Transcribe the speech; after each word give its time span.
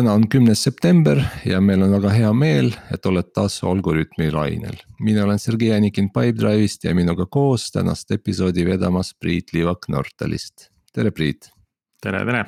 täna 0.00 0.14
on 0.16 0.28
kümnes 0.32 0.62
september 0.64 1.18
ja 1.44 1.58
meil 1.60 1.82
on 1.84 1.90
väga 1.92 2.10
hea 2.14 2.28
meel, 2.32 2.70
et 2.94 3.04
oled 3.06 3.26
taas 3.36 3.58
Algorütmi 3.68 4.30
lainel. 4.32 4.78
mina 5.00 5.24
olen 5.24 5.38
Sergei 5.38 5.74
Anikin 5.76 6.08
Pipedrive'ist 6.08 6.84
ja 6.84 6.94
minuga 6.94 7.26
koos 7.26 7.66
tänast 7.72 8.10
episoodi 8.10 8.64
vedamas 8.64 9.12
Priit 9.20 9.52
Liivak 9.52 9.88
Nortalist. 9.88 10.70
tere, 10.92 11.10
Priit. 11.10 11.50
tere, 12.00 12.24
tere. 12.24 12.44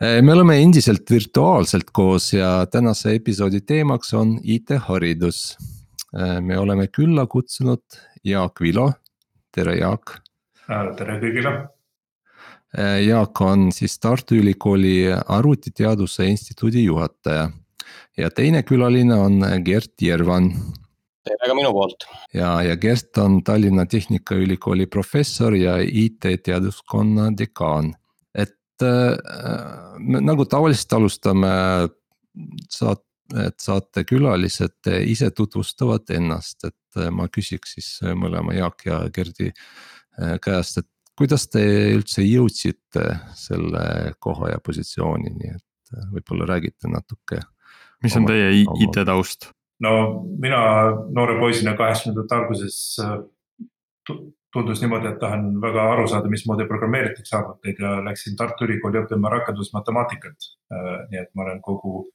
Eh, 0.00 0.20
me 0.22 0.32
oleme 0.32 0.58
endiselt 0.60 1.10
virtuaalselt 1.10 1.90
koos 1.92 2.32
ja 2.32 2.66
tänase 2.66 3.14
episoodi 3.14 3.60
teemaks 3.60 4.14
on 4.14 4.38
IT-haridus. 4.42 5.56
Eh, 6.12 6.40
me 6.40 6.58
oleme 6.58 6.86
külla 6.88 7.26
kutsunud 7.26 7.82
Jaak 8.24 8.60
Vilo. 8.60 8.92
tere, 9.52 9.78
Jaak. 9.78 10.20
tere 10.66 11.20
kõigile 11.20 11.54
Äh, 11.56 11.79
Jaak 12.78 13.40
on 13.40 13.72
siis 13.72 13.98
Tartu 13.98 14.34
Ülikooli 14.34 15.08
Arvutiteaduse 15.28 16.26
Instituudi 16.26 16.84
juhataja. 16.84 17.50
ja 18.16 18.30
teine 18.30 18.62
külaline 18.62 19.14
on 19.14 19.42
Gert 19.64 20.02
Järvan. 20.02 20.52
tere 21.24 21.48
ka 21.48 21.54
minu 21.54 21.72
poolt. 21.72 22.06
ja, 22.34 22.62
ja 22.62 22.76
Gert 22.76 23.18
on 23.18 23.42
Tallinna 23.44 23.86
Tehnikaülikooli 23.86 24.86
professor 24.86 25.54
ja 25.54 25.78
IT-teaduskonna 25.82 27.32
dekaan. 27.38 27.94
et 28.34 28.82
äh, 28.82 29.18
nagu 29.98 30.44
tavaliselt 30.44 30.92
alustame 30.92 31.50
saat-, 32.70 33.06
et 33.46 33.58
saatekülalised 33.58 34.86
ise 35.06 35.30
tutvustavad 35.30 36.10
ennast, 36.10 36.64
et 36.64 37.02
ma 37.10 37.26
küsiks 37.28 37.74
siis 37.74 37.98
mõlema 38.14 38.54
Jaak 38.54 38.86
ja 38.86 39.02
Gerdi 39.10 39.50
äh, 39.50 40.38
käest, 40.38 40.78
et 40.78 40.86
kuidas 41.20 41.46
te 41.52 41.62
üldse 41.92 42.24
jõudsite 42.24 43.06
selle 43.36 43.84
koha 44.24 44.54
ja 44.54 44.60
positsioonini, 44.64 45.54
et 45.56 45.96
äh, 45.96 46.06
võib-olla 46.14 46.48
räägite 46.54 46.88
natuke. 46.88 47.42
mis 48.02 48.16
on 48.16 48.28
teie 48.28 48.52
IT 48.62 49.00
taust? 49.04 49.50
no 49.84 49.92
mina 50.40 50.60
noore 51.12 51.38
poisina 51.40 51.76
kaheksakümnendate 51.76 52.36
alguses 52.36 52.78
äh, 53.04 53.18
tundus 54.50 54.80
niimoodi, 54.82 55.12
et 55.12 55.20
tahan 55.20 55.52
väga 55.62 55.84
aru 55.92 56.06
saada, 56.10 56.28
mismoodi 56.32 56.66
programmeeritakse 56.66 57.36
arvuteid 57.36 57.84
ja 57.84 57.98
läksin 58.04 58.36
Tartu 58.36 58.66
Ülikooli 58.66 58.98
õppima 59.04 59.30
rakendusmatemaatikat. 59.36 60.48
Äh, 60.72 60.88
nii 61.12 61.20
et 61.20 61.30
ma 61.34 61.46
olen 61.46 61.60
kogu 61.64 62.08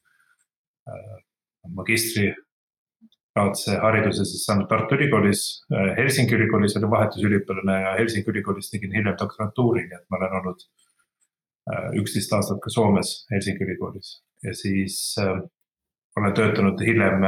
magistri 1.74 2.28
kraadse 3.36 3.76
hariduse 3.84 4.24
siis 4.26 4.46
saanud 4.48 4.70
Tartu 4.72 4.96
Ülikoolis. 4.96 5.42
Äh, 5.74 5.92
Helsingi 5.98 6.38
Ülikoolis 6.38 6.78
olin 6.80 6.92
vahetusüliõpilane 6.94 7.82
ja 7.82 7.96
Helsingi 8.00 8.32
Ülikoolis 8.32 8.72
tegin 8.72 8.96
hiljem 8.96 9.18
doktorantuuri, 9.20 9.84
nii 9.90 9.98
et 9.98 10.06
ma 10.10 10.20
olen 10.22 10.38
olnud 10.40 10.64
äh, 10.64 11.90
üksteist 12.00 12.36
aastat 12.38 12.62
ka 12.64 12.72
Soomes 12.72 13.12
Helsingi 13.34 13.68
Ülikoolis 13.68 14.14
ja 14.46 14.56
siis 14.56 15.00
äh, 15.20 15.42
olen 16.16 16.38
töötanud 16.38 16.80
hiljem 16.80 17.28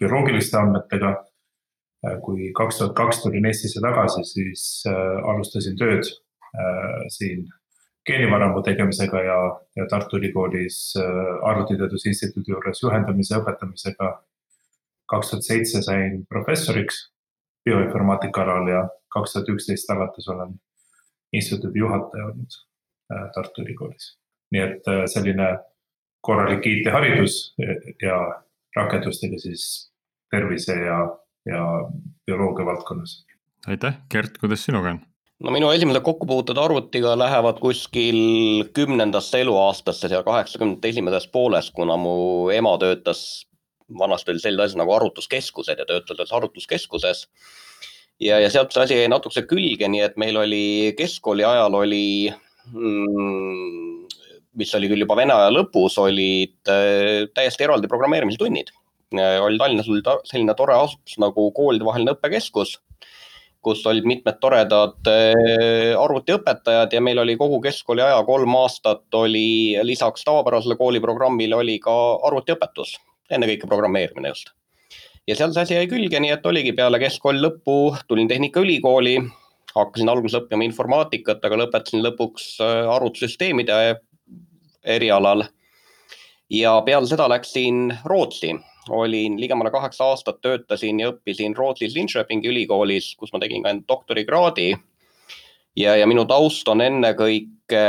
bioloogiliste 0.00 0.58
andmetega 0.58 1.14
kui 2.24 2.50
kaks 2.52 2.80
tuhat 2.80 2.96
kaks 2.98 3.22
tulin 3.22 3.46
Eestisse 3.48 3.80
tagasi, 3.80 4.24
siis 4.28 4.64
alustasin 5.30 5.76
tööd 5.78 6.08
siin 7.14 7.46
geenivaramu 8.04 8.60
tegemisega 8.66 9.22
ja, 9.24 9.36
ja 9.78 9.86
Tartu 9.88 10.18
Ülikoolis 10.18 10.80
Arvutiteaduste 10.98 12.10
Instituudi 12.10 12.52
juures 12.52 12.82
juhendamise, 12.82 13.38
õpetamisega 13.38 14.10
kaks 15.14 15.30
tuhat 15.30 15.46
seitse 15.46 15.82
sain 15.82 16.22
professoriks 16.26 17.00
bioinformaatika 17.64 18.42
alal 18.44 18.68
ja 18.68 18.82
kaks 19.14 19.32
tuhat 19.36 19.50
üksteist 19.54 19.90
alates 19.94 20.28
olen 20.28 20.56
instituudi 21.32 21.78
juhataja 21.78 22.26
olnud 22.30 22.58
äh, 23.12 23.28
Tartu 23.34 23.62
Ülikoolis. 23.62 24.14
nii 24.52 24.62
et 24.62 24.90
äh, 24.90 25.04
selline 25.10 25.48
korralik 26.24 26.66
IT-haridus 26.66 27.54
ja 28.02 28.18
rakendustega 28.76 29.38
siis 29.38 29.64
tervise 30.30 30.76
ja, 30.80 30.98
ja 31.46 31.64
bioloogia 32.26 32.66
valdkonnas. 32.66 33.24
aitäh, 33.66 33.98
Gert, 34.10 34.38
kuidas 34.38 34.64
sinuga 34.64 34.94
on? 34.96 35.00
no 35.44 35.52
minu 35.54 35.70
esimesed 35.70 36.02
kokkupuuted 36.06 36.58
arvutiga 36.58 37.16
lähevad 37.18 37.58
kuskil 37.60 38.18
kümnendasse 38.76 39.40
eluaastasse, 39.44 40.08
seal 40.08 40.24
kaheksakümnendate 40.26 40.94
esimeses 40.94 41.28
pooles, 41.28 41.70
kuna 41.74 41.96
mu 42.00 42.14
ema 42.54 42.76
töötas 42.78 43.44
vanasti 43.98 44.30
oli 44.30 44.40
selline 44.40 44.64
asi 44.64 44.78
nagu 44.80 44.92
arvutuskeskused 44.94 45.78
ja 45.78 45.86
töötades 45.86 46.32
arvutuskeskuses. 46.32 47.28
ja, 48.20 48.40
ja 48.40 48.50
sealt 48.50 48.72
see 48.72 48.82
asi 48.82 48.98
jäi 48.98 49.10
natukese 49.10 49.44
külge, 49.50 49.88
nii 49.88 50.00
et 50.06 50.16
meil 50.16 50.36
oli 50.40 50.94
keskkooli 50.98 51.44
ajal 51.44 51.74
oli 51.82 52.32
mm, 52.72 54.06
mis 54.54 54.74
oli 54.78 54.88
küll 54.90 55.04
juba 55.04 55.16
vene 55.18 55.34
aja 55.34 55.52
lõpus, 55.52 55.98
olid 56.00 56.70
äh, 56.70 57.26
täiesti 57.34 57.66
eraldi 57.66 57.90
programmeerimise 57.90 58.40
tunnid. 58.40 58.72
oli 59.14 59.58
Tallinnas 59.58 59.88
oli 59.88 60.02
selline 60.24 60.54
tore 60.58 60.74
asutus 60.74 61.18
nagu 61.22 61.50
koolidevaheline 61.54 62.16
õppekeskus, 62.16 62.78
kus 63.62 63.84
olid 63.86 64.06
mitmed 64.08 64.40
toredad 64.40 65.10
äh, 65.10 65.94
arvutiõpetajad 65.98 66.92
ja 66.92 67.00
meil 67.00 67.18
oli 67.18 67.36
kogu 67.36 67.60
keskkooli 67.60 68.02
aja 68.02 68.22
kolm 68.24 68.54
aastat 68.56 69.14
oli 69.14 69.76
lisaks 69.82 70.24
tavapärasele 70.24 70.76
kooliprogrammile 70.80 71.56
oli 71.56 71.78
ka 71.82 71.94
arvutiõpetus 72.30 72.96
ennekõike 73.32 73.68
programmeerimine 73.68 74.28
just. 74.32 74.52
ja 75.28 75.36
seal 75.36 75.54
see 75.54 75.64
asi 75.64 75.78
jäi 75.78 75.88
külge, 75.88 76.20
nii 76.20 76.34
et 76.34 76.46
oligi 76.46 76.74
peale 76.76 77.00
keskkooli 77.00 77.40
lõppu 77.40 77.78
tulin 78.08 78.28
Tehnikaülikooli, 78.28 79.16
hakkasin 79.74 80.12
alguses 80.12 80.42
õppima 80.42 80.66
informaatikat, 80.66 81.44
aga 81.44 81.60
lõpetasin 81.64 82.04
lõpuks 82.04 82.54
äh, 82.60 82.84
arvutussüsteemide 82.96 83.78
erialal. 84.84 85.46
ja 86.50 86.76
peale 86.86 87.08
seda 87.08 87.28
läksin 87.32 87.88
Rootsi, 88.04 88.52
olin 88.90 89.40
ligemale 89.40 89.70
kaheksa 89.72 90.10
aastat, 90.12 90.42
töötasin 90.44 91.00
ja 91.00 91.14
õppisin 91.14 91.56
Rootsis 91.56 91.96
Linköpingi 91.96 92.52
ülikoolis, 92.52 93.14
kus 93.16 93.32
ma 93.32 93.40
tegin 93.40 93.64
ka 93.64 93.72
enda 93.72 93.88
doktorikraadi. 93.88 94.74
ja, 95.76 95.96
ja 95.96 96.06
minu 96.06 96.26
taust 96.28 96.68
on 96.68 96.84
ennekõike 96.84 97.80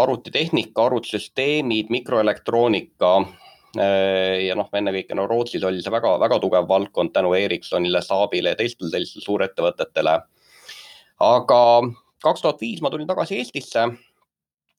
arvutitehnika, 0.00 0.86
arvutisüsteemid, 0.86 1.92
mikroelektroonika 1.92 3.14
Äh, 3.20 3.49
ja 3.76 4.54
noh, 4.58 4.66
ennekõike 4.74 5.14
no 5.14 5.28
Rootsis 5.30 5.62
oli 5.62 5.78
see 5.82 5.92
väga-väga 5.94 6.40
tugev 6.42 6.64
valdkond 6.66 7.12
tänu 7.14 7.30
Ericssonile, 7.38 8.00
Saabile 8.02 8.54
ja 8.54 8.58
teistele 8.58 8.90
sellistele 8.90 9.22
suurettevõtetele. 9.22 10.14
aga 11.22 11.60
kaks 12.24 12.42
tuhat 12.42 12.60
viis 12.60 12.82
ma 12.82 12.90
tulin 12.90 13.06
tagasi 13.06 13.38
Eestisse 13.38 13.84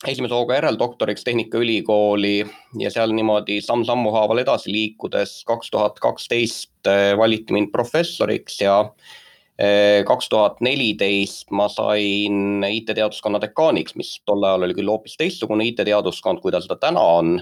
esimese 0.08 0.34
hooga 0.34 0.58
järeldoktoriks 0.58 1.24
Tehnikaülikooli 1.24 2.46
ja 2.80 2.92
seal 2.92 3.14
niimoodi 3.14 3.60
samm-sammu 3.62 4.12
haaval 4.16 4.42
edasi 4.42 4.74
liikudes 4.74 5.42
kaks 5.46 5.70
tuhat 5.74 6.00
kaksteist 6.02 6.90
äh, 6.90 7.12
valiti 7.18 7.54
mind 7.54 7.70
professoriks 7.74 8.62
ja 8.62 8.80
äh, 8.82 10.02
kaks 10.08 10.30
tuhat 10.30 10.62
neliteist 10.66 11.52
ma 11.52 11.68
sain 11.70 12.66
IT-teaduskonna 12.66 13.42
dekaaniks, 13.42 13.96
mis 13.96 14.16
tol 14.26 14.44
ajal 14.44 14.66
oli 14.66 14.78
küll 14.78 14.90
hoopis 14.90 15.18
teistsugune 15.22 15.70
IT-teaduskond, 15.70 16.42
kui 16.42 16.54
ta 16.54 16.64
seda 16.66 16.80
täna 16.82 17.04
on 17.20 17.36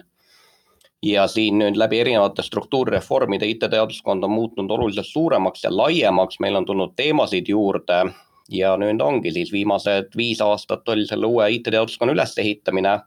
ja 1.03 1.27
siin 1.27 1.59
nüüd 1.59 1.77
läbi 1.79 1.99
erinevate 1.99 2.43
struktuurireformide 2.43 3.47
IT-teaduskond 3.47 4.23
on 4.23 4.31
muutunud 4.31 4.71
oluliselt 4.71 5.07
suuremaks 5.07 5.63
ja 5.63 5.71
laiemaks, 5.77 6.39
meil 6.39 6.55
on 6.55 6.65
tulnud 6.65 6.95
teemasid 6.95 7.47
juurde. 7.47 8.03
Ja 8.49 8.73
nüüd 8.81 9.01
ongi 9.05 9.31
siis 9.31 9.51
viimased 9.53 10.15
viis 10.17 10.41
aastat 10.41 10.89
oli 10.89 11.05
selle 11.05 11.29
uue 11.29 11.51
IT-teaduskonna 11.51 12.13
ülesehitamine. 12.13 12.99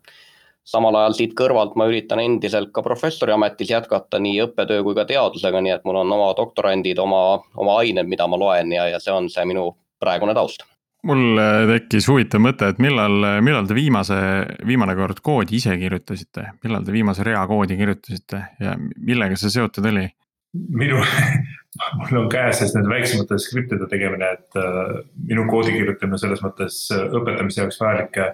samal 0.65 0.95
ajal 0.95 1.13
siit 1.19 1.33
kõrvalt 1.35 1.73
ma 1.75 1.89
üritan 1.91 2.21
endiselt 2.23 2.71
ka 2.73 2.83
professori 2.87 3.33
ametis 3.33 3.71
jätkata 3.71 4.21
nii 4.23 4.45
õppetöö 4.45 4.85
kui 4.87 4.95
ka 4.95 5.05
teadusega, 5.05 5.61
nii 5.61 5.73
et 5.75 5.85
mul 5.85 5.97
on 5.97 6.13
oma 6.13 6.35
doktorandid, 6.39 6.99
oma, 6.99 7.43
oma 7.57 7.79
ained, 7.79 8.07
mida 8.07 8.27
ma 8.27 8.39
loen 8.39 8.73
ja, 8.73 8.87
ja 8.87 9.01
see 9.01 9.13
on 9.13 9.27
see 9.29 9.45
minu 9.45 9.73
praegune 9.99 10.35
taust 10.35 10.63
mul 11.09 11.39
äh, 11.43 11.65
tekkis 11.71 12.09
huvitav 12.11 12.43
mõte, 12.45 12.69
et 12.73 12.83
millal, 12.83 13.43
millal 13.45 13.69
te 13.69 13.77
viimase, 13.77 14.19
viimane 14.67 14.97
kord 14.99 15.23
koodi 15.25 15.59
ise 15.59 15.77
kirjutasite, 15.81 16.49
millal 16.65 16.87
te 16.87 16.95
viimase 16.95 17.27
rea 17.27 17.43
koodi 17.51 17.79
kirjutasite 17.81 18.43
ja 18.63 18.77
millega 18.79 19.39
see 19.39 19.53
seotud 19.59 19.91
oli? 19.93 20.09
minu, 20.53 21.01
mul 21.99 22.19
on 22.21 22.31
käes 22.33 22.61
nende 22.75 22.91
väiksemate 22.91 23.39
skriptide 23.41 23.89
tegemine, 23.91 24.33
et 24.37 24.59
äh, 24.61 24.97
minu 25.29 25.47
koodi 25.51 25.75
kirjutamine 25.75 26.21
selles 26.21 26.43
mõttes 26.45 26.85
äh, 26.93 27.07
õpetamise 27.21 27.63
jaoks 27.63 27.81
vajalike 27.81 28.33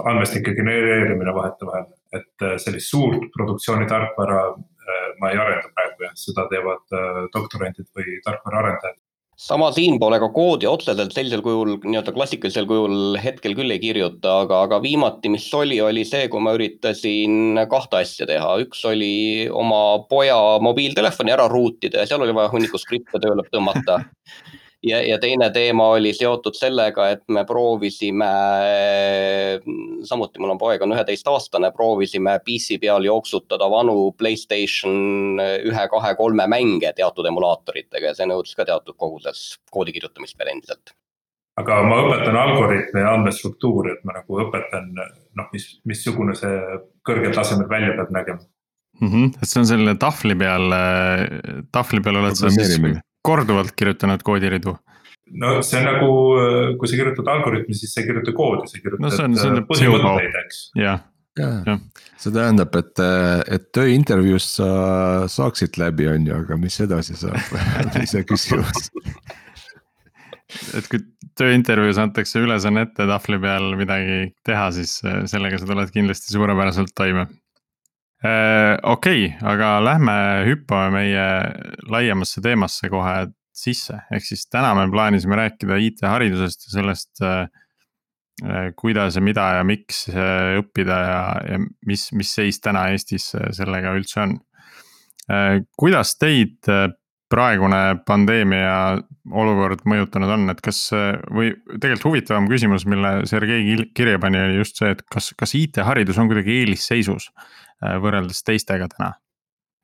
andmestike 0.00 0.54
genereerimine 0.56 1.34
vahetevahel, 1.34 1.88
et 2.16 2.46
äh, 2.46 2.56
sellist 2.62 2.92
suurt 2.92 3.26
produktsiooni 3.36 3.88
tarkvara 3.90 4.42
äh, 4.52 5.08
ma 5.20 5.32
ei 5.32 5.40
arenda 5.40 5.72
praegu 5.74 6.06
jah, 6.06 6.14
seda 6.18 6.46
teevad 6.52 6.96
äh, 6.96 7.22
doktorandid 7.34 7.88
või 7.96 8.18
tarkvaraarendajad 8.24 8.98
sama 9.38 9.70
siinpool, 9.74 10.14
ega 10.16 10.28
koodi 10.34 10.68
otseselt 10.68 11.14
sellisel 11.14 11.42
kujul, 11.44 11.76
nii-öelda 11.82 12.14
klassikalisel 12.14 12.66
kujul 12.68 13.16
hetkel 13.22 13.56
küll 13.58 13.74
ei 13.74 13.80
kirjuta, 13.82 14.42
aga, 14.44 14.62
aga 14.68 14.80
viimati, 14.84 15.32
mis 15.32 15.48
oli, 15.56 15.80
oli 15.82 16.04
see, 16.08 16.28
kui 16.32 16.42
ma 16.44 16.54
üritasin 16.56 17.58
kahte 17.70 18.02
asja 18.02 18.28
teha. 18.28 18.54
üks 18.62 18.84
oli 18.88 19.48
oma 19.48 20.02
poja 20.10 20.38
mobiiltelefoni 20.62 21.34
ära 21.34 21.48
ruutida 21.50 22.02
ja 22.02 22.10
seal 22.10 22.22
oli 22.22 22.36
vaja 22.36 22.52
hunniku 22.52 22.80
skripte 22.80 23.22
tööle 23.22 23.46
tõmmata. 23.50 24.02
ja, 24.82 25.00
ja 25.06 25.18
teine 25.22 25.50
teema 25.54 25.88
oli 25.96 26.12
seotud 26.16 26.56
sellega, 26.58 27.08
et 27.14 27.22
me 27.32 27.44
proovisime, 27.48 28.30
samuti 30.08 30.42
mul 30.42 30.54
on 30.54 30.60
poeg 30.60 30.82
on 30.82 30.94
üheteistaastane, 30.96 31.72
proovisime 31.76 32.38
PC 32.46 32.80
peal 32.82 33.06
jooksutada 33.06 33.68
vanu 33.70 34.12
Playstation 34.18 35.40
ühe, 35.42 35.84
kahe, 35.94 36.14
kolme 36.18 36.48
mänge 36.50 36.92
teatud 36.96 37.28
emulaatoritega 37.30 38.10
ja 38.10 38.16
see 38.18 38.28
nõudis 38.30 38.56
ka 38.58 38.66
teatud 38.68 38.98
koguses 38.98 39.56
koodi 39.70 39.94
kirjutamist 39.94 40.38
veel 40.38 40.56
endiselt 40.56 40.94
aga 41.60 41.82
ma 41.84 41.98
õpetan 42.00 42.36
algoritme 42.38 43.02
ja 43.02 43.12
andmestruktuuri, 43.12 43.92
et 43.92 44.06
ma 44.08 44.16
nagu 44.16 44.40
õpetan 44.46 44.88
noh, 44.96 45.48
mis, 45.52 45.68
missugune 45.88 46.34
see 46.38 46.52
kõrgel 47.06 47.34
tasemel 47.36 47.68
välja 47.70 47.92
peab 47.98 48.12
nägema 48.14 48.40
mm. 49.00 49.08
-hmm. 49.08 49.32
et 49.36 49.48
see 49.48 49.60
on 49.60 49.68
selle 49.68 49.96
tahvli 50.00 50.36
peal, 50.38 50.76
tahvli 51.72 52.00
peal 52.00 52.22
oled 52.22 52.38
sa 52.38 52.50
siis 52.50 52.78
korduvalt 53.22 53.76
kirjutanud 53.76 54.24
koodiridu? 54.26 54.76
no 55.42 55.54
see 55.64 55.78
on 55.80 55.88
nagu, 55.88 56.10
kui 56.80 56.90
sa 56.90 56.98
kirjutad 56.98 57.30
algoritmi, 57.36 57.76
siis 57.76 57.94
sa 57.94 58.02
ei 58.02 58.10
kirjuta 58.10 58.34
koodi, 58.36 58.68
sa 58.68 58.82
kirjutad 58.82 59.06
no, 59.06 59.14
see 59.14 59.24
on, 59.24 59.38
see 59.38 59.50
on 59.52 59.64
põhimõtteid, 59.70 60.38
eks. 60.44 60.62
jah. 60.80 61.08
Ja, 61.40 61.78
see 62.20 62.28
tähendab, 62.34 62.74
et, 62.76 63.00
et 63.48 63.70
tööintervjuus 63.72 64.50
sa 64.58 64.66
saaksid 65.32 65.78
läbi, 65.80 66.04
on 66.12 66.26
ju, 66.28 66.34
aga 66.42 66.58
mis 66.60 66.76
edasi 66.84 67.16
saab? 67.16 67.54
Iseküsimus 68.04 68.90
et 70.76 70.88
kui 70.90 71.00
tööintervjuus 71.38 72.00
antakse 72.02 72.42
ülesanne 72.42 72.84
ette 72.86 73.06
tahvli 73.08 73.38
peal 73.42 73.72
midagi 73.78 74.18
teha, 74.46 74.68
siis 74.76 74.98
sellega 75.30 75.60
sa 75.60 75.68
tuled 75.68 75.92
kindlasti 75.94 76.34
suurepäraselt 76.34 76.92
toime. 76.98 77.26
Äh, 77.28 77.41
okei 78.22 79.24
okay,, 79.26 79.50
aga 79.50 79.76
lähme 79.82 80.12
hüppame 80.46 80.90
meie 80.94 81.24
laiemasse 81.90 82.42
teemasse 82.44 82.90
kohe 82.92 83.14
sisse, 83.52 83.98
ehk 84.14 84.24
siis 84.24 84.46
täna 84.50 84.72
me 84.78 84.86
plaanisime 84.92 85.36
rääkida 85.38 85.76
IT-haridusest 85.88 86.68
ja 86.68 86.72
sellest 86.76 87.22
äh, 87.26 87.42
äh,. 88.46 88.70
kuidas 88.76 89.18
ja 89.18 89.22
mida 89.22 89.48
ja 89.58 89.66
miks 89.66 90.06
äh, 90.08 90.56
õppida 90.60 90.98
ja, 91.04 91.20
ja 91.52 91.60
mis, 91.86 92.08
mis 92.16 92.32
seis 92.34 92.60
täna 92.64 92.88
Eestis 92.92 93.32
äh, 93.36 93.50
sellega 93.52 93.92
üldse 93.98 94.22
on 94.24 94.36
äh,. 95.28 95.60
kuidas 95.78 96.16
teid 96.20 96.70
praegune 97.32 97.80
pandeemia 98.06 99.00
olukord 99.32 99.86
mõjutanud 99.88 100.32
on, 100.34 100.50
et 100.52 100.58
kas 100.60 100.90
või 101.32 101.54
tegelikult 101.80 102.10
huvitavam 102.10 102.48
küsimus, 102.50 102.84
mille 102.84 103.22
Sergei 103.28 103.76
kirja 103.96 104.18
pani, 104.20 104.40
oli 104.50 104.58
just 104.60 104.76
see, 104.80 104.90
et 104.92 105.00
kas, 105.08 105.30
kas 105.38 105.54
IT-haridus 105.56 106.20
on 106.20 106.28
kuidagi 106.28 106.58
eelisseisus 106.60 107.30
Äh, 107.32 107.61
võrreldes 108.02 108.44
teistega 108.46 108.88
täna? 108.96 109.12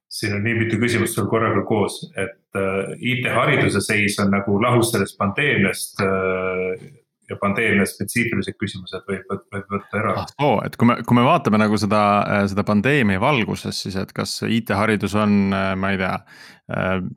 siin 0.09 0.39
on 0.39 0.41
nii 0.41 0.55
mitu 0.57 0.79
küsimust 0.81 1.19
sul 1.19 1.27
korraga 1.29 1.67
koos, 1.69 2.01
et 2.17 2.57
äh, 2.57 2.95
IT-hariduse 2.97 3.83
seis 3.85 4.17
on 4.23 4.33
nagu 4.33 4.57
lahus 4.63 4.93
sellest 4.95 5.19
pandeemiast 5.21 6.01
äh, 6.01 6.87
ja 7.29 7.37
pandeemia 7.37 7.85
spetsiifilised 7.87 8.57
küsimused 8.57 9.05
võib, 9.09 9.27
võib 9.29 9.75
võtta 9.75 10.01
eraldi 10.01 10.23
ah,. 10.25 10.47
oo, 10.47 10.55
et 10.65 10.79
kui 10.81 10.89
me, 10.89 10.97
kui 11.05 11.19
me 11.19 11.25
vaatame 11.27 11.61
nagu 11.61 11.77
seda, 11.81 12.01
seda 12.49 12.65
pandeemia 12.65 13.21
valguses, 13.21 13.83
siis 13.85 13.99
et 14.01 14.15
kas 14.17 14.39
IT-haridus 14.47 15.17
on, 15.21 15.53
ma 15.53 15.93
ei 15.93 16.01
tea. 16.01 16.15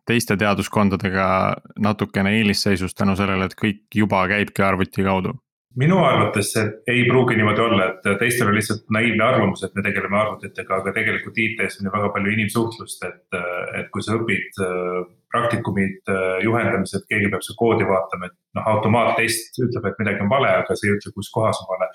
teiste 0.08 0.38
teaduskondadega 0.40 1.30
natukene 1.84 2.36
eelisseisus 2.40 2.96
tänu 2.96 3.16
sellele, 3.20 3.48
et 3.48 3.56
kõik 3.60 3.88
juba 3.96 4.26
käibki 4.32 4.68
arvuti 4.68 5.08
kaudu 5.08 5.38
minu 5.80 5.98
arvates 6.04 6.52
see 6.54 6.64
ei 6.92 7.04
pruugi 7.08 7.38
niimoodi 7.40 7.64
olla, 7.64 7.88
et 7.92 8.08
teistel 8.20 8.50
on 8.52 8.58
lihtsalt 8.58 8.84
naiivne 8.92 9.24
arvamus, 9.24 9.64
et 9.64 9.76
me 9.76 9.84
tegeleme 9.86 10.18
arvutitega, 10.20 10.80
aga 10.82 10.94
tegelikult 10.96 11.38
IT-s 11.40 11.80
on 11.80 11.88
ju 11.88 11.94
väga 11.94 12.10
palju 12.16 12.34
inimsuhtlust, 12.36 13.06
et, 13.08 13.40
et 13.80 13.92
kui 13.94 14.04
sa 14.04 14.18
õpid 14.20 14.60
äh, 14.66 14.98
praktikumid, 15.32 16.02
äh, 16.12 16.42
juhendamised, 16.46 17.08
keegi 17.12 17.32
peab 17.32 17.46
su 17.48 17.56
koodi 17.60 17.88
vaatama, 17.88 18.28
et 18.28 18.38
noh, 18.60 18.68
automaattest 18.74 19.62
ütleb, 19.64 19.88
et 19.88 20.04
midagi 20.04 20.26
on 20.26 20.34
vale, 20.34 20.52
aga 20.64 20.76
see 20.76 20.92
ei 20.92 20.98
ütle, 20.98 21.14
kus 21.16 21.32
kohas 21.32 21.64
on 21.64 21.72
vale. 21.76 21.92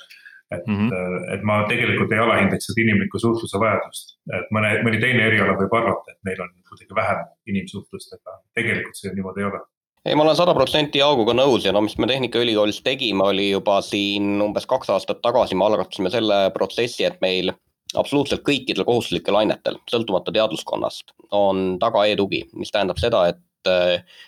et 0.54 0.66
mm, 0.66 0.74
-hmm. 0.88 1.22
et 1.34 1.42
ma 1.42 1.54
tegelikult 1.66 2.12
ei 2.12 2.20
alahindaks 2.22 2.68
seda 2.68 2.78
inimliku 2.84 3.18
suhtluse 3.18 3.58
vajadust, 3.58 4.12
et 4.38 4.52
mõne, 4.54 4.68
mõni 4.86 5.00
teine 5.02 5.24
eriala 5.26 5.56
võib 5.58 5.74
arvata, 5.74 6.12
et 6.12 6.20
meil 6.28 6.38
on 6.44 6.52
kuidagi 6.68 6.94
vähem 6.94 7.24
inimsuhtlust, 7.50 8.14
aga 8.14 8.36
tegelikult 8.54 8.94
see 8.94 9.10
niimoodi 9.16 9.42
ei 9.42 9.48
ole 9.48 9.58
ei, 10.06 10.14
ma 10.14 10.22
olen 10.22 10.36
sada 10.38 10.54
protsenti 10.54 11.00
Jaaguga 11.02 11.34
nõus 11.34 11.66
ja 11.66 11.72
no 11.74 11.82
mis 11.84 11.96
me 11.98 12.06
Tehnikaülikoolis 12.10 12.78
tegime, 12.86 13.24
oli 13.32 13.48
juba 13.50 13.80
siin 13.82 14.36
umbes 14.42 14.68
kaks 14.70 14.92
aastat 14.94 15.22
tagasi, 15.24 15.58
me 15.58 15.66
algatasime 15.66 16.12
selle 16.14 16.38
protsessi, 16.54 17.06
et 17.08 17.18
meil 17.24 17.50
absoluutselt 17.98 18.44
kõikidel 18.46 18.86
kohustuslikel 18.86 19.38
ainetel, 19.40 19.80
sõltumata 19.90 20.34
teadlaskonnast, 20.34 21.14
on 21.34 21.76
taga 21.82 22.04
e-tugi, 22.10 22.44
mis 22.58 22.72
tähendab 22.74 23.00
seda, 23.02 23.24
et 23.32 23.70
eh, 23.70 24.22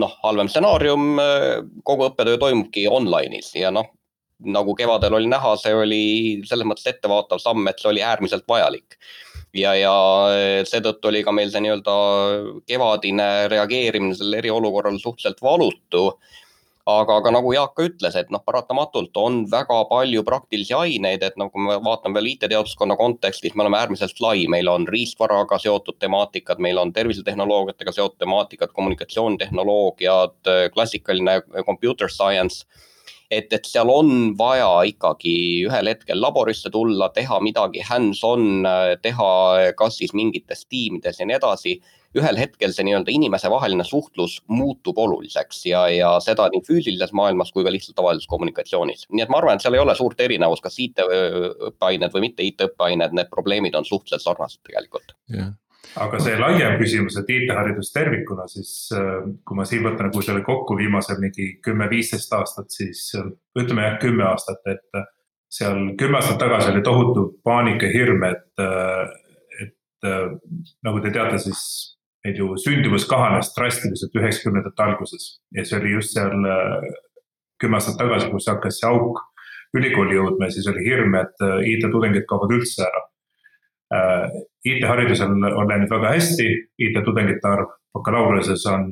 noh, 0.00 0.14
halvem 0.22 0.50
stsenaarium, 0.50 1.10
eh, 1.22 1.50
kogu 1.86 2.08
õppetöö 2.10 2.38
toimubki 2.42 2.86
online'is 2.90 3.54
ja 3.58 3.72
noh, 3.74 3.90
nagu 4.42 4.74
kevadel 4.74 5.14
oli 5.14 5.28
näha, 5.30 5.54
see 5.60 5.74
oli 5.74 6.04
selles 6.48 6.66
mõttes 6.66 6.88
ettevaatav 6.90 7.42
samm, 7.42 7.66
et 7.70 7.80
see 7.80 7.90
oli 7.92 8.02
äärmiselt 8.04 8.46
vajalik. 8.48 8.98
Ja, 9.54 9.74
ja 9.78 9.94
seetõttu 10.66 11.12
oli 11.12 11.22
ka 11.22 11.32
meil 11.32 11.52
see 11.52 11.62
nii-öelda 11.62 11.92
kevadine 12.66 13.28
reageerimine 13.52 14.16
sellele 14.18 14.42
eriolukorrale 14.42 14.98
suhteliselt 14.98 15.42
valutu. 15.42 16.08
aga, 16.86 17.14
aga 17.16 17.30
nagu 17.32 17.52
Jaak 17.54 17.70
ka 17.78 17.84
ütles, 17.86 18.16
et 18.18 18.28
noh, 18.28 18.42
paratamatult 18.44 19.16
on 19.16 19.38
väga 19.48 19.78
palju 19.88 20.20
praktilisi 20.26 20.74
aineid, 20.76 21.22
et 21.24 21.38
nagu 21.40 21.58
me 21.58 21.78
vaatame 21.80 22.18
veel 22.18 22.34
IT-teaduskonna 22.34 22.96
kontekstis, 23.00 23.54
me 23.54 23.64
oleme 23.64 23.78
äärmiselt 23.78 24.20
lai, 24.20 24.44
meil 24.52 24.68
on 24.68 24.84
riistvaraga 24.88 25.56
seotud 25.62 25.96
temaatikad, 25.98 26.60
meil 26.60 26.76
on 26.82 26.92
tervisetehnoloogiatega 26.92 27.92
seotud 27.92 28.18
temaatikad, 28.20 28.74
kommunikatsioonitehnoloogiad, 28.76 30.36
klassikaline 30.74 31.40
computer 31.64 32.12
science 32.12 32.66
et, 33.30 33.52
et 33.52 33.66
seal 33.68 33.90
on 33.90 34.32
vaja 34.38 34.70
ikkagi 34.90 35.34
ühel 35.68 35.90
hetkel 35.90 36.20
laborisse 36.20 36.70
tulla, 36.72 37.10
teha 37.14 37.40
midagi 37.44 37.84
hands-on, 37.88 38.66
teha 39.02 39.28
kas 39.78 40.00
siis 40.00 40.14
mingites 40.16 40.66
tiimides 40.68 41.20
ja 41.20 41.28
nii 41.28 41.38
edasi. 41.40 41.78
ühel 42.14 42.36
hetkel 42.38 42.70
see 42.70 42.84
nii-öelda 42.86 43.10
inimesevaheline 43.10 43.82
suhtlus 43.84 44.36
muutub 44.46 44.98
oluliseks 45.02 45.64
ja, 45.66 45.80
ja 45.90 46.12
seda 46.22 46.44
nii 46.52 46.62
füüsilises 46.62 47.10
maailmas 47.10 47.50
kui 47.50 47.64
ka 47.66 47.72
lihtsalt 47.74 47.96
tavalises 47.98 48.30
kommunikatsioonis. 48.30 49.08
nii 49.10 49.24
et 49.24 49.32
ma 49.32 49.40
arvan, 49.40 49.58
et 49.58 49.66
seal 49.66 49.74
ei 49.74 49.82
ole 49.82 49.96
suurt 49.98 50.22
erinevust, 50.22 50.62
kas 50.62 50.78
IT-õppeained 50.78 52.14
või 52.14 52.28
mitte 52.28 52.46
IT-õppeained, 52.46 53.18
need 53.18 53.32
probleemid 53.34 53.74
on 53.74 53.88
suhteliselt 53.88 54.22
sarnased 54.28 54.62
tegelikult. 54.62 55.16
jah 55.26 55.50
aga 56.00 56.20
see 56.22 56.36
laiem 56.38 56.76
küsimus, 56.80 57.16
et 57.20 57.30
IT-haridus 57.30 57.92
tervikuna, 57.94 58.46
siis 58.50 58.72
äh, 58.96 59.26
kui 59.46 59.58
ma 59.58 59.66
siin 59.68 59.84
võtan 59.86 60.08
nagu 60.08 60.22
selle 60.24 60.42
kokku 60.46 60.76
viimase 60.78 61.16
mingi 61.20 61.54
kümme-viisteist 61.64 62.32
aastat, 62.36 62.70
siis 62.74 63.06
äh, 63.18 63.28
ütleme 63.60 63.86
jah, 63.86 63.98
kümme 64.02 64.26
aastat, 64.28 64.62
et 64.70 64.98
äh, 64.98 65.06
seal 65.54 65.92
kümme 66.00 66.18
aastat 66.18 66.40
tagasi 66.42 66.72
oli 66.72 66.82
tohutu 66.86 67.26
paanika, 67.46 67.90
hirm, 67.94 68.24
et, 68.26 68.62
et 69.62 70.08
nagu 70.82 71.02
te 71.04 71.12
teate, 71.14 71.38
siis 71.44 71.60
meil 72.26 72.40
ju 72.40 72.48
sündimus 72.58 73.06
kahanes 73.06 73.52
drastiliselt 73.54 74.16
üheksakümnendate 74.18 74.82
alguses. 74.82 75.28
Ja 75.54 75.62
see 75.62 75.78
oli 75.78 75.92
just 75.92 76.16
seal 76.16 76.34
kümme 77.62 77.78
aastat 77.78 78.00
tagasi, 78.00 78.32
kus 78.32 78.50
hakkas 78.50 78.80
see 78.80 78.90
auk 78.90 79.22
ülikooli 79.78 80.18
jõudma 80.18 80.48
ja 80.48 80.56
siis 80.56 80.66
oli 80.72 80.82
hirm, 80.88 81.14
et 81.20 81.46
IT-tudengid 81.70 82.26
kaovad 82.26 82.56
üldse 82.58 82.88
ära 82.88 83.04
IT-haridusel 84.64 85.32
on 85.32 85.68
läinud 85.68 85.90
väga 85.90 86.14
hästi, 86.14 86.46
IT-tudengite 86.86 87.48
arv 87.48 87.72
bakalaureusesse 87.94 88.70
on 88.70 88.86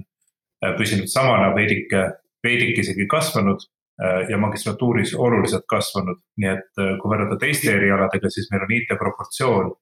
äh, 0.65 0.75
püsinud 0.79 1.09
samana, 1.11 1.55
veidike, 1.57 2.03
veidike 2.45 2.85
isegi 2.85 3.07
kasvanud 3.11 3.65
äh, 3.65 4.29
ja 4.31 4.39
magistratuuris 4.39 5.15
oluliselt 5.15 5.65
kasvanud. 5.69 6.21
nii 6.37 6.53
et 6.53 6.83
kui 7.01 7.15
võrrelda 7.15 7.41
teiste 7.41 7.73
erialadega, 7.73 8.31
siis 8.31 8.51
meil 8.53 8.67
on 8.67 8.77
IT 8.79 8.95
proportsioon 8.99 9.73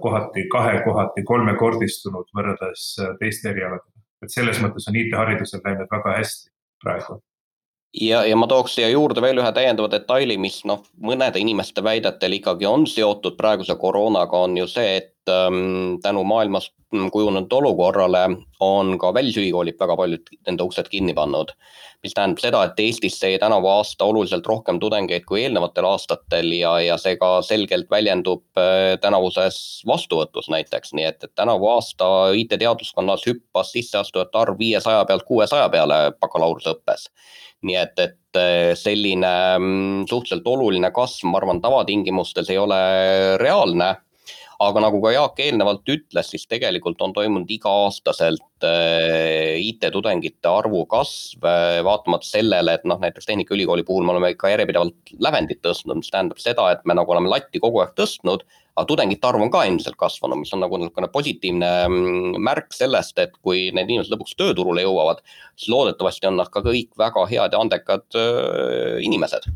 kohati 0.00 0.42
kahe, 0.52 0.74
kohati 0.84 1.22
kolmekordistunud 1.24 2.26
võrreldes 2.36 2.82
teiste 3.18 3.48
erialadega. 3.50 4.02
et 4.22 4.30
selles 4.30 4.60
mõttes 4.62 4.90
on 4.90 4.98
IT-haridusel 5.00 5.64
läinud 5.64 5.88
väga 5.90 6.18
hästi 6.18 6.52
praegu 6.84 7.22
ja, 8.00 8.24
ja 8.26 8.36
ma 8.36 8.46
tooks 8.50 8.74
siia 8.74 8.88
juurde 8.90 9.22
veel 9.22 9.38
ühe 9.42 9.52
täiendava 9.54 9.90
detaili, 9.92 10.36
mis 10.40 10.62
noh, 10.68 10.82
mõnede 11.02 11.40
inimeste 11.42 11.84
väidetel 11.84 12.38
ikkagi 12.38 12.66
on 12.66 12.86
seotud 12.90 13.36
praeguse 13.38 13.76
koroonaga, 13.80 14.44
on 14.46 14.56
ju 14.58 14.66
see, 14.70 14.96
et 15.00 15.13
tänu 16.02 16.24
maailmas 16.24 16.70
kujunenud 17.12 17.52
olukorrale 17.52 18.28
on 18.60 18.98
ka 18.98 19.14
välisülikoolid 19.14 19.78
väga 19.80 19.96
paljud 19.96 20.30
enda 20.46 20.64
uksed 20.64 20.88
kinni 20.90 21.14
pannud. 21.14 21.52
mis 22.04 22.12
tähendab 22.12 22.40
seda, 22.42 22.58
et 22.64 22.80
Eestisse 22.84 23.30
jäi 23.30 23.38
tänavu 23.40 23.68
aasta 23.72 24.04
oluliselt 24.04 24.46
rohkem 24.46 24.76
tudengeid 24.80 25.24
kui 25.24 25.40
eelnevatel 25.40 25.86
aastatel 25.88 26.52
ja, 26.52 26.74
ja 26.84 26.98
see 27.00 27.16
ka 27.16 27.38
selgelt 27.42 27.88
väljendub 27.90 28.44
äh, 28.60 28.98
tänavuses 29.00 29.56
vastuvõtus 29.88 30.50
näiteks, 30.52 30.92
nii 30.92 31.06
et, 31.08 31.24
et 31.24 31.32
tänavu 31.34 31.70
aasta 31.72 32.10
IT-teaduskonnas 32.36 33.24
hüppas 33.26 33.72
sisseastujate 33.72 34.38
arv 34.38 34.60
viiesaja 34.60 35.04
pealt 35.08 35.24
kuuesaja 35.24 35.68
peale 35.72 36.00
bakalaureuseõppes 36.20 37.08
nii 37.64 37.76
et, 37.80 38.00
et 38.02 38.40
eh, 38.40 38.72
selline 38.78 39.32
mm, 39.58 40.06
suhteliselt 40.10 40.46
oluline 40.50 40.90
kasv, 40.94 41.26
ma 41.30 41.40
arvan, 41.40 41.62
tavatingimustes 41.64 42.50
ei 42.52 42.60
ole 42.60 42.80
reaalne. 43.40 43.94
Aga 44.62 44.82
nagu 44.86 45.00
ka 45.02 45.12
Jaak 45.14 45.40
eelnevalt 45.42 45.88
ütles, 45.90 46.30
siis 46.30 46.46
tegelikult 46.50 47.00
on 47.04 47.14
toimunud 47.16 47.50
iga-aastaselt 47.50 48.66
äh, 48.66 49.54
IT-tudengite 49.62 50.50
arvu 50.50 50.84
kasv, 50.90 51.44
äh, 51.48 51.78
vaatamata 51.86 52.28
sellele, 52.28 52.78
et 52.78 52.84
noh, 52.88 53.00
näiteks 53.02 53.30
Tehnikaülikooli 53.30 53.86
puhul 53.86 54.06
me 54.06 54.14
oleme 54.14 54.34
ikka 54.34 54.52
järjepidevalt 54.54 55.16
lävendit 55.24 55.62
tõstnud, 55.64 56.02
mis 56.02 56.12
tähendab 56.12 56.42
seda, 56.42 56.70
et 56.74 56.84
me 56.84 56.96
nagu 56.96 57.16
oleme 57.16 57.32
latti 57.32 57.62
kogu 57.62 57.82
aeg 57.82 57.96
tõstnud 57.98 58.46
aga 58.74 58.86
tudengite 58.90 59.28
arv 59.28 59.42
on 59.44 59.52
ka 59.54 59.62
endiselt 59.68 59.96
kasvanud, 59.98 60.40
mis 60.42 60.52
on 60.54 60.64
nagu 60.64 60.78
niisugune 60.80 61.08
positiivne 61.14 61.70
mm, 61.86 62.40
märk 62.42 62.74
sellest, 62.74 63.18
et 63.22 63.36
kui 63.44 63.68
need 63.74 63.90
inimesed 63.90 64.12
lõpuks 64.14 64.34
tööturule 64.38 64.82
jõuavad, 64.82 65.22
siis 65.54 65.70
loodetavasti 65.70 66.30
on 66.30 66.40
nad 66.42 66.50
ka 66.50 66.64
kõik 66.64 66.90
väga 66.98 67.26
head 67.30 67.54
ja 67.54 67.62
andekad 67.62 68.18
äh, 68.18 68.98
inimesed. 69.06 69.46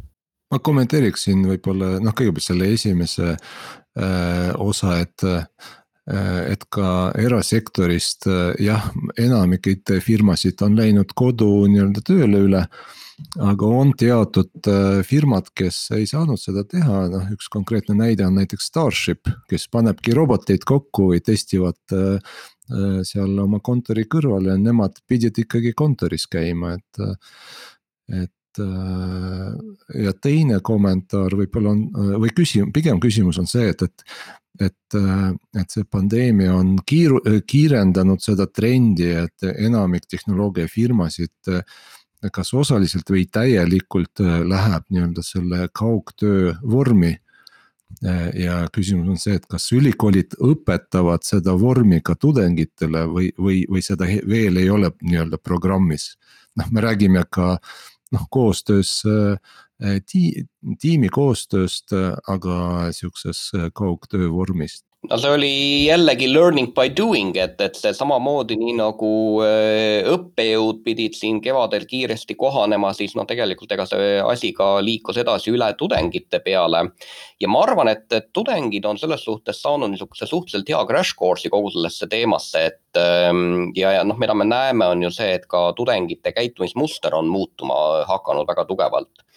Ma 0.51 0.61
kommenteeriksin 0.65 1.45
võib-olla 1.53 1.97
noh, 2.03 2.15
kõigepealt 2.17 2.47
selle 2.51 2.71
esimese 2.75 3.35
äh, 3.35 4.55
osa, 4.59 5.01
et 5.05 5.27
äh, 5.27 5.45
et 6.09 6.63
ka 6.73 7.11
erasektorist 7.21 8.25
jah, 8.65 8.87
enamik 9.21 9.67
IT-firmasid 9.69 10.63
on 10.65 10.79
läinud 10.79 11.11
kodu 11.13 11.67
nii-öelda 11.69 12.01
tööle 12.01 12.41
üle 12.47 12.63
aga 13.43 13.67
on 13.67 13.93
teatud 13.99 14.69
äh, 14.71 15.01
firmad, 15.07 15.51
kes 15.57 15.81
ei 15.97 16.07
saanud 16.09 16.41
seda 16.41 16.65
teha, 16.69 17.07
noh 17.13 17.27
üks 17.35 17.51
konkreetne 17.53 17.97
näide 17.99 18.27
on 18.27 18.39
näiteks 18.39 18.71
Starship, 18.71 19.31
kes 19.51 19.67
panebki 19.73 20.15
roboteid 20.17 20.67
kokku 20.69 21.11
või 21.13 21.23
testivad 21.25 21.97
äh, 21.97 22.19
äh, 22.71 23.01
seal 23.09 23.35
oma 23.43 23.61
kontori 23.65 24.07
kõrval 24.11 24.53
ja 24.53 24.59
nemad 24.61 25.01
pidid 25.09 25.39
ikkagi 25.45 25.75
kontoris 25.79 26.29
käima, 26.31 26.77
et, 26.79 27.03
et 28.23 28.35
ja 28.59 30.13
teine 30.23 30.61
kommentaar 30.65 31.37
võib-olla 31.37 31.75
on 31.75 31.85
või 32.23 32.33
küsimus, 32.35 32.73
pigem 32.75 32.99
küsimus 33.03 33.39
on 33.39 33.47
see, 33.51 33.69
et, 33.75 33.83
et. 33.83 34.07
et, 34.59 34.97
et 35.61 35.71
see 35.71 35.85
pandeemia 35.87 36.57
on 36.57 36.73
kiiru-, 36.83 37.21
kiirendanud 37.47 38.19
seda 38.25 38.49
trendi, 38.51 39.13
et 39.15 39.47
enamik 39.53 40.09
tehnoloogiafirmasid 40.11 41.53
kas 42.33 42.53
osaliselt 42.55 43.11
või 43.11 43.25
täielikult 43.31 44.23
äh, 44.25 44.41
läheb 44.47 44.87
nii-öelda 44.91 45.23
selle 45.23 45.69
kaugtöö 45.73 46.55
vormi. 46.63 47.15
Äh, 48.05 48.25
ja 48.43 48.57
küsimus 48.75 49.09
on 49.09 49.21
see, 49.21 49.39
et 49.39 49.47
kas 49.51 49.71
ülikoolid 49.73 50.35
õpetavad 50.45 51.25
seda 51.27 51.55
vormi 51.59 52.03
ka 52.05 52.19
tudengitele 52.19 53.05
või, 53.13 53.31
või, 53.39 53.63
või 53.71 53.85
seda 53.85 54.09
veel 54.29 54.59
ei 54.59 54.71
ole 54.71 54.93
nii-öelda 55.03 55.39
programmis. 55.39 56.17
noh, 56.59 56.67
me 56.75 56.83
räägime 56.83 57.23
ka 57.31 57.59
noh, 58.15 58.27
koostöös 58.31 59.03
äh, 59.07 60.01
ti-, 60.07 60.47
tiimi 60.81 61.09
koostööst, 61.13 61.93
aga 62.27 62.59
sihukeses 62.93 63.51
kaugtöö 63.75 64.31
vormist 64.35 64.88
no 65.07 65.17
see 65.19 65.31
oli 65.31 65.51
jällegi 65.87 66.27
learning 66.33 66.73
by 66.75 66.91
doing, 66.97 67.37
et, 67.39 67.61
et 67.63 67.77
see 67.79 67.93
samamoodi 67.95 68.57
nii 68.59 68.75
nagu 68.81 69.11
äh, 69.47 70.09
õppejõud 70.11 70.81
pidid 70.85 71.15
siin 71.15 71.39
kevadel 71.45 71.87
kiiresti 71.89 72.35
kohanema, 72.39 72.91
siis 72.97 73.15
noh, 73.17 73.27
tegelikult 73.29 73.73
ega 73.77 73.87
see 73.89 74.17
asi 74.19 74.51
ka 74.57 74.73
liikus 74.83 75.21
edasi 75.23 75.55
üle 75.55 75.71
tudengite 75.79 76.43
peale. 76.45 76.83
ja 77.41 77.51
ma 77.51 77.63
arvan, 77.63 77.93
et, 77.95 78.09
et 78.13 78.29
tudengid 78.35 78.85
on 78.91 78.99
selles 78.99 79.23
suhtes 79.25 79.63
saanud 79.63 79.93
niisuguse 79.93 80.27
suhteliselt 80.27 80.75
hea 80.75 80.83
crash 80.91 81.15
course'i 81.19 81.53
kogu 81.53 81.71
sellesse 81.77 82.11
teemasse, 82.11 82.65
et 82.73 83.01
ähm, 83.01 83.71
ja, 83.79 83.95
ja 84.01 84.05
noh, 84.05 84.19
mida 84.19 84.35
me 84.35 84.49
näeme, 84.51 84.91
on 84.91 85.07
ju 85.07 85.15
see, 85.15 85.31
et 85.39 85.47
ka 85.47 85.69
tudengite 85.79 86.35
käitumismuster 86.35 87.15
on 87.15 87.31
muutuma 87.31 88.05
hakanud 88.11 88.51
väga 88.51 88.67
tugevalt 88.67 89.28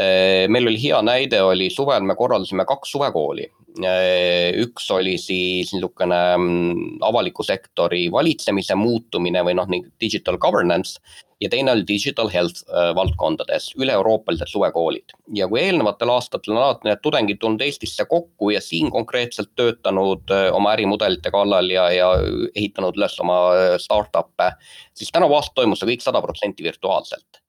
meil 0.00 0.68
oli 0.70 0.78
hea 0.80 1.00
näide, 1.04 1.42
oli 1.44 1.66
suvel 1.70 2.04
me 2.06 2.14
korraldasime 2.16 2.64
kaks 2.68 2.92
suvekooli 2.94 3.48
Äh, 3.78 4.50
üks 4.58 4.88
oli 4.90 5.14
siis 5.20 5.70
niisugune 5.70 6.18
mm, 6.34 6.96
avaliku 7.06 7.44
sektori 7.46 8.08
valitsemise 8.10 8.74
muutumine 8.74 9.44
või 9.46 9.54
noh, 9.54 9.68
digital 10.02 10.40
governance 10.42 10.98
ja 11.40 11.48
teine 11.52 11.70
oli 11.76 11.86
digital 11.86 12.28
health 12.32 12.64
äh, 12.66 12.90
valdkondades, 12.98 13.70
üle-euroopalised 13.78 14.50
suvekoolid. 14.50 15.14
ja 15.38 15.46
kui 15.48 15.62
eelnevatel 15.62 16.10
aastatel 16.16 16.56
on 16.56 16.62
alati 16.64 16.90
need 16.90 17.02
tudengid 17.04 17.38
tulnud 17.38 17.62
Eestisse 17.62 18.08
kokku 18.10 18.50
ja 18.50 18.60
siin 18.64 18.90
konkreetselt 18.90 19.52
töötanud 19.54 20.34
äh, 20.34 20.48
oma 20.56 20.74
ärimudelite 20.74 21.30
kallal 21.30 21.70
ja, 21.70 21.86
ja 21.94 22.10
ehitanud 22.54 22.98
üles 22.98 23.14
oma 23.22 23.38
startup'e, 23.78 24.50
siis 24.98 25.14
tänavu 25.14 25.38
aasta 25.38 25.60
toimus 25.62 25.84
see 25.84 25.94
kõik 25.94 26.08
sada 26.08 26.24
protsenti 26.26 26.66
virtuaalselt 26.66 27.39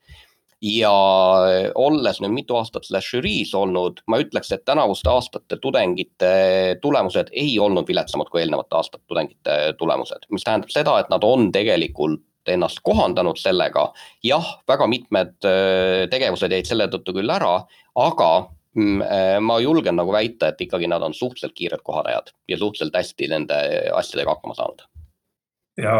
ja 0.62 0.94
olles 1.76 2.20
nüüd 2.22 2.34
mitu 2.36 2.56
aastat 2.60 2.86
selles 2.86 3.08
žüriis 3.10 3.54
olnud, 3.58 4.04
ma 4.12 4.20
ütleks, 4.22 4.52
et 4.54 4.66
tänavuste 4.68 5.10
aastate 5.10 5.58
tudengite 5.62 6.34
tulemused 6.82 7.32
ei 7.34 7.56
olnud 7.60 7.88
viletsamad 7.90 8.30
kui 8.30 8.44
eelnevate 8.44 8.78
aastate 8.78 9.04
tudengite 9.10 9.58
tulemused, 9.80 10.28
mis 10.30 10.46
tähendab 10.46 10.74
seda, 10.74 11.00
et 11.02 11.10
nad 11.14 11.26
on 11.26 11.50
tegelikult 11.54 12.22
ennast 12.50 12.82
kohandanud 12.86 13.38
sellega. 13.38 13.92
jah, 14.26 14.48
väga 14.68 14.88
mitmed 14.90 15.36
tegevused 16.14 16.54
jäid 16.54 16.70
selle 16.70 16.90
tõttu 16.94 17.14
küll 17.18 17.30
ära, 17.30 17.60
aga 18.02 18.30
mm, 18.78 19.04
ma 19.46 19.60
julgen 19.62 19.98
nagu 19.98 20.14
väita, 20.14 20.50
et 20.50 20.62
ikkagi 20.66 20.90
nad 20.90 21.06
on 21.06 21.14
suhteliselt 21.14 21.58
kiired 21.58 21.86
kohanejad 21.86 22.34
ja 22.50 22.58
suhteliselt 22.58 22.98
hästi 22.98 23.30
nende 23.34 23.60
asjadega 23.98 24.38
hakkama 24.38 24.58
saanud 24.58 24.91
ja 25.80 25.94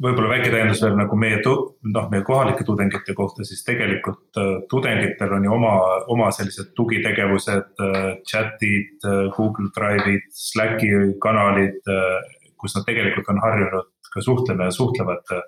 võib-olla 0.00 0.30
väike 0.32 0.50
täiendus 0.52 0.80
veel 0.82 0.96
nagu 0.96 1.16
meie, 1.20 1.40
noh, 1.44 2.08
meie 2.12 2.24
kohalike 2.24 2.64
tudengite 2.64 3.14
kohta, 3.16 3.44
siis 3.44 3.60
tegelikult 3.66 4.40
äh, 4.40 4.54
tudengitel 4.70 5.34
on 5.36 5.44
ju 5.44 5.54
oma, 5.58 5.74
oma 6.14 6.30
sellised 6.34 6.72
tugitegevused 6.78 7.84
äh,, 7.84 8.08
chat'id 8.30 9.04
äh,, 9.04 9.28
Google 9.36 9.68
Drive'id, 9.76 10.26
Slacki 10.32 10.90
kanalid 11.22 11.92
äh,, 11.92 12.18
kus 12.58 12.76
nad 12.76 12.88
tegelikult 12.88 13.28
on 13.34 13.42
harjunud 13.44 13.94
ka 14.14 14.24
suhtlema 14.24 14.70
ja 14.70 14.74
suhtlevad 14.74 15.36
äh, 15.36 15.44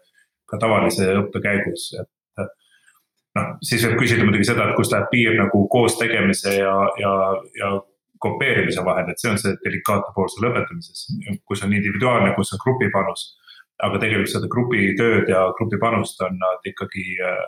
ka 0.51 0.61
tavalise 0.61 1.09
õppe 1.23 1.41
käigus, 1.41 1.91
et 1.97 2.43
äh, 2.43 2.53
noh, 3.39 3.53
siis 3.65 3.87
võib 3.89 4.03
küsida 4.05 4.27
muidugi 4.29 4.51
seda, 4.53 4.69
et 4.69 4.77
kus 4.77 4.93
läheb 4.93 5.09
piir 5.15 5.41
nagu 5.41 5.65
koos 5.73 5.97
tegemise 6.01 6.59
ja, 6.61 6.77
ja, 7.01 7.17
ja 7.57 7.75
kopeerimise 8.21 8.85
vahel, 8.85 9.09
et 9.09 9.23
see 9.23 9.31
on 9.33 9.39
see 9.41 9.57
delikaatne 9.65 10.13
pool 10.13 10.29
seal 10.29 10.51
õpetamises, 10.51 11.07
kus 11.49 11.63
on 11.65 11.73
individuaalne, 11.73 12.35
kus 12.37 12.53
on 12.53 12.61
grupi 12.61 12.93
panus 12.93 13.31
aga 13.87 14.01
tegelikult 14.03 14.33
seda 14.33 14.49
grupitööd 14.53 15.29
ja 15.31 15.45
grupi 15.59 15.79
panust 15.81 16.21
on 16.27 16.39
nad 16.41 16.67
ikkagi 16.69 17.05
äh, 17.25 17.45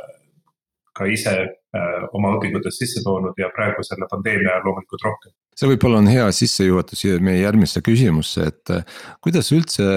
ka 0.97 1.09
ise 1.09 1.35
äh, 1.43 2.05
oma 2.17 2.35
õpingutes 2.37 2.79
sisse 2.83 3.03
toonud 3.05 3.39
ja 3.41 3.51
praegu 3.55 3.85
selle 3.87 4.09
pandeemia 4.11 4.55
ajal 4.55 4.69
loomulikult 4.69 5.07
rohkem. 5.09 5.35
see 5.57 5.71
võib-olla 5.73 6.03
on 6.03 6.11
hea 6.12 6.29
sissejuhatus 6.37 7.05
meie 7.25 7.43
järgmisse 7.43 7.83
küsimusse, 7.85 8.49
et 8.53 8.75
äh, 8.75 9.03
kuidas 9.25 9.53
üldse 9.57 9.89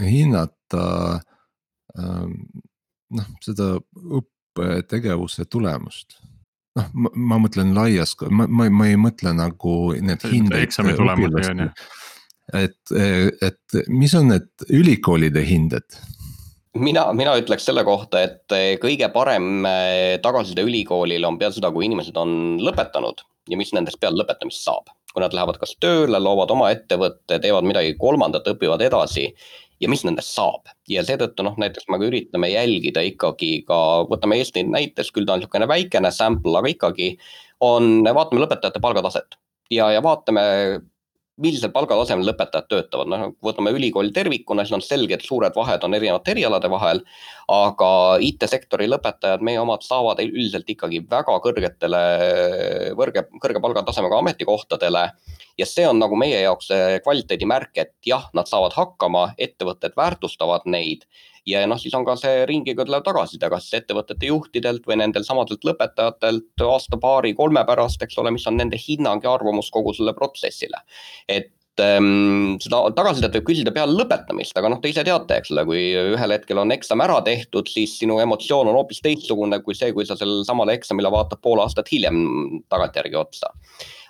hinnata 0.00 0.84
ähm, 1.98 2.36
noh, 3.12 3.32
seda 3.44 3.74
õppetegevuse 4.20 5.48
tulemust? 5.52 6.20
noh, 6.78 6.88
ma 7.12 7.36
mõtlen 7.40 7.74
laias, 7.76 8.14
ma, 8.30 8.46
ma, 8.48 8.68
ma 8.72 8.88
ei 8.88 9.00
mõtle 9.00 9.34
nagu 9.36 9.76
need 10.00 10.24
hinded. 10.24 10.62
eksami 10.64 10.96
tulemusi 10.96 11.52
on 11.52 11.66
ju 11.66 11.72
et, 12.52 12.94
et 13.42 13.78
mis 13.88 14.14
on 14.18 14.28
need 14.32 14.66
ülikoolide 14.70 15.44
hinded? 15.46 15.98
mina, 16.78 17.04
mina 17.16 17.34
ütleks 17.40 17.66
selle 17.68 17.84
kohta, 17.84 18.22
et 18.24 18.54
kõige 18.80 19.08
parem 19.12 19.66
eh, 19.68 20.16
tagasiside 20.24 20.64
ülikoolile 20.64 21.28
on 21.28 21.38
peale 21.40 21.54
seda, 21.56 21.72
kui 21.72 21.86
inimesed 21.88 22.16
on 22.16 22.58
lõpetanud 22.64 23.20
ja 23.50 23.58
mis 23.60 23.72
nendest 23.76 24.00
peale 24.00 24.20
lõpetamist 24.20 24.64
saab. 24.64 24.92
kui 25.12 25.20
nad 25.20 25.34
lähevad 25.36 25.58
kas 25.60 25.74
tööle, 25.76 26.16
loovad 26.24 26.54
oma 26.54 26.70
ettevõtte, 26.72 27.36
teevad 27.36 27.66
midagi 27.68 27.92
kolmandat, 28.00 28.46
õpivad 28.48 28.80
edasi 28.80 29.26
ja 29.82 29.90
mis 29.92 30.04
nendest 30.08 30.32
saab. 30.32 30.70
ja 30.88 31.04
seetõttu 31.04 31.44
noh, 31.44 31.58
näiteks 31.60 31.88
me 31.92 32.00
üritame 32.06 32.48
jälgida 32.52 33.02
ikkagi 33.04 33.64
ka, 33.68 33.78
võtame 34.08 34.38
Eesti 34.40 34.64
näites, 34.64 35.12
küll 35.12 35.28
ta 35.28 35.36
on 35.36 35.42
niisugune 35.42 35.68
väikene 35.68 36.10
sample, 36.14 36.56
aga 36.58 36.72
ikkagi 36.72 37.16
on, 37.60 38.00
vaatame 38.06 38.46
lõpetajate 38.46 38.80
palgataset 38.80 39.36
ja, 39.70 39.90
ja 39.92 40.02
vaatame 40.04 40.42
millisel 41.40 41.72
palgatasemel 41.72 42.26
lõpetajad 42.28 42.66
töötavad, 42.68 43.08
noh 43.08 43.22
võtame 43.44 43.72
ülikooli 43.72 44.12
tervikuna, 44.12 44.66
siis 44.66 44.76
on 44.76 44.84
selge, 44.84 45.16
et 45.16 45.24
suured 45.24 45.54
vahed 45.56 45.84
on 45.86 45.96
erinevate 45.96 46.34
erialade 46.34 46.68
vahel. 46.70 47.00
aga 47.52 47.88
IT-sektori 48.22 48.86
lõpetajad, 48.88 49.42
meie 49.44 49.58
omad 49.60 49.82
saavad 49.84 50.20
üldiselt 50.22 50.68
ikkagi 50.70 51.02
väga 51.10 51.34
kõrgetele, 51.44 52.02
kõrge, 52.96 53.26
kõrge 53.42 53.60
palgatasemega 53.64 54.18
ametikohtadele. 54.18 55.10
ja 55.58 55.66
see 55.66 55.88
on 55.88 55.98
nagu 55.98 56.16
meie 56.16 56.40
jaoks 56.40 56.68
kvaliteedimärk, 57.04 57.76
et 57.76 57.94
jah, 58.06 58.28
nad 58.34 58.46
saavad 58.46 58.72
hakkama, 58.76 59.32
ettevõtted 59.38 59.96
väärtustavad 59.96 60.66
neid 60.66 61.04
ja 61.48 61.62
noh, 61.66 61.80
siis 61.80 61.94
on 61.98 62.04
ka 62.06 62.16
see 62.18 62.44
ringiga 62.48 62.86
tulev 62.86 63.04
tagasiside, 63.06 63.48
kas 63.52 63.70
ettevõtete 63.78 64.28
juhtidelt 64.30 64.86
või 64.88 65.00
nendel 65.02 65.26
samadelt 65.26 65.64
lõpetajatelt 65.66 66.66
aasta-paari-kolme 66.66 67.64
pärast, 67.68 68.02
eks 68.04 68.20
ole, 68.22 68.34
mis 68.34 68.46
on 68.50 68.60
nende 68.60 68.78
hinnang 68.80 69.24
ja 69.24 69.34
arvamus 69.34 69.70
kogu 69.74 69.94
selle 69.96 70.14
protsessile. 70.14 70.82
et 71.28 71.80
ähm, 71.80 72.58
seda 72.62 72.82
tagasisidet 72.94 73.38
võib 73.38 73.48
küsida 73.50 73.72
peale 73.74 73.96
lõpetamist, 73.96 74.54
aga 74.58 74.70
noh, 74.70 74.80
te 74.82 74.92
ise 74.92 75.04
teate, 75.06 75.40
eks 75.40 75.54
ole, 75.54 75.64
kui 75.66 75.80
ühel 76.14 76.36
hetkel 76.36 76.60
on 76.62 76.74
eksam 76.74 77.02
ära 77.02 77.18
tehtud, 77.26 77.70
siis 77.70 77.96
sinu 77.98 78.20
emotsioon 78.22 78.70
on 78.70 78.78
hoopis 78.78 79.02
teistsugune 79.02 79.62
kui 79.64 79.74
see, 79.78 79.90
kui 79.96 80.06
sa 80.06 80.18
sellele 80.18 80.44
samale 80.48 80.76
eksamile 80.78 81.10
vaatad 81.10 81.42
pool 81.42 81.64
aastat 81.64 81.90
hiljem 81.90 82.62
tagantjärgi 82.70 83.18
otsa 83.18 83.54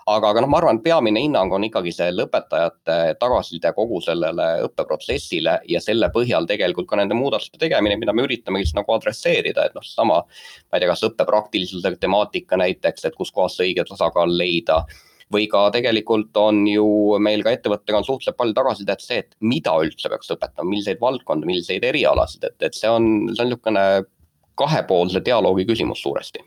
aga, 0.07 0.31
aga 0.31 0.43
noh, 0.43 0.51
ma 0.51 0.59
arvan, 0.61 0.81
peamine 0.83 1.23
hinnang 1.23 1.53
on 1.55 1.67
ikkagi 1.67 1.93
see 1.95 2.11
lõpetajate 2.15 2.97
tagasiside 3.21 3.73
kogu 3.77 4.01
sellele 4.05 4.49
õppeprotsessile 4.67 5.59
ja 5.69 5.83
selle 5.85 6.11
põhjal 6.15 6.49
tegelikult 6.51 6.89
ka 6.91 6.99
nende 7.01 7.17
muudatuste 7.19 7.61
tegemine, 7.63 7.99
mida 8.01 8.15
me 8.17 8.27
üritamegi 8.27 8.69
siis 8.71 8.79
nagu 8.79 8.95
adresseerida, 8.97 9.69
et 9.69 9.79
noh, 9.79 9.87
seesama. 9.87 10.23
ma 10.23 10.77
ei 10.77 10.83
tea, 10.83 10.91
kas 10.91 11.07
õppe 11.09 11.27
praktilisuse 11.29 11.95
temaatika 12.01 12.59
näiteks, 12.61 13.09
et 13.09 13.19
kuskohast 13.19 13.61
see 13.61 13.71
õige 13.71 13.87
tasakaal 13.89 14.37
leida 14.37 14.83
või 15.33 15.47
ka 15.49 15.69
tegelikult 15.73 16.37
on 16.37 16.65
ju 16.69 16.87
meil 17.23 17.45
ka 17.45 17.55
ettevõttega 17.57 18.03
on 18.03 18.05
suhteliselt 18.05 18.37
palju 18.37 18.57
tagasisidet 18.57 19.05
see, 19.05 19.23
et 19.23 19.37
mida 19.41 19.73
üldse 19.81 20.11
peaks 20.13 20.33
õpetama, 20.35 20.69
milliseid 20.69 21.01
valdkondi, 21.01 21.49
milliseid 21.49 21.87
erialasid, 21.89 22.45
et, 22.51 22.59
et 22.69 22.77
see 22.77 22.91
on, 22.91 23.09
see 23.33 23.47
on 23.47 23.49
niisugune 23.49 23.87
kahepoolse 24.61 25.23
dialoogi 25.25 25.65
küsimus 25.71 26.03
suuresti 26.05 26.45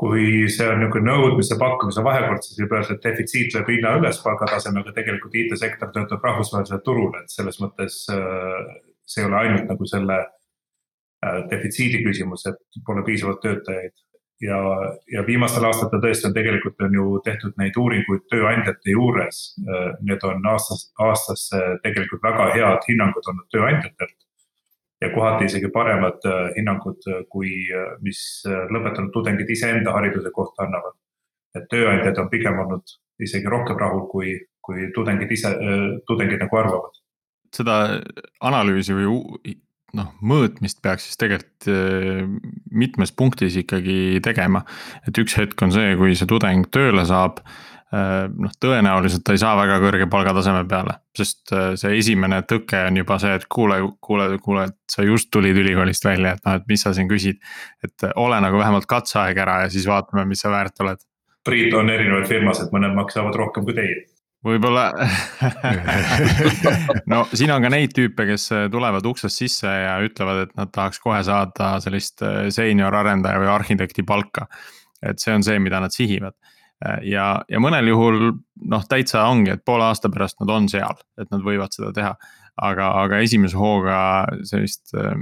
kui 0.00 0.48
see 0.48 0.64
on 0.64 0.78
niisugune 0.80 1.12
nõudmise 1.12 1.56
pakkumise 1.60 2.02
vahekord, 2.04 2.44
siis 2.44 2.60
võib 2.62 2.72
öelda, 2.76 2.94
et 2.96 3.02
defitsiit 3.04 3.56
lööb 3.56 3.68
hinna 3.68 3.96
üles 3.98 4.20
palgatasemega, 4.24 4.94
tegelikult 4.96 5.34
IT-sektor 5.36 5.90
töötab 5.92 6.24
rahvusvahelisel 6.24 6.80
turul, 6.86 7.10
et 7.20 7.32
selles 7.32 7.60
mõttes 7.60 7.98
äh, 8.14 8.70
see 9.04 9.24
ei 9.24 9.28
ole 9.28 9.40
ainult 9.42 9.66
nagu 9.68 9.88
selle 9.90 10.16
äh, 10.22 11.42
defitsiidi 11.50 12.00
küsimus, 12.06 12.46
et 12.48 12.80
pole 12.86 13.04
piisavalt 13.04 13.42
töötajaid. 13.44 13.92
ja, 14.40 14.58
ja 15.12 15.26
viimastel 15.26 15.68
aastatel 15.68 16.00
tõesti 16.00 16.30
on 16.30 16.36
tegelikult 16.38 16.80
on 16.86 16.96
ju 16.96 17.20
tehtud 17.26 17.60
neid 17.60 17.76
uuringuid 17.76 18.24
tööandjate 18.32 18.96
juures. 18.96 19.42
Äh, 19.68 19.90
need 20.00 20.24
on 20.24 20.48
aastast, 20.54 20.94
aastasse 20.96 21.60
tegelikult 21.84 22.24
väga 22.24 22.48
head 22.56 22.88
hinnangud 22.88 23.28
olnud 23.34 23.52
tööandjatelt 23.52 24.16
ja 25.00 25.10
kohati 25.14 25.44
isegi 25.48 25.70
paremad 25.72 26.24
äh, 26.28 26.50
hinnangud, 26.56 27.00
äh, 27.08 27.22
kui 27.32 27.52
äh, 27.72 27.94
mis 28.04 28.20
lõpetanud 28.46 29.12
tudengid 29.14 29.48
iseenda 29.50 29.94
hariduse 29.96 30.32
kohta 30.34 30.66
annavad. 30.66 30.96
et 31.58 31.64
tööandjad 31.66 32.18
on 32.22 32.28
pigem 32.30 32.58
olnud 32.62 32.92
isegi 33.18 33.48
rohkem 33.50 33.78
rahul, 33.80 34.04
kui, 34.12 34.36
kui 34.62 34.84
tudengid 34.94 35.32
ise, 35.34 35.50
tudengid 36.06 36.38
nagu 36.38 36.56
arvavad. 36.56 37.00
seda 37.56 37.78
analüüsi 38.40 38.94
või 38.94 39.56
noh, 39.98 40.12
mõõtmist 40.22 40.78
peaks 40.82 41.08
siis 41.08 41.18
tegelikult 41.18 41.66
mitmes 42.70 43.10
punktis 43.12 43.58
ikkagi 43.58 44.20
tegema. 44.22 44.62
et 45.08 45.18
üks 45.18 45.34
hetk 45.40 45.66
on 45.66 45.74
see, 45.74 45.96
kui 45.98 46.14
see 46.14 46.30
tudeng 46.30 46.70
tööle 46.70 47.02
saab 47.08 47.42
noh, 47.90 48.52
tõenäoliselt 48.62 49.24
ta 49.26 49.34
ei 49.34 49.40
saa 49.42 49.56
väga 49.58 49.80
kõrge 49.82 50.06
palgataseme 50.10 50.62
peale, 50.70 50.94
sest 51.16 51.50
äh, 51.56 51.72
see 51.80 51.96
esimene 51.98 52.42
tõke 52.46 52.84
on 52.86 53.00
juba 53.00 53.16
see, 53.22 53.32
et 53.34 53.46
kuule, 53.50 53.80
kuule, 54.04 54.28
kuule, 54.42 54.68
et 54.70 54.94
sa 54.94 55.02
just 55.06 55.30
tulid 55.34 55.58
ülikoolist 55.58 56.06
välja, 56.06 56.36
et 56.36 56.46
noh, 56.46 56.60
et 56.60 56.68
mis 56.70 56.86
sa 56.86 56.94
siin 56.94 57.10
küsid. 57.10 57.40
et 57.82 58.06
äh, 58.06 58.14
ole 58.16 58.38
nagu 58.40 58.60
vähemalt 58.60 58.86
katseaeg 58.86 59.38
ära 59.42 59.64
ja 59.64 59.72
siis 59.74 59.88
vaatame, 59.90 60.24
mis 60.30 60.42
sa 60.44 60.52
väärt 60.54 60.78
oled. 60.84 61.02
Priit, 61.44 61.74
on 61.74 61.90
erinevaid 61.90 62.28
firmasid, 62.28 62.70
mõned 62.70 62.94
maksavad 62.94 63.34
rohkem 63.34 63.66
kui 63.66 63.74
teie 63.74 64.00
võib-olla 64.46 64.86
no 67.12 67.26
siin 67.34 67.50
on 67.52 67.60
ka 67.60 67.68
neid 67.74 67.92
tüüpe, 67.92 68.24
kes 68.30 68.46
tulevad 68.72 69.04
uksest 69.04 69.42
sisse 69.42 69.68
ja 69.68 69.98
ütlevad, 70.00 70.46
et 70.46 70.54
nad 70.56 70.70
tahaks 70.72 71.02
kohe 71.02 71.18
saada 71.26 71.74
sellist 71.84 72.24
seenior 72.54 72.96
arendaja 73.02 73.42
või 73.42 73.50
arhitekti 73.52 74.06
palka. 74.08 74.46
et 75.04 75.20
see 75.20 75.34
on 75.34 75.44
see, 75.44 75.58
mida 75.60 75.82
nad 75.82 75.92
sihivad 75.92 76.38
Äh, 76.40 76.49
ja, 77.04 77.26
ja 77.48 77.60
mõnel 77.62 77.90
juhul 77.92 78.20
noh, 78.70 78.86
täitsa 78.88 79.26
ongi, 79.28 79.54
et 79.54 79.64
poole 79.66 79.86
aasta 79.88 80.10
pärast 80.12 80.40
nad 80.40 80.52
on 80.54 80.68
seal, 80.72 81.00
et 81.20 81.28
nad 81.32 81.44
võivad 81.44 81.74
seda 81.76 81.92
teha. 81.96 82.14
aga, 82.60 82.90
aga 83.04 83.20
esimese 83.24 83.56
hooga 83.56 83.98
sellist, 84.44 84.90
äh, 84.98 85.14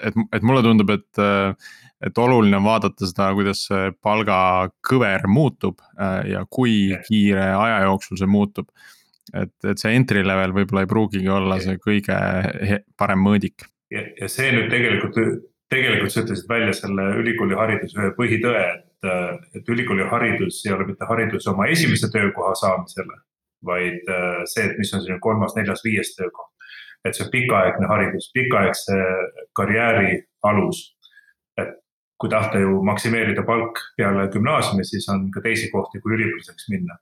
et, 0.00 0.16
et 0.34 0.42
mulle 0.46 0.62
tundub, 0.66 0.90
et, 0.90 1.20
äh, 1.22 1.52
et 2.06 2.18
oluline 2.18 2.58
on 2.58 2.66
vaadata 2.66 3.06
seda, 3.06 3.28
kuidas 3.36 3.66
see 3.68 3.92
palgakõver 4.02 5.26
muutub 5.30 5.80
ja 6.28 6.42
kui 6.50 6.90
kiire 7.06 7.52
aja 7.54 7.84
jooksul 7.86 8.18
see 8.20 8.30
muutub. 8.30 8.68
et, 9.34 9.54
et 9.64 9.78
see 9.78 9.94
entry 9.96 10.22
level 10.22 10.52
võib-olla 10.54 10.84
ei 10.84 10.90
pruugigi 10.90 11.28
olla 11.28 11.58
see 11.60 11.78
kõige 11.82 12.18
parem 12.98 13.24
mõõdik. 13.26 13.66
ja, 13.90 14.04
ja 14.20 14.28
see 14.30 14.52
nüüd 14.54 14.68
tegelikult, 14.70 15.18
tegelikult 15.72 16.12
sa 16.12 16.22
ütlesid 16.22 16.50
välja 16.50 16.74
selle 16.78 17.08
ülikooli 17.22 17.58
hariduse 17.58 17.98
ühe 17.98 18.12
põhitõe, 18.18 18.60
et 18.74 18.85
et, 19.04 19.46
et 19.54 19.68
ülikooli 19.68 20.08
haridus 20.10 20.62
ei 20.66 20.72
ole 20.72 20.86
mitte 20.86 21.08
haridus 21.08 21.46
oma 21.52 21.66
esimese 21.72 22.10
töökoha 22.12 22.54
saamisele, 22.54 23.20
vaid 23.64 24.12
äh, 24.12 24.42
see, 24.52 24.66
et 24.66 24.78
mis 24.78 24.92
on 24.94 25.04
sinu 25.04 25.18
kolmas, 25.20 25.56
neljas, 25.56 25.84
viies 25.84 26.14
töökoht. 26.16 26.52
et 27.04 27.14
see 27.14 27.22
on 27.22 27.30
pikaaegne 27.30 27.86
haridus, 27.86 28.30
pikaaegse 28.34 28.94
karjääri 29.54 30.22
alus. 30.42 30.96
et 31.60 31.74
kui 32.18 32.30
tahta 32.32 32.58
ju 32.58 32.82
maksimeerida 32.82 33.42
palk 33.46 33.78
peale 33.96 34.28
gümnaasiumi, 34.32 34.84
siis 34.84 35.08
on 35.12 35.30
ka 35.30 35.42
teisi 35.44 35.70
kohti, 35.70 36.00
kui 36.00 36.16
üliõpilaseks 36.16 36.70
minna 36.72 36.96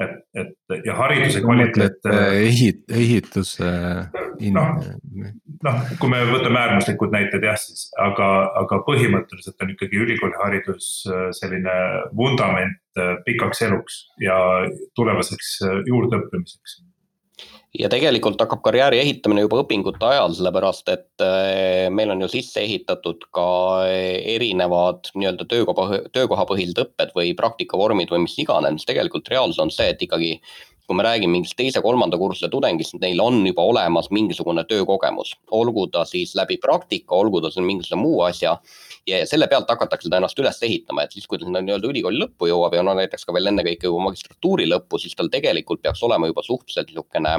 et, 0.00 0.16
et 0.34 0.86
ja 0.86 0.96
hariduse 0.98 1.42
kvaliteet. 1.44 1.98
Äh, 2.08 2.34
ehit-, 2.48 2.84
ehituse 2.88 3.70
in.... 4.40 4.56
noh, 4.56 4.82
noh, 5.66 5.80
kui 6.00 6.12
me 6.12 6.22
võtame 6.30 6.60
äärmuslikud 6.62 7.14
näited 7.14 7.44
jah, 7.46 7.58
siis 7.60 7.88
aga, 8.00 8.28
aga 8.62 8.80
põhimõtteliselt 8.88 9.64
on 9.64 9.74
ikkagi 9.74 10.02
ülikooliharidus 10.04 10.90
äh, 11.10 11.26
selline 11.36 11.76
vundament 12.16 12.80
äh, 13.00 13.16
pikaks 13.26 13.66
eluks 13.68 14.04
ja 14.22 14.38
tulevaseks 14.98 15.58
juurdeõppimiseks 15.88 16.80
ja 17.78 17.88
tegelikult 17.92 18.40
hakkab 18.42 18.62
karjääri 18.64 18.98
ehitamine 18.98 19.44
juba 19.44 19.60
õpingute 19.62 20.02
ajal, 20.06 20.34
sellepärast 20.34 20.90
et 20.90 21.24
eh, 21.24 21.86
meil 21.94 22.10
on 22.10 22.24
ju 22.24 22.30
sisse 22.32 22.64
ehitatud 22.64 23.28
ka 23.34 23.46
erinevad 23.88 25.12
nii-öelda 25.14 25.46
töökoha, 25.50 26.02
töökohapõhised 26.16 26.82
õpped 26.82 27.14
või 27.14 27.34
praktikavormid 27.38 28.10
või 28.10 28.24
mis 28.26 28.34
iganes, 28.42 28.88
tegelikult 28.88 29.30
reaalsus 29.30 29.62
on 29.62 29.70
see, 29.74 29.92
et 29.94 30.02
ikkagi 30.02 30.34
kui 30.90 30.96
me 30.98 31.04
räägime 31.06 31.36
mingist 31.36 31.54
teise-kolmanda 31.54 32.18
kursuse 32.18 32.48
tudengist, 32.50 32.96
neil 32.98 33.20
on 33.22 33.44
juba 33.46 33.62
olemas 33.62 34.08
mingisugune 34.10 34.64
töökogemus, 34.66 35.36
olgu 35.54 35.84
ta 35.94 36.02
siis 36.02 36.32
läbi 36.34 36.56
praktika, 36.58 37.14
olgu 37.14 37.38
ta 37.38 37.52
siis 37.54 37.62
mingisuguse 37.62 37.98
muu 38.00 38.24
asja. 38.26 38.56
Ja 39.06 39.20
selle 39.26 39.48
pealt 39.48 39.70
hakatakse 39.70 40.08
seda 40.08 40.20
ennast 40.20 40.38
üles 40.38 40.60
ehitama, 40.66 41.04
et 41.04 41.16
siis, 41.16 41.26
kui 41.26 41.40
ta 41.40 41.48
nii-öelda 41.48 41.88
ülikooli 41.90 42.20
lõppu 42.20 42.50
jõuab 42.50 42.76
ja 42.76 42.84
no 42.86 42.94
näiteks 42.98 43.26
ka 43.26 43.34
veel 43.36 43.50
ennekõike 43.52 43.88
juba 43.88 44.04
magistratuuri 44.10 44.68
lõppu, 44.70 45.00
siis 45.00 45.16
tal 45.16 45.30
tegelikult 45.32 45.82
peaks 45.82 46.02
olema 46.06 46.30
juba 46.30 46.44
suhteliselt 46.46 46.92
niisugune 46.92 47.38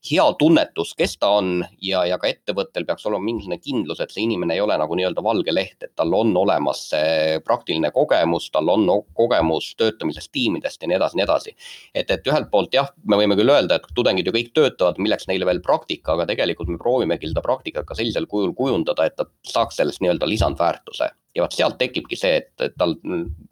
hea 0.00 0.24
tunnetus, 0.38 0.94
kes 0.96 1.18
ta 1.20 1.28
on 1.36 1.60
ja, 1.84 2.02
ja 2.08 2.16
ka 2.20 2.28
ettevõttel 2.30 2.86
peaks 2.88 3.04
olema 3.08 3.26
mingisugune 3.26 3.58
kindlus, 3.60 4.00
et 4.00 4.12
see 4.14 4.24
inimene 4.24 4.56
ei 4.56 4.62
ole 4.64 4.78
nagu 4.80 4.96
nii-öelda 4.96 5.24
valge 5.24 5.52
leht, 5.52 5.76
et 5.84 5.92
tal 5.98 6.14
on 6.16 6.32
olemas 6.40 6.86
see 6.94 7.36
praktiline 7.44 7.92
kogemus, 7.92 8.48
tal 8.54 8.72
on 8.72 8.88
kogemus 9.16 9.74
töötamisest 9.80 10.32
tiimidest 10.32 10.80
ja 10.80 10.88
nii 10.88 10.96
edasi, 10.96 11.20
nii 11.20 11.26
edasi. 11.26 11.54
et, 11.94 12.10
et 12.10 12.32
ühelt 12.32 12.48
poolt 12.50 12.74
jah, 12.74 12.88
me 13.04 13.20
võime 13.20 13.36
küll 13.36 13.52
öelda, 13.52 13.76
et 13.76 13.92
tudengid 13.94 14.30
ju 14.30 14.36
kõik 14.36 14.52
töötavad, 14.56 15.00
milleks 15.02 15.28
neile 15.28 15.48
veel 15.48 15.60
praktika, 15.64 16.16
aga 16.16 16.30
tegelikult 16.32 16.72
me 16.72 16.80
proovimegi 16.80 17.28
seda 17.28 17.44
praktikat 17.44 17.88
ka 17.88 17.98
sellisel 17.98 18.28
kujul 18.30 18.56
kujundada, 18.56 19.04
et 19.04 19.20
ta 19.20 19.28
saaks 19.46 19.82
sellest 19.82 20.00
nii-öelda 20.00 20.28
lisandväärtuse 20.30 21.12
ja 21.36 21.44
vot 21.44 21.54
sealt 21.54 21.78
tekibki 21.80 22.18
see, 22.18 22.40
et, 22.42 22.52
et 22.64 22.76
tal, 22.78 22.96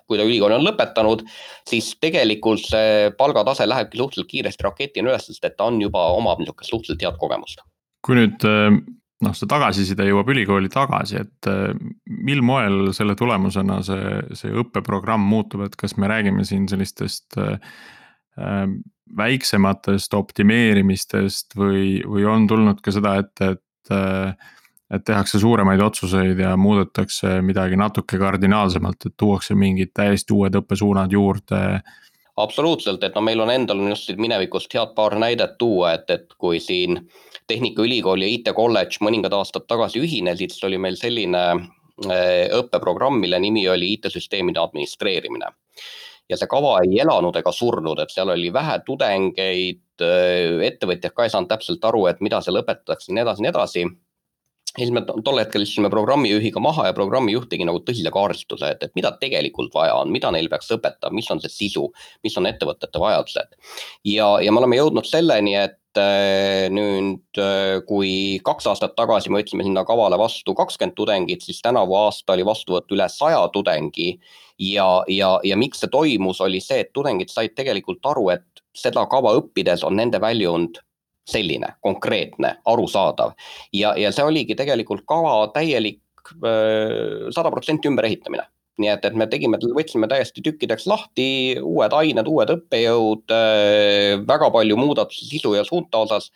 kui 0.09 0.19
ta 0.19 0.27
ülikooli 0.27 0.57
on 0.57 0.67
lõpetanud, 0.67 1.25
siis 1.69 1.93
tegelikult 2.03 2.65
see 2.67 3.11
palgatase 3.19 3.69
lähebki 3.69 4.01
suhteliselt 4.01 4.31
kiiresti 4.31 4.67
raketina 4.67 5.13
üles, 5.13 5.29
sest 5.29 5.45
et 5.47 5.57
ta 5.59 5.69
on 5.71 5.81
juba, 5.83 6.09
omab 6.17 6.43
niisugust 6.43 6.73
suhteliselt 6.73 7.07
head 7.07 7.21
kogemust. 7.21 7.63
kui 8.07 8.17
nüüd 8.19 8.45
eh, 8.47 8.77
noh, 9.27 9.35
see 9.35 9.51
tagasiside 9.51 10.07
jõuab 10.09 10.31
ülikooli 10.35 10.71
tagasi, 10.73 11.23
et 11.23 11.51
eh, 11.51 11.73
mil 12.27 12.43
moel 12.47 12.93
selle 12.97 13.19
tulemusena 13.19 13.81
see, 13.87 14.21
see 14.39 14.55
õppeprogramm 14.63 15.27
muutub, 15.31 15.67
et 15.67 15.77
kas 15.79 15.97
me 15.99 16.11
räägime 16.11 16.47
siin 16.49 16.67
sellistest 16.71 17.39
äh, 17.43 17.59
väiksematest 19.19 20.15
optimeerimistest 20.15 21.57
või, 21.59 21.99
või 22.07 22.27
on 22.29 22.47
tulnud 22.51 22.83
ka 22.85 22.93
seda 22.95 23.17
ette, 23.23 23.55
et 23.57 23.95
äh, 23.95 24.55
et 24.95 25.05
tehakse 25.05 25.39
suuremaid 25.39 25.81
otsuseid 25.85 26.39
ja 26.41 26.57
muudetakse 26.57 27.39
midagi 27.45 27.77
natuke 27.77 28.19
kardinaalsemalt, 28.19 29.07
et 29.07 29.17
tuuakse 29.21 29.55
mingid 29.55 29.93
täiesti 29.95 30.33
uued 30.33 30.57
õppesuunad 30.63 31.13
juurde. 31.13 31.81
absoluutselt, 32.37 33.03
et 33.05 33.15
no 33.15 33.21
meil 33.21 33.41
on 33.41 33.51
endal 33.51 33.81
on 33.83 33.91
just 33.93 34.11
minevikust 34.17 34.75
head 34.75 34.95
paar 34.97 35.19
näidet 35.19 35.59
tuua, 35.59 35.93
et, 35.99 36.11
et 36.11 36.35
kui 36.39 36.61
siin 36.61 37.03
Tehnikaülikool 37.49 38.23
ja 38.23 38.29
IT-kolledž 38.29 39.01
mõningad 39.01 39.33
aastad 39.33 39.65
tagasi 39.69 40.01
ühinesid, 40.05 40.53
siis 40.53 40.65
oli 40.65 40.79
meil 40.79 40.97
selline 41.01 41.45
äh, 41.53 42.49
õppeprogramm, 42.57 43.21
mille 43.21 43.41
nimi 43.41 43.69
oli 43.69 43.95
IT-süsteemide 43.97 44.61
administreerimine 44.61 45.53
ja 46.29 46.37
see 46.37 46.49
kava 46.49 46.79
ei 46.85 47.01
elanud 47.01 47.37
ega 47.41 47.53
surnud, 47.53 48.01
et 48.01 48.13
seal 48.13 48.29
oli 48.33 48.53
vähe 48.53 48.81
tudengeid, 48.87 49.85
äh, 50.01 50.61
ettevõtjad 50.73 51.13
ka 51.13 51.29
ei 51.29 51.33
saanud 51.33 51.53
täpselt 51.53 51.85
aru, 51.85 52.07
et 52.09 52.25
mida 52.25 52.41
seal 52.41 52.63
õpetatakse 52.63 53.13
ja 53.13 53.19
nii 53.19 53.27
edasi, 53.27 53.45
nii 53.45 53.53
edasi 53.53 53.89
siis 54.77 54.93
me 54.95 55.03
tol 55.07 55.41
hetkel 55.41 55.65
istusime 55.65 55.91
programmijuhiga 55.93 56.61
maha 56.63 56.89
ja 56.89 56.95
programmijuht 56.97 57.49
tegi 57.51 57.67
nagu 57.69 57.81
tõsise 57.85 58.13
kaardistuse, 58.15 58.73
et, 58.75 58.85
et 58.85 58.95
mida 58.99 59.13
tegelikult 59.21 59.75
vaja 59.75 59.97
on, 60.03 60.13
mida 60.15 60.31
neil 60.35 60.49
peaks 60.51 60.71
õpetama, 60.75 61.15
mis 61.17 61.29
on 61.33 61.43
see 61.43 61.53
sisu, 61.53 61.89
mis 62.27 62.37
on 62.41 62.49
ettevõtete 62.51 63.03
vajadused. 63.03 63.59
ja, 64.09 64.31
ja 64.45 64.53
me 64.53 64.63
oleme 64.63 64.81
jõudnud 64.81 65.09
selleni, 65.09 65.55
et 65.59 66.01
äh, 66.01 66.67
nüüd, 66.75 67.41
äh, 67.41 67.79
kui 67.89 68.13
kaks 68.45 68.69
aastat 68.73 68.97
tagasi 68.99 69.33
me 69.33 69.41
võtsime 69.41 69.67
sinna 69.67 69.87
kavale 69.89 70.19
vastu 70.21 70.55
kakskümmend 70.59 70.97
tudengit, 70.99 71.47
siis 71.47 71.63
tänavu 71.65 71.97
aasta 72.03 72.37
oli 72.37 72.47
vastuvõtt 72.49 72.93
üle 72.97 73.09
saja 73.13 73.47
tudengi. 73.55 74.19
ja, 74.59 75.05
ja, 75.09 75.39
ja 75.45 75.57
miks 75.57 75.81
see 75.85 75.91
toimus, 75.93 76.41
oli 76.43 76.61
see, 76.61 76.83
et 76.83 76.93
tudengid 76.93 77.31
said 77.31 77.55
tegelikult 77.55 78.05
aru, 78.11 78.29
et 78.35 78.65
seda 78.75 79.07
kava 79.11 79.37
õppides 79.39 79.85
on 79.87 79.97
nende 79.99 80.21
väljund 80.21 80.83
selline 81.29 81.75
konkreetne, 81.85 82.55
arusaadav 82.65 83.35
ja, 83.77 83.95
ja 84.01 84.13
see 84.15 84.25
oligi 84.25 84.57
tegelikult 84.59 85.05
kava 85.09 85.41
täielik 85.55 86.01
sada 87.33 87.51
protsenti 87.53 87.89
ümberehitamine 87.89 88.45
nii 88.79 88.91
et, 88.93 89.07
et 89.09 89.17
me 89.19 89.27
tegime, 89.31 89.59
võtsime 89.75 90.09
täiesti 90.11 90.43
tükkideks 90.45 90.87
lahti, 90.91 91.29
uued 91.59 91.95
ained, 91.99 92.29
uued 92.31 92.53
õppejõud, 92.55 93.35
väga 94.29 94.51
palju 94.55 94.79
muudatusi 94.79 95.27
sisu 95.33 95.57
ja 95.59 95.65
suunte 95.67 95.99
osas. 95.99 96.31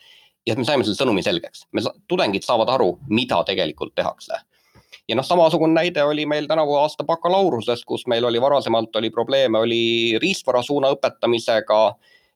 ja 0.46 0.56
me 0.58 0.64
saime 0.66 0.82
selle 0.82 0.98
sõnumi 0.98 1.22
selgeks, 1.22 1.68
me, 1.70 1.84
tudengid 2.10 2.42
saavad 2.42 2.72
aru, 2.74 2.96
mida 3.08 3.42
tegelikult 3.46 3.94
tehakse. 3.94 4.40
ja 5.08 5.16
noh, 5.18 5.26
samasugune 5.26 5.74
näide 5.74 6.02
oli 6.02 6.26
meil 6.26 6.48
tänavu 6.50 6.74
aasta 6.80 7.04
bakalaureuses, 7.04 7.84
kus 7.84 8.06
meil 8.06 8.24
oli 8.24 8.40
varasemalt 8.40 8.96
oli 8.96 9.10
probleeme, 9.10 9.58
oli 9.58 10.18
riistvara 10.22 10.62
suuna 10.62 10.90
õpetamisega 10.96 11.82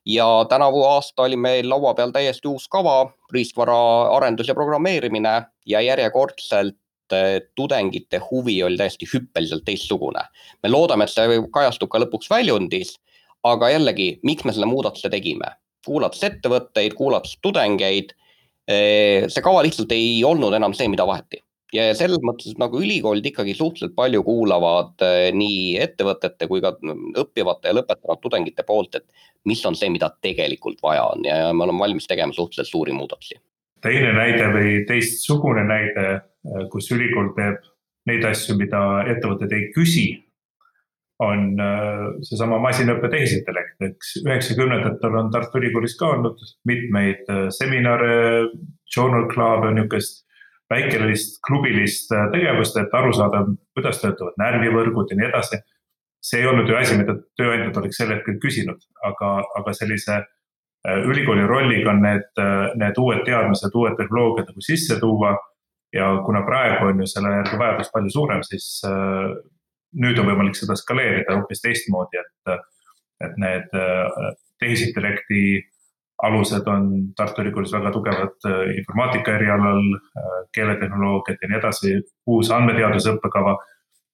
ja 0.07 0.45
tänavu 0.49 0.83
aasta 0.83 1.23
oli 1.23 1.35
meil 1.35 1.69
laua 1.69 1.93
peal 1.93 2.11
täiesti 2.15 2.47
uus 2.47 2.67
kava, 2.71 3.09
riistvara 3.33 3.77
arendus 4.15 4.47
ja 4.47 4.55
programmeerimine 4.55 5.41
ja 5.65 5.81
järjekordselt 5.81 7.13
eh, 7.13 7.41
tudengite 7.55 8.21
huvi 8.31 8.61
oli 8.63 8.77
täiesti 8.77 9.09
hüppeliselt 9.13 9.65
teistsugune. 9.65 10.23
me 10.63 10.69
loodame, 10.69 11.03
et 11.03 11.11
see 11.11 11.41
kajastub 11.51 11.91
ka 11.91 11.99
lõpuks 11.99 12.31
väljundis, 12.31 12.95
aga 13.43 13.69
jällegi, 13.75 14.19
miks 14.23 14.47
me 14.47 14.55
selle 14.55 14.69
muudatuse 14.69 15.11
tegime? 15.11 15.51
kuulates 15.87 16.23
ettevõtteid, 16.23 16.95
kuulates 16.99 17.37
tudengeid, 17.41 18.11
eh, 18.67 19.27
see 19.27 19.43
kava 19.43 19.61
lihtsalt 19.63 19.91
ei 19.95 20.23
olnud 20.27 20.55
enam 20.55 20.73
see, 20.75 20.87
mida 20.91 21.05
vaheti 21.07 21.43
ja 21.75 21.87
selles 21.97 22.21
mõttes 22.23 22.55
nagu 22.59 22.79
ülikoolid 22.79 23.25
ikkagi 23.31 23.55
suhteliselt 23.57 23.95
palju 23.97 24.23
kuulavad 24.25 25.03
äh, 25.03 25.29
nii 25.35 25.75
ettevõtete 25.83 26.47
kui 26.49 26.61
ka 26.63 26.73
mm, 26.79 27.15
õppivate 27.23 27.71
ja 27.71 27.77
lõpetanud 27.77 28.21
tudengite 28.23 28.63
poolt, 28.67 28.99
et 28.99 29.07
mis 29.47 29.63
on 29.67 29.75
see, 29.75 29.89
mida 29.91 30.09
tegelikult 30.23 30.79
vaja 30.83 31.07
on. 31.11 31.25
Ja 31.27 31.51
me 31.53 31.67
oleme 31.67 31.83
valmis 31.83 32.07
tegema 32.07 32.35
suhteliselt 32.35 32.71
suuri 32.71 32.95
muudatusi. 32.95 33.41
teine 33.83 34.13
näide 34.13 34.47
või 34.53 34.77
teistsugune 34.87 35.65
näide, 35.67 36.05
äh, 36.13 36.63
kus 36.71 36.91
ülikool 36.91 37.33
teeb 37.35 37.59
neid 38.07 38.23
asju, 38.25 38.55
mida 38.55 39.03
ettevõtted 39.11 39.51
ei 39.51 39.67
küsi, 39.75 40.07
on 41.19 41.59
äh, 41.59 42.05
seesama 42.29 42.61
masinaõppe 42.63 43.09
tehisintellekt, 43.11 43.75
eks 43.89 44.13
üheksakümnendatel 44.21 45.19
on 45.19 45.31
Tartu 45.33 45.59
Ülikoolis 45.59 45.97
ka 45.99 46.13
olnud 46.15 46.39
mitmeid 46.69 47.27
seminare, 47.57 48.47
journal 48.95 49.27
club'e, 49.33 49.73
niisugust 49.75 50.26
väikelist 50.69 51.39
klubilist 51.47 52.11
äh, 52.11 52.29
tegevust, 52.31 52.77
et 52.79 52.93
aru 52.95 53.13
saada, 53.15 53.43
kuidas 53.77 54.01
töötavad 54.01 54.37
närvivõrgud 54.41 55.11
ja 55.11 55.19
nii 55.19 55.29
edasi. 55.31 55.61
see 56.27 56.41
ei 56.41 56.47
olnud 56.49 56.67
ju 56.67 56.75
asi, 56.75 56.95
mida 56.97 57.13
tööandjad 57.39 57.77
oleks 57.79 57.97
sel 58.01 58.09
hetkel 58.11 58.39
küsinud, 58.43 58.81
aga, 59.09 59.29
aga 59.59 59.73
sellise 59.73 60.15
äh, 60.17 61.05
ülikooli 61.07 61.45
rolliga 61.47 61.93
on 61.93 62.01
need, 62.03 62.25
äh, 62.41 62.73
need 62.75 62.99
uued 62.99 63.23
teadmised, 63.25 63.75
uued 63.75 63.95
tehnoloogiad 63.99 64.49
nagu 64.51 64.65
sisse 64.65 64.99
tuua. 64.99 65.37
ja 65.93 66.09
kuna 66.25 66.41
praegu 66.43 66.89
on 66.89 66.99
ju 66.99 67.05
selle 67.07 67.29
järgi 67.31 67.57
vajadus 67.57 67.89
palju 67.93 68.09
suurem, 68.11 68.41
siis 68.43 68.65
nüüd 70.03 70.17
on 70.19 70.27
võimalik 70.27 70.57
seda 70.59 70.75
skaleerida 70.75 71.37
hoopis 71.37 71.61
teistmoodi, 71.63 72.19
et, 72.19 72.65
et 73.23 73.37
need 73.39 73.77
tehisintellekti 74.59 75.39
alused 76.23 76.67
on 76.67 76.89
Tartu 77.15 77.43
Ülikoolis 77.43 77.73
väga 77.75 77.91
tugevad 77.93 78.49
äh, 78.49 78.61
informaatika 78.81 79.35
erialal, 79.37 79.81
äh, 79.95 80.35
keeletehnoloogiad 80.55 81.41
ja 81.41 81.49
nii 81.51 81.59
edasi, 81.59 81.95
uus 82.27 82.51
andmeteaduse 82.51 83.15
õppekava. 83.15 83.57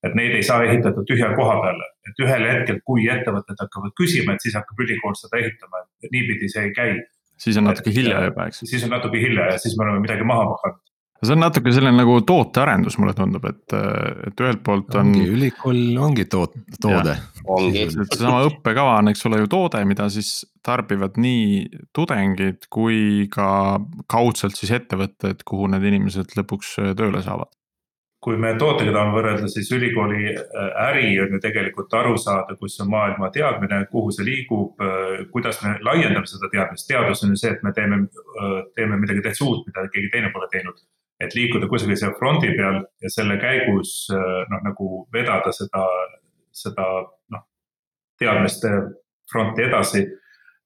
et 0.03 0.15
neid 0.19 0.33
ei 0.35 0.43
saa 0.43 0.65
ehitada 0.67 0.99
tühja 1.07 1.29
koha 1.31 1.53
peale, 1.63 1.85
et 2.09 2.17
ühel 2.19 2.41
hetkel, 2.43 2.81
kui 2.83 3.05
ettevõtted 3.07 3.61
hakkavad 3.63 3.93
küsima, 3.95 4.33
et 4.33 4.43
siis 4.43 4.57
hakkab 4.59 4.81
ülikool 4.83 5.15
seda 5.15 5.39
ehitama, 5.39 5.79
et 6.03 6.11
niipidi 6.11 6.49
see 6.51 6.65
ei 6.67 6.73
käi. 6.75 6.97
siis 7.39 7.57
on 7.57 7.69
natuke 7.69 7.93
hilja 7.95 8.25
juba, 8.25 8.49
eks. 8.51 8.65
siis 8.67 8.83
on 8.83 8.91
natuke 8.91 9.21
hilja 9.23 9.45
ja 9.53 9.61
siis 9.63 9.77
me 9.77 9.85
oleme 9.85 10.03
midagi 10.03 10.27
maha 10.27 10.49
maganud 10.49 10.83
see 11.23 11.35
on 11.35 11.43
natuke 11.43 11.73
selline 11.73 11.95
nagu 11.97 12.19
tootearendus, 12.27 12.97
mulle 13.01 13.15
tundub, 13.17 13.45
et, 13.49 13.75
et 14.27 14.43
ühelt 14.45 14.63
poolt 14.65 14.95
on. 14.99 15.13
ülikool 15.15 15.81
ongi 16.03 16.27
toot-, 16.31 16.57
toode. 16.83 17.15
seesama 17.43 18.43
õppekava 18.49 18.99
on, 19.01 19.13
eks 19.13 19.25
ole 19.29 19.43
ju 19.43 19.51
toode, 19.51 19.83
mida 19.89 20.09
siis 20.13 20.43
tarbivad 20.63 21.19
nii 21.19 21.81
tudengid 21.95 22.69
kui 22.71 23.27
ka 23.31 23.47
kaudselt 24.11 24.59
siis 24.59 24.73
ettevõtted, 24.79 25.43
kuhu 25.47 25.67
need 25.73 25.91
inimesed 25.91 26.37
lõpuks 26.39 26.77
tööle 26.97 27.23
saavad 27.25 27.51
kui 28.23 28.39
me 28.39 28.53
tootega 28.59 28.93
tahame 28.95 29.17
võrrelda, 29.17 29.49
siis 29.51 29.69
ülikooli 29.75 30.31
äh, 30.31 30.67
äri 30.85 31.07
on 31.19 31.35
ju 31.35 31.39
tegelikult 31.43 31.93
aru 31.99 32.15
saada, 32.21 32.55
kus 32.59 32.77
on 32.83 32.89
maailma 32.93 33.29
teadmine, 33.35 33.81
kuhu 33.91 34.13
see 34.15 34.27
liigub, 34.27 34.79
äh, 34.79 35.25
kuidas 35.33 35.59
me 35.65 35.75
laiendame 35.83 36.29
seda 36.29 36.47
teadmist. 36.53 36.87
teadus 36.87 37.23
on 37.25 37.33
ju 37.35 37.41
see, 37.41 37.51
et 37.51 37.63
me 37.67 37.73
teeme, 37.75 38.05
äh, 38.07 38.59
teeme 38.77 38.99
midagi 39.01 39.25
täitsa 39.25 39.43
uut, 39.47 39.65
mida 39.67 39.87
keegi 39.91 40.11
teine 40.13 40.31
pole 40.35 40.47
teinud 40.53 40.79
et 41.23 41.35
liikuda 41.37 41.69
kusagil 41.71 41.97
seal 41.99 42.15
frondi 42.19 42.51
peal 42.57 42.81
ja 43.03 43.11
selle 43.11 43.37
käigus 43.41 43.95
noh, 44.11 44.61
nagu 44.65 44.89
vedada 45.13 45.53
seda, 45.55 45.85
seda 46.53 46.87
noh, 47.33 47.45
teadmiste 48.19 48.71
fronti 49.31 49.65
edasi. 49.65 50.03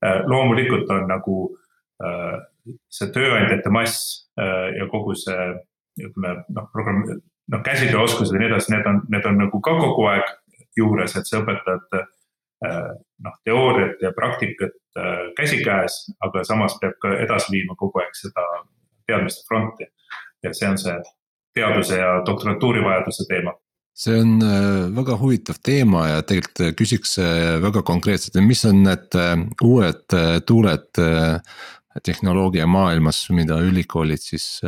loomulikult 0.01 0.89
on 0.93 1.07
nagu 1.09 1.37
see 2.93 3.07
tööandjate 3.13 3.71
mass 3.73 4.27
ja 4.37 4.85
kogu 4.91 5.15
see 5.17 5.47
ütleme 6.03 6.35
noh, 6.53 6.67
programm, 6.73 7.05
noh 7.49 7.63
käsitööoskused 7.65 8.35
ja 8.35 8.41
nii 8.41 8.51
edasi, 8.51 8.73
need 8.75 8.85
on, 8.85 9.01
need 9.09 9.25
on 9.25 9.39
nagu 9.41 9.61
ka 9.63 9.73
kogu 9.79 10.05
aeg 10.11 10.27
juures, 10.77 11.15
et 11.17 11.25
sa 11.25 11.41
õpetad 11.41 11.97
noh, 13.25 13.37
teooriat 13.47 14.03
ja 14.03 14.11
praktikat 14.13 14.77
käsikäes, 15.37 16.03
aga 16.25 16.43
samas 16.45 16.77
peab 16.81 16.97
ka 17.01 17.15
edasi 17.23 17.53
viima 17.55 17.77
kogu 17.79 18.03
aeg 18.03 18.13
seda 18.17 18.45
teadmiste 19.07 19.47
fronti 19.49 19.87
ja 20.47 20.57
see 20.57 20.71
on 20.71 20.81
see 20.81 20.97
teaduse 21.57 22.01
ja 22.01 22.17
doktorantuuri 22.25 22.83
vajaduse 22.85 23.27
teema 23.29 23.55
see 23.97 24.19
on 24.21 24.37
äh, 24.45 24.85
väga 24.95 25.17
huvitav 25.17 25.57
teema 25.65 26.05
ja 26.11 26.21
tegelikult 26.21 26.61
äh, 26.67 26.75
küsiks 26.77 27.17
äh, 27.21 27.57
väga 27.63 27.81
konkreetselt, 27.85 28.37
mis 28.45 28.61
on 28.69 28.83
need 28.85 29.17
uued 29.65 30.17
tuuled 30.45 31.01
tehnoloogia 32.05 32.67
maailmas, 32.69 33.23
mida 33.33 33.57
ülikoolid 33.65 34.21
siis 34.21 34.59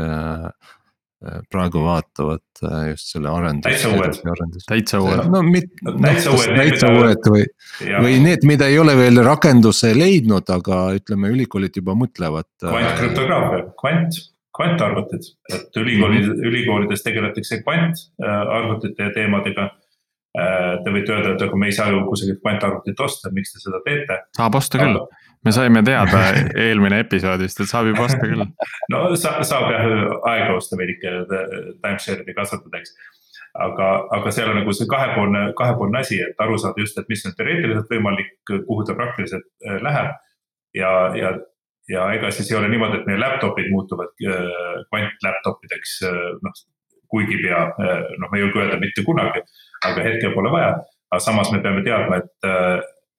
praegu 1.51 1.81
vaatavad 1.83 2.61
just 2.89 3.11
selle 3.11 3.29
arendus. 3.29 3.67
täitsa 3.67 3.91
uued. 3.91 4.57
täitsa 4.65 5.01
uued. 5.03 5.21
no 5.29 5.43
mitte, 5.45 5.93
täitsa 5.99 6.89
uued 6.95 7.29
või, 7.35 7.43
või 8.01 8.17
need, 8.23 8.47
mida 8.49 8.71
ei 8.71 8.79
ole 8.81 8.95
veel 8.97 9.21
rakenduse 9.27 9.91
leidnud, 9.93 10.49
aga 10.55 10.81
ütleme, 10.97 11.29
ülikoolid 11.35 11.77
juba 11.83 11.93
mõtlevad. 11.99 12.49
kvantkrüptograafia, 12.63 13.67
kvant 13.77 14.23
kvantarvutid, 14.59 15.29
et 15.55 15.77
ülikoolid 15.81 16.25
mm, 16.25 16.33
-hmm. 16.33 16.47
ülikoolides 16.51 17.03
tegeletakse 17.03 17.61
kvantarvutite 17.63 19.03
ja 19.03 19.13
teemadega. 19.15 19.69
Äh, 20.39 20.75
te 20.85 20.91
võite 20.93 21.15
öelda, 21.15 21.31
et 21.33 21.41
aga 21.41 21.57
me 21.57 21.65
ei 21.65 21.73
saa 21.73 21.89
ju 21.89 22.03
kusagilt 22.05 22.41
kvantarvutit 22.43 22.99
osta, 23.01 23.31
miks 23.33 23.53
te 23.53 23.63
seda 23.63 23.79
teete? 23.85 24.19
saab 24.37 24.55
osta 24.59 24.77
küll, 24.77 24.99
me 25.45 25.51
saime 25.51 25.81
teada 25.83 26.19
eelmine 26.67 26.99
episoodist, 27.01 27.63
et 27.63 27.71
saab 27.71 27.89
juba 27.89 28.05
osta 28.05 28.19
küll. 28.21 28.45
no 28.93 28.99
sa, 29.15 29.39
saab 29.43 29.71
jah 29.73 29.87
aega 30.33 30.53
osta 30.53 30.77
veidike 30.77 31.15
timeshare'ide 31.81 32.37
kasvatamiseks 32.37 32.93
aga, 33.53 33.89
aga 34.17 34.31
seal 34.31 34.51
on 34.51 34.59
nagu 34.61 34.73
see 34.75 34.87
kahepoolne, 34.89 35.43
kahepoolne 35.57 36.01
asi, 36.03 36.19
et 36.21 36.43
aru 36.43 36.57
saada 36.61 36.83
just, 36.83 36.97
et 36.99 37.09
mis 37.09 37.25
on 37.25 37.35
teoreetiliselt 37.37 37.93
võimalik, 37.93 38.33
kuhu 38.49 38.83
ta 38.85 38.95
praktiliselt 38.97 39.47
äh, 39.65 39.79
läheb. 39.85 40.13
ja, 40.77 40.91
ja 41.17 41.33
ja 41.89 42.05
ega 42.13 42.31
siis 42.31 42.51
ei 42.51 42.57
ole 42.59 42.69
niimoodi, 42.71 42.99
et 42.99 43.07
meie 43.09 43.19
laptop'id 43.21 43.71
muutuvad 43.73 44.13
äh, 44.25 44.43
kvantlaptop'ideks, 44.89 45.95
äh, 46.09 46.19
noh, 46.45 46.61
kuigi 47.09 47.39
pea, 47.41 47.63
äh, 47.81 48.03
noh, 48.21 48.29
ma 48.29 48.37
ei 48.37 48.45
julge 48.45 48.61
öelda 48.63 48.79
mitte 48.81 49.05
kunagi, 49.07 49.43
aga 49.89 50.05
hetkel 50.05 50.35
pole 50.35 50.53
vaja. 50.53 50.75
aga 51.09 51.21
samas 51.25 51.49
me 51.51 51.61
peame 51.63 51.81
teadma, 51.81 52.19
et, 52.21 52.49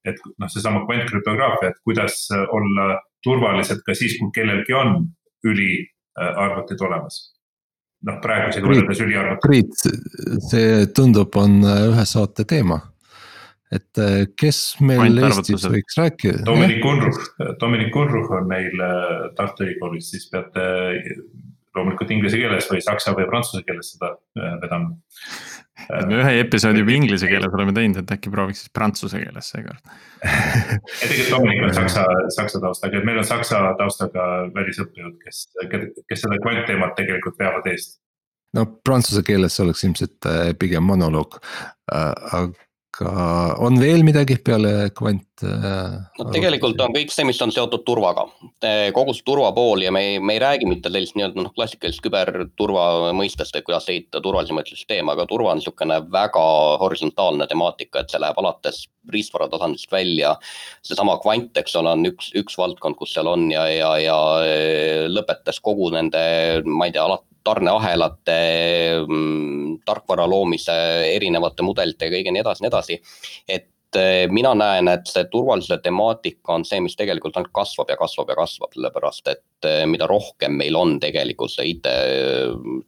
et 0.07 0.21
noh, 0.39 0.51
seesama 0.53 0.85
kvantkrüptograafia, 0.85 1.73
et 1.73 1.81
kuidas 1.83 2.29
olla 2.55 3.01
turvalised 3.27 3.83
ka 3.87 3.97
siis, 3.99 4.15
kui 4.21 4.31
kellelgi 4.37 4.77
on 4.79 4.95
üliarvutid 5.51 6.87
olemas 6.87 7.19
noh, 8.07 8.21
praegusega 8.23 8.71
võrreldes 8.71 9.03
üliarvutid. 9.03 9.43
Priit, 9.43 10.47
see 10.47 10.87
tundub, 10.95 11.35
on 11.43 11.59
ühe 11.67 12.07
saate 12.07 12.47
teema 12.47 12.79
et 13.71 14.03
äh, 14.03 14.25
kes 14.39 14.81
meil 14.83 15.21
Eestis 15.23 15.67
võiks 15.71 15.99
rääkida? 15.99 16.43
Dominic 16.47 16.85
Unruh, 16.87 17.21
Dominic 17.61 17.95
Unruh 17.97 18.33
on 18.41 18.51
meil 18.51 18.83
äh, 18.83 19.31
Tartu 19.39 19.67
Ülikoolis, 19.67 20.11
siis 20.11 20.27
peate 20.33 20.65
loomulikult 21.77 22.11
inglise 22.11 22.39
keeles 22.41 22.67
või 22.67 22.81
saksa 22.83 23.13
või 23.15 23.29
prantsuse 23.31 23.63
keeles 23.63 23.93
seda 23.93 24.09
vedanud. 24.59 24.97
me 26.11 26.17
ühe 26.19 26.33
episoodi 26.41 26.83
juba 26.83 26.97
inglise 26.99 27.29
keeles 27.31 27.55
oleme 27.55 27.75
teinud, 27.77 28.01
et 28.03 28.15
äkki 28.17 28.33
prooviks 28.33 28.65
siis 28.65 28.73
prantsuse 28.75 29.21
keeles 29.23 29.53
seekord 29.55 29.79
ja 29.79 30.33
tegelikult 31.05 31.31
loomulikult 31.37 31.69
on 31.69 31.77
saksa, 31.79 32.07
saksa 32.35 32.63
taustaga, 32.65 32.99
et 32.99 33.07
meil 33.07 33.23
on 33.23 33.29
saksa 33.29 33.63
taustaga 33.79 34.27
välisõppejõud, 34.57 35.15
kes, 35.23 35.45
kes 36.11 36.25
seda 36.25 36.41
kvantteemat 36.43 36.97
tegelikult 36.99 37.39
veavad 37.39 37.71
eest. 37.71 38.01
no 38.59 38.67
prantsuse 38.83 39.23
keeles 39.31 39.61
oleks 39.63 39.87
ilmselt 39.87 40.31
pigem 40.59 40.91
monoloog, 40.91 41.39
aga 41.87 42.51
aga 43.01 43.57
on 43.65 43.79
veel 43.81 44.05
midagi 44.07 44.37
peale 44.45 44.91
kvant? 44.97 45.45
Äh, 45.47 45.97
no 46.19 46.27
tegelikult 46.35 46.81
on 46.85 46.93
kõik 46.95 47.13
see, 47.15 47.25
mis 47.29 47.41
on 47.45 47.53
seotud 47.55 47.85
turvaga, 47.87 48.27
kogu 48.97 49.15
see 49.17 49.25
turvapool 49.27 49.85
ja 49.87 49.93
me 49.95 50.03
ei, 50.05 50.19
me 50.21 50.37
ei 50.37 50.43
räägi 50.43 50.69
mitte 50.69 50.93
sellist 50.93 51.17
nii-öelda 51.17 51.45
noh, 51.47 51.55
klassikalist 51.57 52.03
küberturva 52.05 53.13
mõistest, 53.17 53.57
et 53.57 53.67
kuidas 53.67 53.89
ehitada 53.89 54.23
turvalisemaid 54.25 54.69
süsteeme, 54.71 55.15
aga 55.15 55.27
turva 55.31 55.55
on 55.55 55.61
niisugune 55.63 56.01
väga 56.13 56.45
horisontaalne 56.83 57.49
temaatika, 57.51 58.05
et 58.05 58.13
see 58.13 58.21
läheb 58.21 58.41
alates 58.43 58.85
riistvara 59.11 59.49
tasandist 59.49 59.91
välja. 59.93 60.35
seesama 60.85 61.17
kvant, 61.23 61.57
eks 61.57 61.77
ole, 61.81 61.95
on 61.97 62.05
üks, 62.13 62.31
üks 62.37 62.59
valdkond, 62.61 62.99
kus 63.01 63.15
seal 63.17 63.31
on 63.31 63.49
ja, 63.53 63.65
ja, 63.73 63.95
ja 64.03 64.19
lõpetades 65.09 65.61
kogu 65.65 65.91
nende, 65.95 66.21
ma 66.69 66.89
ei 66.89 66.95
tea, 66.95 67.07
alati 67.09 67.30
tarneahelate, 67.45 68.39
mm, 69.09 69.83
tarkvara 69.87 70.27
loomise, 70.29 70.77
erinevate 71.15 71.65
mudelite 71.67 72.09
ja 72.09 72.15
kõige 72.15 72.33
nii 72.35 72.43
edasi, 72.45 72.65
nii 72.65 72.71
edasi. 72.71 72.99
et 73.49 73.97
eh, 73.97 74.27
mina 74.31 74.53
näen, 74.55 74.89
et 74.89 75.09
see 75.11 75.25
turvalisuse 75.33 75.81
temaatika 75.83 76.55
on 76.55 76.65
see, 76.65 76.81
mis 76.85 76.97
tegelikult 76.97 77.37
ainult 77.37 77.53
kasvab 77.57 77.91
ja 77.91 77.97
kasvab 78.01 78.31
ja 78.31 78.37
kasvab, 78.39 78.75
sellepärast 78.77 79.33
et 79.33 79.69
eh, 79.69 79.87
mida 79.87 80.07
rohkem 80.11 80.59
meil 80.61 80.77
on 80.77 80.99
tegelikult 81.03 81.55
see 81.55 81.73
IT 81.75 81.89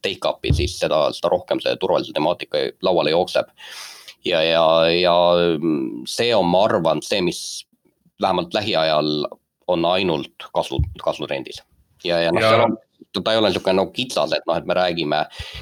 take-up'i, 0.05 0.53
siis 0.53 0.77
seda, 0.79 1.07
seda 1.15 1.33
rohkem 1.33 1.61
see 1.63 1.75
turvalisuse 1.81 2.15
temaatika 2.15 2.67
lauale 2.81 3.15
jookseb. 3.15 3.51
ja, 4.25 4.41
ja, 4.41 4.65
ja 4.93 5.17
mm, 5.59 6.05
see 6.07 6.31
on, 6.35 6.47
ma 6.47 6.65
arvan, 6.69 7.01
see, 7.03 7.21
mis 7.21 7.65
vähemalt 8.21 8.53
lähiajal 8.53 9.27
on 9.67 9.85
ainult 9.85 10.51
kasvu, 10.53 10.79
kasvutrendis 11.03 11.63
ja, 12.07 12.19
ja 12.23 12.31
noh, 12.33 12.43
seal 12.43 12.65
on 12.67 12.75
ta 13.21 13.33
ei 13.33 13.39
ole 13.41 13.51
niisugune 13.51 13.77
nagu 13.77 13.91
kitsas, 13.93 14.33
et 14.35 14.45
noh, 14.49 14.57
et 14.57 14.67
me 14.69 14.77
räägime, 14.77 15.19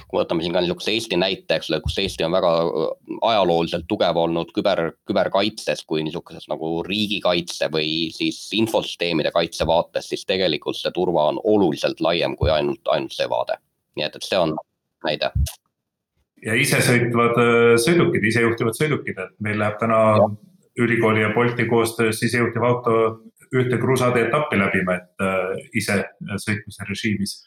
kui 0.08 0.22
võtame 0.22 0.46
siin 0.46 0.56
ka 0.56 0.64
niisuguse 0.64 0.94
Eesti 0.96 1.20
näite, 1.20 1.58
eks 1.58 1.72
ole, 1.72 1.82
kus 1.84 1.98
Eesti 2.02 2.28
on 2.28 2.36
väga 2.36 2.52
äh, 2.64 3.16
ajalooliselt 3.32 3.88
tugev 3.92 4.20
olnud 4.22 4.54
küber, 4.56 4.84
küberkaitses 5.10 5.84
kui 5.88 6.04
niisuguses 6.06 6.48
nagu 6.52 6.74
riigikaitse 6.88 7.72
või 7.74 8.12
siis 8.16 8.44
infosüsteemide 8.58 9.34
kaitse 9.36 9.68
vaates, 9.68 10.10
siis 10.12 10.28
tegelikult 10.30 10.80
see 10.80 10.94
turva 10.96 11.30
on 11.34 11.42
oluliselt 11.44 12.00
laiem 12.04 12.38
kui 12.40 12.54
ainult, 12.54 12.84
ainult 12.94 13.16
see 13.16 13.30
vaade. 13.30 13.60
nii 14.00 14.08
et, 14.08 14.16
et 14.16 14.24
see 14.24 14.40
on 14.40 14.56
näide 15.04 15.34
ja 16.46 16.56
isesõitvad 16.58 17.38
äh, 17.42 17.74
sõidukid, 17.82 18.24
isejuhtivad 18.32 18.78
sõidukid, 18.78 19.20
et 19.20 19.36
meil 19.44 19.60
läheb 19.62 19.78
täna 19.82 20.00
ja. 20.18 20.30
ülikooli 20.82 21.26
ja 21.26 21.34
Bolti 21.36 21.68
koostöös 21.70 22.22
isejuhtiv 22.26 22.66
auto 22.66 22.96
ühte 23.56 23.80
kruusateed 23.82 24.30
etappi 24.30 24.60
läbima, 24.60 24.98
et 25.00 25.26
äh, 25.26 25.64
ise 25.78 26.02
sõitmise 26.40 26.88
režiimis. 26.90 27.40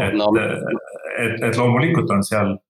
et 0.00 0.14
no., 0.14 0.30
et, 0.38 1.42
et 1.42 1.56
loomulikult 1.58 2.10
on 2.14 2.22
seal 2.22 2.52
äh, 2.54 2.65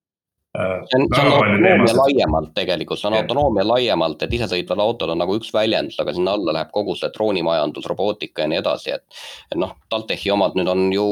see 0.56 0.98
on, 0.98 1.06
see 1.14 1.22
on 1.22 1.32
autonoomia 1.32 1.94
laiemalt 1.98 2.52
tegelikult, 2.56 3.00
see 3.00 3.10
on 3.10 3.16
autonoomia 3.18 3.64
laiemalt, 3.66 4.22
et 4.22 4.36
isesõitvad 4.38 4.82
autod 4.82 5.12
on 5.12 5.20
nagu 5.22 5.36
üks 5.38 5.52
väljendus, 5.54 5.98
aga 6.02 6.14
sinna 6.16 6.36
alla 6.36 6.54
läheb 6.56 6.70
kogu 6.74 6.96
see 6.98 7.10
droonimajandus, 7.14 7.88
robootika 7.90 8.44
ja 8.44 8.50
nii 8.52 8.60
edasi, 8.62 8.94
et. 8.96 9.18
et 9.52 9.58
noh, 9.60 9.74
TalTechi 9.92 10.32
omad 10.34 10.56
nüüd 10.58 10.70
on 10.72 10.86
ju 10.94 11.08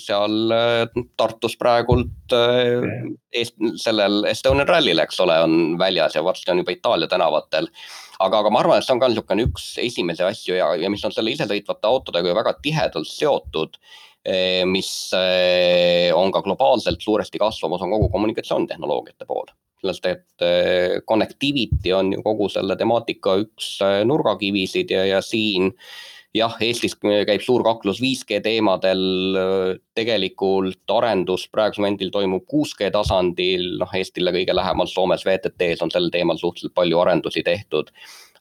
seal 0.00 0.54
äh, 0.54 1.00
Tartus 1.20 1.56
praegult 1.60 2.36
eest, 2.36 3.56
sellel 3.82 4.24
Estonian 4.30 4.68
Rally'l, 4.68 5.02
eks 5.02 5.20
ole, 5.24 5.38
on 5.44 5.56
väljas 5.80 6.16
ja 6.16 6.24
varsti 6.24 6.52
on 6.52 6.62
juba 6.62 6.74
Itaalia 6.76 7.10
tänavatel. 7.10 7.68
Aga, 8.20 8.42
aga 8.42 8.52
ma 8.52 8.60
arvan, 8.60 8.80
et 8.80 8.84
see 8.84 8.92
on 8.92 9.00
ka 9.00 9.08
niisugune 9.08 9.46
üks 9.48 9.72
esimesi 9.80 10.24
asju 10.26 10.58
ja, 10.58 10.74
ja 10.76 10.90
mis 10.92 11.04
on 11.08 11.14
selle 11.14 11.32
isesõitvate 11.32 11.88
autodega 11.88 12.28
ju 12.28 12.36
väga 12.36 12.52
tihedalt 12.60 13.08
seotud 13.08 13.78
mis 14.68 14.90
eh, 15.16 16.10
on 16.12 16.32
ka 16.32 16.42
globaalselt 16.44 17.00
suuresti 17.00 17.40
kasvamas, 17.40 17.80
on 17.80 17.94
kogu 17.94 18.10
kommunikatsioonitehnoloogiate 18.12 19.26
pool. 19.26 19.48
sellest, 19.80 20.06
et 20.06 20.44
eh, 20.44 21.00
connectivity 21.08 21.92
on 21.96 22.12
ju 22.12 22.22
kogu 22.22 22.50
selle 22.52 22.76
temaatika 22.76 23.38
üks 23.40 23.78
nurgakivisid 24.04 24.90
ja, 24.92 25.06
ja 25.08 25.20
siin 25.24 25.70
jah, 26.36 26.56
Eestis 26.60 26.94
käib 27.00 27.42
suur 27.42 27.64
kaklus 27.64 28.00
5G 28.02 28.42
teemadel, 28.44 29.00
tegelikult 29.96 30.94
arendus 30.94 31.46
praegusel 31.50 31.86
momendil 31.86 32.12
toimub 32.14 32.44
6G 32.44 32.90
tasandil, 32.94 33.66
noh 33.80 33.96
Eestile 33.96 34.34
kõige 34.36 34.54
lähemal 34.54 34.90
Soomes 34.90 35.24
VTT-s 35.26 35.82
on 35.86 35.92
sel 35.94 36.10
teemal 36.12 36.38
suhteliselt 36.38 36.76
palju 36.76 37.00
arendusi 37.02 37.42
tehtud. 37.46 37.90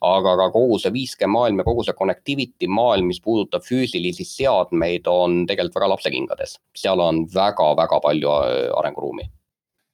Aga 0.05 0.35
ka 0.38 0.49
kogu 0.53 0.77
see 0.79 0.93
5G 0.95 1.27
maailm 1.27 1.59
ja 1.59 1.67
kogu 1.67 1.83
see 1.83 1.97
connectivity 1.97 2.69
maailm, 2.71 3.09
mis 3.12 3.19
puudutab 3.23 3.65
füüsilisi 3.65 4.27
seadmeid, 4.27 5.07
on 5.07 5.43
tegelikult 5.49 5.81
väga 5.81 5.91
lapsekingades, 5.95 6.55
seal 6.77 7.03
on 7.03 7.25
väga-väga 7.33 7.99
palju 8.05 8.31
äh, 8.38 8.71
arenguruumi 8.79 9.27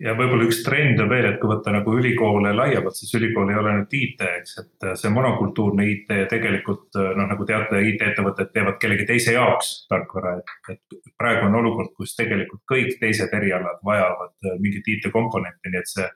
ja 0.04 0.12
võib-olla 0.18 0.44
üks 0.50 0.58
trend 0.66 1.00
on 1.00 1.08
veel, 1.08 1.26
et 1.30 1.38
kui 1.40 1.48
võtta 1.48 1.72
nagu 1.72 1.94
ülikoole 1.96 2.52
laiemalt, 2.56 2.98
siis 3.00 3.14
ülikool 3.16 3.52
ei 3.52 3.60
ole 3.60 3.72
ainult 3.72 3.94
IT, 3.96 4.24
eks, 4.42 4.58
et 4.60 4.88
see 5.00 5.12
monokultuurne 5.14 5.86
IT 5.88 6.12
tegelikult 6.32 6.98
noh, 7.00 7.28
nagu 7.30 7.48
teate, 7.48 7.80
IT-ettevõtted 7.92 8.52
teevad 8.56 8.76
kellegi 8.82 9.08
teise 9.08 9.38
jaoks 9.38 9.72
tarkvara, 9.92 10.36
et, 10.42 10.76
et 10.76 11.14
praegu 11.16 11.48
on 11.48 11.56
olukord, 11.62 11.94
kus 11.96 12.16
tegelikult 12.20 12.66
kõik 12.72 12.98
teised 13.00 13.32
erialad 13.40 13.80
vajavad 13.88 14.52
mingit 14.64 14.90
IT-komponenti, 14.98 15.72
nii 15.72 15.82
et 15.82 15.92
see 15.94 16.10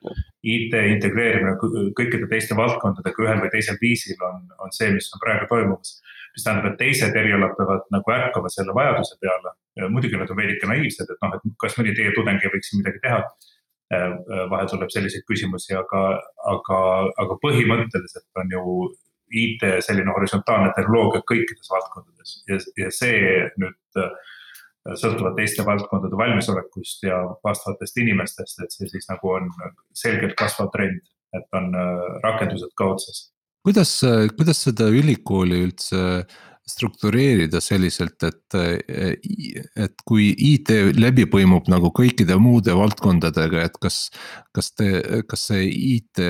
IT 0.56 0.76
integreerimine 0.96 1.56
kõikide 1.96 2.28
teiste 2.28 2.58
valdkondadega 2.58 3.24
ühel 3.24 3.40
või 3.46 3.52
teisel 3.54 3.80
viisil 3.80 4.20
on, 4.28 4.44
on 4.60 4.76
see, 4.76 4.92
mis 4.92 5.08
on 5.14 5.24
praegu 5.24 5.48
toimumas. 5.48 6.00
mis 6.36 6.44
tähendab, 6.44 6.68
et 6.68 6.76
teised 6.78 7.16
erialad 7.16 7.56
peavad 7.56 7.88
nagu 7.90 8.12
ärkama 8.14 8.52
selle 8.52 8.76
vajaduse 8.76 9.16
peale. 9.20 9.56
muidugi 9.88 10.20
nad 10.20 10.30
on 10.30 10.36
veidike 10.36 10.68
naiivsed, 10.68 11.08
et 11.10 11.24
noh, 11.24 11.32
et 11.34 11.56
kas 11.58 11.78
mõni 11.78 11.94
teie 11.96 12.12
tudeng 12.14 12.44
ei 12.44 12.52
võiks 12.52 12.70
siin 12.70 12.84
midagi 12.84 13.00
teha 13.02 13.24
Äh, 13.24 13.49
vahel 13.90 14.68
tuleb 14.70 14.90
selliseid 14.94 15.24
küsimusi, 15.26 15.74
aga, 15.74 16.02
aga, 16.52 16.80
aga 17.18 17.36
põhimõtteliselt 17.42 18.42
on 18.42 18.52
ju 18.54 18.74
IT 19.30 19.64
selline 19.86 20.10
horisontaalne 20.14 20.72
tehnoloogia 20.74 21.22
kõikides 21.28 21.70
valdkondades 21.70 22.36
ja, 22.50 22.58
ja 22.80 22.90
see 22.94 23.42
nüüd 23.62 24.00
äh, 24.02 24.30
sõltuvalt 24.98 25.36
teiste 25.38 25.66
valdkondade 25.66 26.18
valmisolekust 26.18 27.04
ja 27.06 27.20
vastavatest 27.46 28.00
inimestest, 28.02 28.62
et 28.64 28.74
see 28.74 28.90
siis 28.90 29.06
nagu 29.10 29.34
on 29.36 29.50
selgelt 29.94 30.34
kasvav 30.38 30.72
trend, 30.74 31.02
et 31.36 31.58
on 31.58 31.70
äh, 31.78 32.06
rakendused 32.24 32.74
ka 32.78 32.92
otsas. 32.96 33.28
kuidas, 33.66 33.92
kuidas 34.38 34.64
seda 34.66 34.88
ülikooli 34.90 35.64
üldse 35.66 36.04
struktureerida 36.68 37.60
selliselt, 37.62 38.22
et, 38.22 38.56
et 39.76 40.04
kui 40.06 40.30
IT 40.30 40.72
läbi 40.98 41.26
põimub 41.30 41.68
nagu 41.72 41.90
kõikide 41.96 42.36
muude 42.40 42.74
valdkondadega, 42.78 43.64
et 43.66 43.78
kas, 43.82 43.98
kas 44.56 44.72
te, 44.78 44.90
kas 45.28 45.48
see 45.50 45.66
IT 45.66 46.22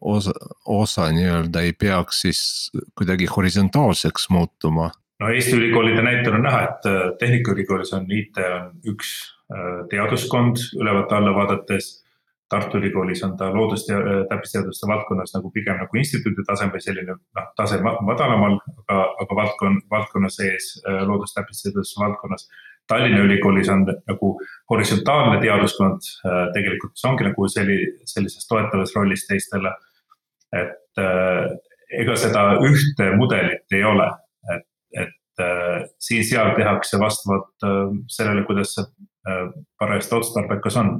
osa, 0.00 0.34
osa 0.66 1.08
nii-öelda 1.14 1.64
ei 1.66 1.74
peaks 1.78 2.24
siis 2.26 2.42
kuidagi 2.98 3.30
horisontaalseks 3.30 4.28
muutuma? 4.34 4.90
no 5.18 5.30
Eesti 5.34 5.56
ülikoolide 5.56 6.02
näitel 6.04 6.36
on 6.38 6.44
näha, 6.46 6.60
et 6.68 6.90
Tehnikaülikoolis 7.18 7.94
on 7.96 8.06
IT 8.12 8.38
on 8.44 8.68
üks 8.92 9.14
äh, 9.50 9.80
teaduskond 9.90 10.60
ülevalt 10.78 11.12
alla 11.16 11.34
vaadates 11.34 11.96
Tartu 12.48 12.78
Ülikoolis 12.78 13.22
on 13.24 13.36
ta 13.36 13.50
loodus- 13.52 13.88
ja 13.88 13.98
äh, 13.98 14.22
täppisteaduste 14.28 14.88
valdkonnas 14.88 15.34
nagu 15.34 15.50
pigem 15.52 15.76
nagu 15.76 15.96
instituudi 16.00 16.44
tasem 16.48 16.70
või 16.72 16.80
selline 16.80 17.16
noh, 17.18 17.48
tase 17.56 17.80
madalamal, 17.84 18.56
aga, 18.84 19.02
aga 19.24 19.36
valdkond, 19.40 19.82
valdkonna 19.90 20.30
sees 20.32 20.70
äh, 20.80 21.02
loodus-täppisteaduste 21.08 22.00
valdkonnas. 22.00 22.48
Tallinna 22.88 23.20
Ülikoolis 23.26 23.68
on 23.68 23.84
nagu 23.84 24.30
horisontaalne 24.70 25.42
teaduskond 25.42 26.08
äh, 26.24 26.46
tegelikult, 26.54 26.94
mis 26.96 27.04
ongi 27.10 27.26
nagu 27.28 27.48
selli, 27.52 27.76
sellises 28.08 28.48
toetavas 28.48 28.96
rollis 28.96 29.26
teistele. 29.28 29.74
et 30.56 31.00
ega 31.92 32.14
seda 32.16 32.42
ühte 32.64 33.10
mudelit 33.20 33.74
ei 33.76 33.82
ole, 33.84 34.06
et, 34.54 34.64
et 34.96 35.42
siin-seal 36.00 36.54
tehakse 36.56 36.96
vastavalt 36.98 37.66
sellele, 38.08 38.46
kuidas 38.48 38.72
see 38.78 38.86
parajasti 39.78 40.16
otstarbekas 40.16 40.80
on 40.80 40.94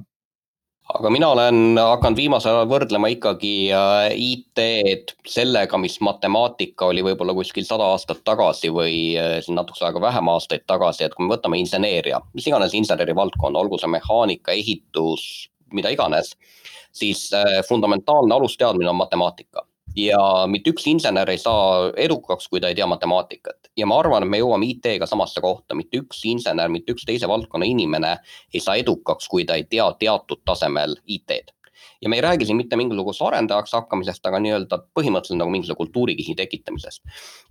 aga 0.89 1.11
mina 1.13 1.29
olen 1.35 1.77
hakanud 1.77 2.17
viimasel 2.17 2.55
ajal 2.57 2.69
võrdlema 2.71 3.11
ikkagi 3.13 3.53
äh, 3.77 4.07
IT-d 4.15 5.13
sellega, 5.29 5.81
mis 5.81 5.99
matemaatika 6.05 6.89
oli 6.89 7.05
võib-olla 7.05 7.35
kuskil 7.37 7.67
sada 7.69 7.91
aastat 7.93 8.23
tagasi 8.27 8.73
või 8.73 8.95
äh, 9.21 9.37
siin 9.45 9.59
natukese 9.61 9.89
aega 9.89 10.03
vähem 10.09 10.33
aastaid 10.33 10.65
tagasi, 10.71 11.05
et 11.05 11.17
kui 11.17 11.27
me 11.27 11.35
võtame 11.35 11.61
inseneeria, 11.61 12.23
mis 12.33 12.49
iganes 12.49 12.77
inseneri 12.79 13.17
valdkonna, 13.17 13.61
olgu 13.61 13.81
see 13.81 13.93
mehaanika, 13.93 14.57
ehitus, 14.57 15.27
mida 15.77 15.93
iganes, 15.93 16.33
siis 16.97 17.29
äh, 17.37 17.61
fundamentaalne 17.69 18.41
alusteadmine 18.41 18.89
on 18.89 19.03
matemaatika 19.03 19.68
ja 19.97 20.47
mitte 20.51 20.73
üks 20.75 20.87
insener 20.91 21.31
ei 21.31 21.39
saa 21.39 21.91
edukaks, 21.97 22.49
kui 22.49 22.61
ta 22.61 22.71
ei 22.71 22.79
tea 22.79 22.87
matemaatikat. 22.87 23.71
Ja 23.77 23.87
ma 23.87 23.99
arvan, 24.01 24.25
et 24.25 24.33
me 24.33 24.41
jõuame 24.43 24.69
IT-ga 24.73 25.07
samasse 25.07 25.41
kohta, 25.45 25.77
mitte 25.79 26.03
üks 26.03 26.25
insener, 26.29 26.69
mitte 26.73 26.93
üks 26.95 27.07
teise 27.09 27.29
valdkonna 27.29 27.69
inimene 27.69 28.17
ei 28.55 28.61
saa 28.61 28.79
edukaks, 28.81 29.29
kui 29.29 29.47
ta 29.49 29.59
ei 29.59 29.65
tea 29.71 29.91
teatud 30.01 30.43
tasemel 30.45 30.99
IT-d 31.07 31.58
ja 32.03 32.09
me 32.09 32.17
ei 32.17 32.23
räägi 32.23 32.47
siin 32.47 32.57
mitte 32.57 32.77
mingisugusest 32.77 33.23
arendajaks 33.27 33.73
hakkamisest, 33.75 34.27
aga 34.27 34.39
nii-öelda 34.43 34.79
põhimõtteliselt 34.95 35.41
nagu 35.41 35.51
mingisuguse 35.51 35.79
kultuurikihi 35.79 36.35
tekitamisest. 36.39 37.03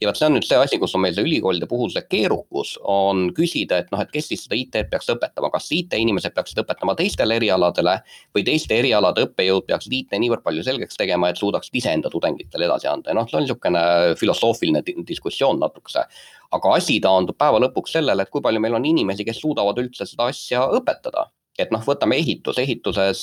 ja 0.02 0.08
vot 0.08 0.20
see 0.20 0.28
on 0.30 0.38
nüüd 0.38 0.48
see 0.48 0.60
asi, 0.62 0.80
kus 0.80 0.96
on 0.96 1.04
meil 1.04 1.16
see 1.18 1.26
ülikoolide 1.28 1.68
puhul 1.68 1.92
see 1.92 2.06
keerukus, 2.10 2.78
on 2.84 3.28
küsida, 3.38 3.82
et 3.84 3.92
noh, 3.92 4.02
et 4.04 4.12
kes 4.14 4.32
siis 4.32 4.46
seda 4.48 4.56
IT-d 4.56 4.88
peaks 4.92 5.12
õpetama, 5.12 5.52
kas 5.52 5.68
IT-inimesed 5.76 6.36
peaksid 6.38 6.64
õpetama 6.64 6.96
teistele 7.00 7.40
erialadele 7.42 8.00
või 8.36 8.48
teiste 8.48 8.80
erialade 8.80 9.28
õppejõud 9.28 9.68
peaksid 9.68 10.00
IT 10.00 10.20
niivõrd 10.24 10.46
palju 10.48 10.64
selgeks 10.64 11.00
tegema, 11.00 11.30
et 11.30 11.44
suudaksid 11.44 11.76
iseenda 11.82 12.12
tudengitele 12.14 12.70
edasi 12.70 12.88
anda? 12.92 13.12
Ja 13.12 13.20
noh, 13.20 13.28
see 13.28 13.40
on 13.42 13.48
niisugune 13.48 13.84
filosoofiline 14.20 14.84
diskussioon 15.08 15.60
natukese. 15.60 16.08
Aga 16.56 16.78
asi 16.78 17.02
taandub 17.04 17.36
päeva 17.36 17.60
lõpuks 17.60 17.98
sellele, 17.98 18.24
et 18.24 18.32
kui 18.32 18.42
palju 18.42 18.62
meil 18.64 18.78
on 18.78 18.86
inimesi, 18.88 19.26
kes 19.28 19.42
suudavad 19.44 19.80
üldse 19.82 20.08
seda 20.08 20.30
asja 20.32 20.64
õpetada 20.78 21.28
et 21.58 21.72
noh, 21.74 21.84
võtame 21.84 22.20
ehitus, 22.22 22.60
ehituses 22.62 23.22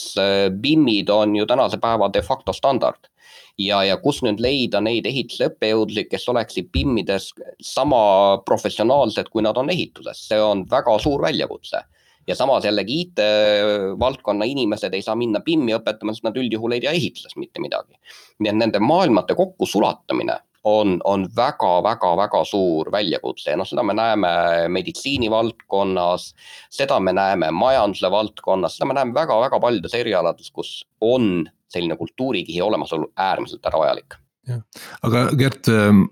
BIM-id 0.61 1.11
äh, 1.11 1.17
on 1.17 1.35
ju 1.39 1.47
tänase 1.47 1.79
päeva 1.83 2.11
de 2.13 2.23
facto 2.23 2.53
standard. 2.53 3.11
ja, 3.59 3.85
ja 3.87 3.97
kus 4.03 4.19
nüüd 4.27 4.41
leida 4.43 4.81
neid 4.83 5.07
ehitusõppejõudusid, 5.07 6.09
kes 6.11 6.29
oleksid 6.29 6.73
BIM-ides 6.75 7.29
sama 7.63 8.43
professionaalsed, 8.47 9.31
kui 9.31 9.43
nad 9.47 9.57
on 9.57 9.71
ehituses, 9.71 10.27
see 10.29 10.41
on 10.43 10.65
väga 10.71 10.99
suur 10.99 11.23
väljakutse 11.23 11.85
ja 12.27 12.35
samas 12.35 12.65
jällegi 12.65 13.01
IT-valdkonna 13.05 14.45
inimesed 14.49 14.95
ei 14.95 15.03
saa 15.03 15.15
minna 15.15 15.41
BIM-i 15.45 15.77
õpetama, 15.77 16.15
sest 16.15 16.27
nad 16.27 16.37
üldjuhul 16.41 16.75
ei 16.75 16.83
tea 16.83 16.95
ehitusest 16.97 17.37
mitte 17.37 17.63
midagi. 17.63 17.95
nii 18.41 18.51
et 18.51 18.59
nende 18.59 18.81
maailmade 18.83 19.37
kokkusulatamine 19.39 20.41
on, 20.65 21.01
on 21.05 21.27
väga-väga-väga 21.37 22.45
suur 22.49 22.91
väljakutse. 22.93 23.51
Ja 23.51 23.61
noh, 23.61 23.69
seda 23.69 23.85
me 23.85 23.95
näeme 23.97 24.33
meditsiini 24.73 25.31
valdkonnas, 25.31 26.33
seda 26.73 27.01
me 27.01 27.13
näeme 27.13 27.51
majanduse 27.53 28.11
valdkonnas, 28.11 28.79
seda 28.79 28.89
me 28.91 28.99
näeme 28.99 29.15
väga-väga 29.17 29.61
paljudes 29.61 29.95
erialades, 29.95 30.51
kus 30.51 30.77
on 31.01 31.47
selline 31.69 31.97
kultuurikihi 31.97 32.63
olemasolu 32.63 33.13
äärmiselt 33.17 33.65
hädavajalik 33.65 34.24
jah, 34.49 34.61
aga 35.07 35.25
Gert, 35.41 35.71
ähm, 35.73 36.05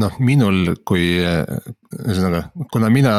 noh, 0.00 0.18
minul 0.18 0.74
kui 0.88 1.16
ühesõnaga, 1.22 2.48
kuna 2.72 2.90
mina 2.92 3.14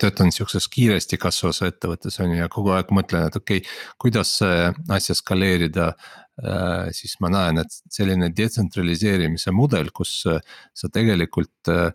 töötan 0.00 0.32
sihukeses 0.34 0.70
kiiresti 0.72 1.18
kasvavas 1.20 1.62
ettevõttes 1.66 2.20
on 2.22 2.34
ju 2.34 2.40
ja 2.42 2.48
kogu 2.52 2.74
aeg 2.76 2.94
mõtlen, 2.94 3.28
et 3.28 3.38
okei 3.40 3.62
okay,, 3.62 3.78
kuidas 4.00 4.38
asja 4.42 5.18
skaleerida 5.18 5.92
Äh, 6.40 6.88
siis 6.96 7.18
ma 7.20 7.28
näen, 7.32 7.60
et 7.60 7.74
selline 7.92 8.30
detsentraliseerimise 8.32 9.52
mudel, 9.52 9.90
kus 9.92 10.22
äh, 10.30 10.40
sa 10.72 10.88
tegelikult 10.92 11.68
äh, 11.68 11.90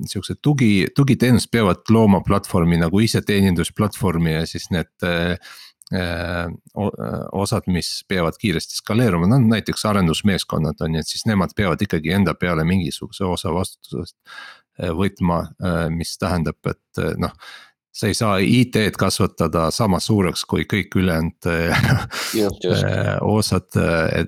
sihukesed 0.00 0.40
tugi, 0.40 0.70
tugiteenused 0.96 1.50
peavad 1.52 1.82
looma 1.92 2.22
platvormi 2.24 2.78
nagu 2.80 3.02
iseteenindusplatvormi 3.04 4.32
ja 4.32 4.46
siis 4.48 4.70
need 4.72 4.88
osad, 7.32 7.68
mis 7.70 8.00
peavad 8.08 8.34
kiiresti 8.40 8.80
skaleeruma, 8.80 9.28
no 9.30 9.38
näiteks 9.38 9.84
arendusmeeskonnad 9.86 10.80
on 10.82 10.96
ju, 10.96 11.02
et 11.04 11.12
siis 11.12 11.22
nemad 11.30 11.54
peavad 11.56 11.82
ikkagi 11.86 12.10
enda 12.16 12.34
peale 12.34 12.64
mingisuguse 12.66 13.24
osa 13.24 13.52
vastutusest 13.54 14.16
võtma, 14.98 15.44
mis 15.94 16.16
tähendab, 16.18 16.58
et 16.66 17.04
noh 17.22 17.36
sa 17.96 18.10
ei 18.10 18.14
saa 18.14 18.38
IT-d 18.44 18.98
kasvatada 19.00 19.70
sama 19.72 20.00
suureks 20.04 20.44
kui 20.48 20.66
kõik 20.68 20.98
ülejäänud 21.00 21.48
äh, 21.48 22.00
osad, 23.24 23.78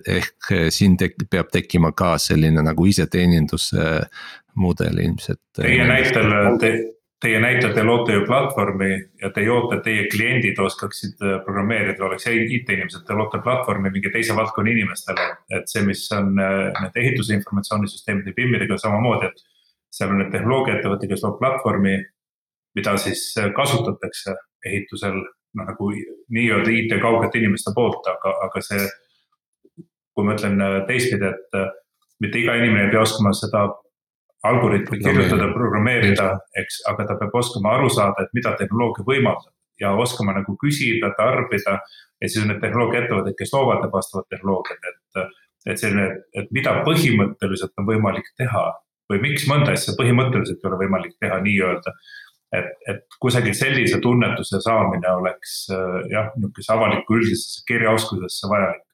ehk 0.08 0.52
siin 0.72 0.96
tek, 1.00 1.18
peab 1.30 1.50
tekkima 1.52 1.92
ka 1.96 2.14
selline 2.22 2.64
nagu 2.64 2.86
iseteeninduse 2.88 3.90
mudel 4.58 5.02
ilmselt. 5.04 5.42
Teie 5.60 5.84
näitel 5.88 6.32
te, 6.62 6.72
teie 7.22 7.40
näitel 7.42 7.72
te 7.74 7.82
loote 7.82 8.14
ju 8.14 8.24
platvormi 8.26 8.90
ja 9.22 9.30
te 9.34 9.42
ei 9.42 9.48
oota, 9.50 9.78
et 9.78 9.84
teie 9.86 10.04
kliendid 10.12 10.58
oskaksid 10.62 11.22
äh, 11.24 11.38
programmeerida, 11.44 12.04
oleks 12.06 12.28
IT-inimesed, 12.30 13.04
te 13.06 13.16
loote 13.18 13.40
platvormi 13.42 13.90
mingi 13.94 14.12
teise 14.14 14.36
valdkonna 14.38 14.70
inimestele. 14.70 15.24
et 15.58 15.66
see, 15.70 15.82
mis 15.86 16.04
on 16.14 16.38
äh, 16.38 16.68
need 16.82 17.00
ehituse 17.02 17.34
informatsioonisüsteemide 17.40 18.34
PIM-idega 18.36 18.78
samamoodi, 18.78 19.32
et 19.32 19.42
seal 19.98 20.14
on 20.14 20.22
need 20.22 20.30
tehnoloogiaettevõte, 20.34 21.10
kes 21.10 21.26
loob 21.26 21.40
platvormi 21.42 21.96
mida 22.78 22.94
siis 23.02 23.32
äh, 23.40 23.50
kasutatakse 23.56 24.36
ehitusel 24.66 25.18
noh, 25.18 25.66
nagu 25.66 25.90
nii-öelda 26.30 26.70
IT-kaugete 26.70 27.42
inimeste 27.42 27.74
poolt, 27.74 28.06
aga, 28.06 28.36
aga 28.46 28.62
see, 28.62 28.86
kui 30.14 30.26
ma 30.26 30.36
ütlen 30.36 30.60
teistpidi, 30.86 31.30
et 31.32 31.58
mitte 32.22 32.38
iga 32.38 32.54
inimene 32.58 32.86
ei 32.86 32.92
pea 32.92 33.02
oskama 33.02 33.32
seda 33.34 33.64
algoritmi 34.46 34.98
kirjutada, 35.02 35.48
programmeerida, 35.54 36.28
eks, 36.60 36.82
aga 36.90 37.08
ta 37.08 37.16
peab 37.20 37.34
oskama 37.40 37.74
aru 37.76 37.90
saada, 37.90 38.24
et 38.24 38.34
mida 38.36 38.54
tehnoloogia 38.58 39.06
võimaldab. 39.06 39.54
Ja 39.78 39.92
oskama 39.94 40.34
nagu 40.34 40.56
küsida, 40.58 41.12
tarbida. 41.18 41.78
ja 42.18 42.28
siis 42.28 42.42
on 42.42 42.48
need 42.50 42.60
tehnoloogiaettevõtted, 42.62 43.36
kes 43.38 43.52
loovad 43.54 43.84
need 43.84 43.92
vastavad 43.94 44.26
tehnoloogiad, 44.30 44.88
et, 44.90 45.36
et 45.70 45.78
selline, 45.78 46.08
et 46.34 46.48
mida 46.54 46.72
põhimõtteliselt 46.86 47.78
on 47.78 47.86
võimalik 47.86 48.26
teha 48.38 48.64
või 49.08 49.20
miks 49.22 49.46
mõnda 49.48 49.76
asja 49.76 49.94
põhimõtteliselt 49.98 50.64
ei 50.64 50.70
ole 50.70 50.80
võimalik 50.82 51.14
teha 51.22 51.38
nii-öelda. 51.44 51.94
Et, 52.58 52.68
et 52.90 53.16
kusagil 53.20 53.54
sellise 53.54 54.00
tunnetuse 54.00 54.60
saamine 54.64 55.10
oleks 55.20 55.66
jah, 56.10 56.30
niisuguse 56.36 56.72
avaliku 56.74 57.18
üldisesse 57.20 57.62
kirjaoskusesse 57.68 58.48
vajalik 58.50 58.87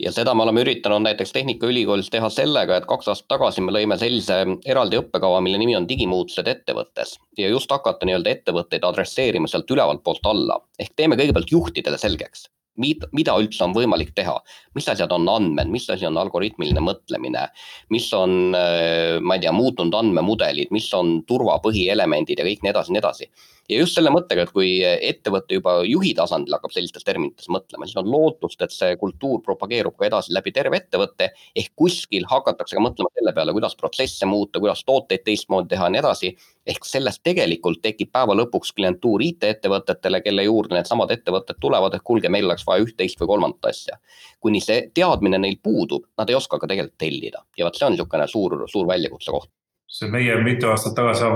ja 0.00 0.12
seda 0.12 0.34
me 0.34 0.42
oleme 0.42 0.64
üritanud 0.64 1.04
näiteks 1.06 1.32
Tehnikaülikoolis 1.32 2.10
teha 2.10 2.30
sellega, 2.32 2.76
et 2.76 2.86
kaks 2.88 3.10
aastat 3.12 3.28
tagasi 3.34 3.64
me 3.64 3.74
lõime 3.74 3.98
sellise 4.00 4.38
eraldi 4.64 5.00
õppekava, 5.00 5.40
mille 5.44 5.60
nimi 5.60 5.76
on 5.76 5.88
digimuutused 5.88 6.48
ettevõttes 6.48 7.18
ja 7.38 7.50
just 7.52 7.70
hakata 7.70 8.08
nii-öelda 8.08 8.36
ettevõtteid 8.36 8.86
adresseerima 8.88 9.50
sealt 9.50 9.70
ülevalt 9.70 10.02
poolt 10.02 10.26
alla. 10.26 10.60
ehk 10.78 10.96
teeme 10.96 11.16
kõigepealt 11.16 11.52
juhtidele 11.52 11.98
selgeks, 11.98 12.48
mida 12.80 13.36
üldse 13.40 13.64
on 13.66 13.74
võimalik 13.76 14.14
teha, 14.16 14.38
mis 14.76 14.88
asjad 14.88 15.12
on 15.12 15.28
andmed, 15.28 15.68
mis 15.72 15.88
asi 15.92 16.06
on 16.08 16.16
algoritmiline 16.20 16.80
mõtlemine, 16.80 17.46
mis 17.92 18.08
on, 18.16 18.54
äh, 18.56 19.18
ma 19.20 19.36
ei 19.36 19.44
tea, 19.44 19.52
muutunud 19.52 19.94
andmemudelid, 19.94 20.72
mis 20.72 20.88
on 20.94 21.20
turva 21.28 21.58
põhielemendid 21.64 22.40
ja 22.40 22.46
kõik 22.48 22.62
nii 22.64 22.72
edasi, 22.72 22.92
nii 22.92 23.02
edasi? 23.02 23.30
Ja 23.70 23.78
just 23.78 23.94
selle 23.96 24.10
mõttega, 24.10 24.42
et 24.42 24.52
kui 24.52 24.70
ettevõte 24.82 25.56
juba 25.56 25.76
juhi 25.86 26.10
tasandil 26.18 26.56
hakkab 26.56 26.74
sellistes 26.74 27.06
terminites 27.06 27.46
mõtlema, 27.52 27.86
siis 27.86 28.00
on 28.00 28.08
lootust, 28.10 28.58
et 28.64 28.74
see 28.74 28.96
kultuur 28.98 29.38
propageerub 29.44 29.94
ka 29.96 30.08
edasi 30.08 30.34
läbi 30.34 30.52
terve 30.52 30.80
ettevõtte. 30.80 31.30
ehk 31.56 31.70
kuskil 31.76 32.26
hakatakse 32.28 32.76
ka 32.76 32.82
mõtlema 32.82 33.08
selle 33.14 33.32
peale, 33.32 33.52
kuidas 33.52 33.76
protsesse 33.78 34.26
muuta, 34.26 34.60
kuidas 34.60 34.82
tooteid 34.84 35.22
teistmoodi 35.24 35.68
teha 35.68 35.86
ja 35.86 35.94
nii 35.94 36.02
edasi. 36.02 36.36
ehk 36.66 36.84
sellest 36.84 37.22
tegelikult 37.22 37.82
tekib 37.82 38.12
päeva 38.12 38.34
lõpuks 38.34 38.74
klientuur 38.74 39.22
IT-ettevõtetele, 39.22 40.22
kelle 40.22 40.42
juurde 40.42 40.74
needsamad 40.74 41.10
ettevõtted 41.10 41.58
tulevad, 41.60 41.94
et 41.94 42.02
kuulge, 42.02 42.28
meil 42.28 42.44
oleks 42.44 42.61
vaja 42.66 42.84
üht, 42.84 42.96
teist 42.96 43.20
või 43.20 43.32
kolmandat 43.34 43.70
asja. 43.72 43.98
kuni 44.40 44.60
see 44.60 44.88
teadmine 44.94 45.38
neil 45.38 45.58
puudub, 45.62 46.06
nad 46.18 46.30
ei 46.30 46.38
oska 46.38 46.58
ka 46.58 46.70
tegelikult 46.70 46.98
tellida 46.98 47.44
ja 47.58 47.66
vot 47.66 47.78
see 47.78 47.86
on 47.86 47.96
niisugune 47.96 48.28
suur, 48.28 48.62
suur 48.68 48.88
väljakutse 48.88 49.34
koht 49.34 49.50
see 49.92 50.10
meie 50.10 50.36
mitu 50.44 50.70
aastat 50.72 50.94
tagasi 50.96 51.28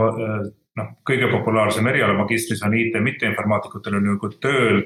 noh, 0.76 0.92
kõige 1.08 1.28
populaarsem 1.32 1.86
eriala 1.90 2.16
magistris 2.16 2.62
on 2.64 2.76
IT 2.76 2.96
mitteinformaatikutel 3.04 3.98
on 3.98 4.08
nagu 4.12 4.30
tööl 4.40 4.84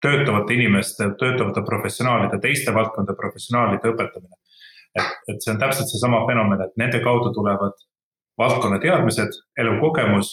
töötavate 0.00 0.54
inimeste, 0.56 1.10
töötavate 1.20 1.62
professionaalide, 1.66 2.38
teiste 2.40 2.72
valdkondade 2.74 3.18
professionaalide 3.18 3.90
õpetamine. 3.92 4.36
et, 4.96 5.10
et 5.28 5.42
see 5.44 5.52
on 5.52 5.58
täpselt 5.60 5.90
seesama 5.90 6.22
fenomen, 6.26 6.62
et 6.64 6.78
nende 6.80 7.02
kaudu 7.04 7.34
tulevad 7.36 7.76
valdkonna 8.40 8.80
teadmised, 8.82 9.36
elukogemus 9.58 10.32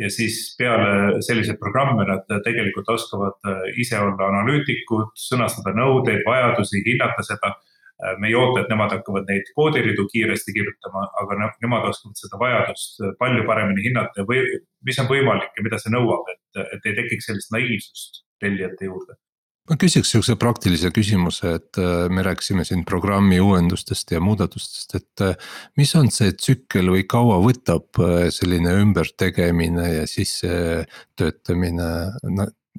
ja 0.00 0.10
siis 0.12 0.56
peale 0.58 1.22
selliseid 1.24 1.56
programme 1.58 2.04
nad 2.08 2.26
tegelikult 2.44 2.88
oskavad 2.92 3.48
äh, 3.48 3.62
ise 3.80 3.96
olla 4.00 4.28
analüütikud, 4.28 5.14
sõnastada 5.16 5.72
nõudeid, 5.78 6.20
vajadusi, 6.26 6.82
hinnata 6.84 7.24
seda. 7.24 7.54
Äh, 8.04 8.18
me 8.20 8.28
ei 8.28 8.36
oota, 8.36 8.60
et 8.60 8.72
nemad 8.72 8.92
hakkavad 8.92 9.24
neid 9.30 9.48
koodiridu 9.56 10.04
kiiresti 10.12 10.52
kirjutama, 10.58 11.06
aga 11.22 11.40
nemad 11.64 11.88
oskavad 11.88 12.20
seda 12.20 12.40
vajadust 12.44 13.00
äh, 13.00 13.16
palju 13.22 13.48
paremini 13.48 13.88
hinnata 13.88 14.28
või 14.28 14.44
mis 14.84 15.00
on 15.00 15.08
võimalik 15.08 15.56
ja 15.56 15.64
mida 15.66 15.80
see 15.80 15.94
nõuab, 15.96 16.28
et, 16.34 16.64
et 16.76 16.90
ei 16.90 16.98
tekiks 17.00 17.30
sellist 17.30 17.54
naiivsust 17.54 18.24
tellijate 18.44 18.90
juurde 18.90 19.16
ma 19.70 19.78
küsiks 19.80 20.10
sihukese 20.12 20.36
praktilise 20.40 20.90
küsimuse, 20.94 21.54
et 21.60 21.80
äh, 21.80 22.08
me 22.12 22.24
rääkisime 22.26 22.66
siin 22.68 22.84
programmi 22.88 23.40
uuendustest 23.40 24.12
ja 24.12 24.20
muudatustest, 24.20 24.98
et 25.00 25.24
mis 25.80 25.94
on 25.96 26.10
see 26.12 26.34
tsükkel 26.36 26.90
või 26.92 27.06
kaua 27.08 27.38
võtab 27.44 28.02
selline 28.34 28.74
ümbertegemine 28.82 29.88
ja 30.00 30.04
sissetöötamine 30.10 31.88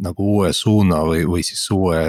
nagu 0.03 0.27
uue 0.35 0.51
suuna 0.53 1.01
või, 1.07 1.23
või 1.27 1.43
siis 1.45 1.63
uue 1.71 1.99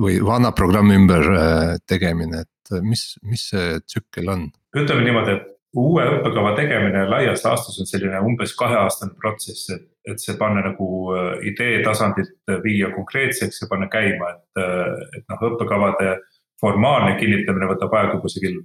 või 0.00 0.18
vana 0.24 0.50
programmi 0.56 0.96
ümber 0.98 1.30
äh, 1.30 1.74
tegemine, 1.86 2.44
et 2.44 2.78
mis, 2.82 3.14
mis 3.22 3.48
see 3.52 3.80
tsükkel 3.84 4.30
on? 4.32 4.48
ütleme 4.74 5.04
niimoodi, 5.06 5.36
et 5.36 5.50
uue 5.78 6.06
õppekava 6.16 6.54
tegemine 6.58 7.04
laias 7.10 7.44
laastus 7.46 7.78
on 7.82 7.90
selline 7.90 8.22
umbes 8.26 8.54
kaheaastane 8.58 9.14
protsess, 9.20 9.70
et, 9.74 9.86
et 10.04 10.20
see 10.20 10.36
panna 10.38 10.62
nagu 10.64 10.86
äh, 11.16 11.32
idee 11.48 11.80
tasandilt 11.84 12.52
viia 12.64 12.90
konkreetseks 12.94 13.62
ja 13.62 13.68
panna 13.70 13.88
käima, 13.92 14.34
et, 14.34 14.60
äh, 14.60 15.18
et 15.18 15.26
noh, 15.32 15.44
õppekavade 15.50 16.18
formaalne 16.60 17.16
kinnitamine 17.20 17.68
võtab 17.72 17.94
aega 17.98 18.20
kusagil 18.22 18.60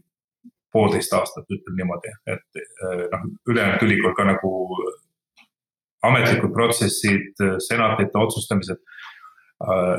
poolteist 0.74 1.14
aastat, 1.18 1.48
ütleme 1.50 1.80
niimoodi, 1.80 2.12
et 2.30 2.60
noh, 3.10 3.24
ülejäänud 3.50 3.86
ülikool 3.88 4.14
ka 4.14 4.28
nagu 4.28 4.52
ametlikud 6.06 6.54
protsessid, 6.54 7.42
senatite 7.66 8.22
otsustamised. 8.22 8.78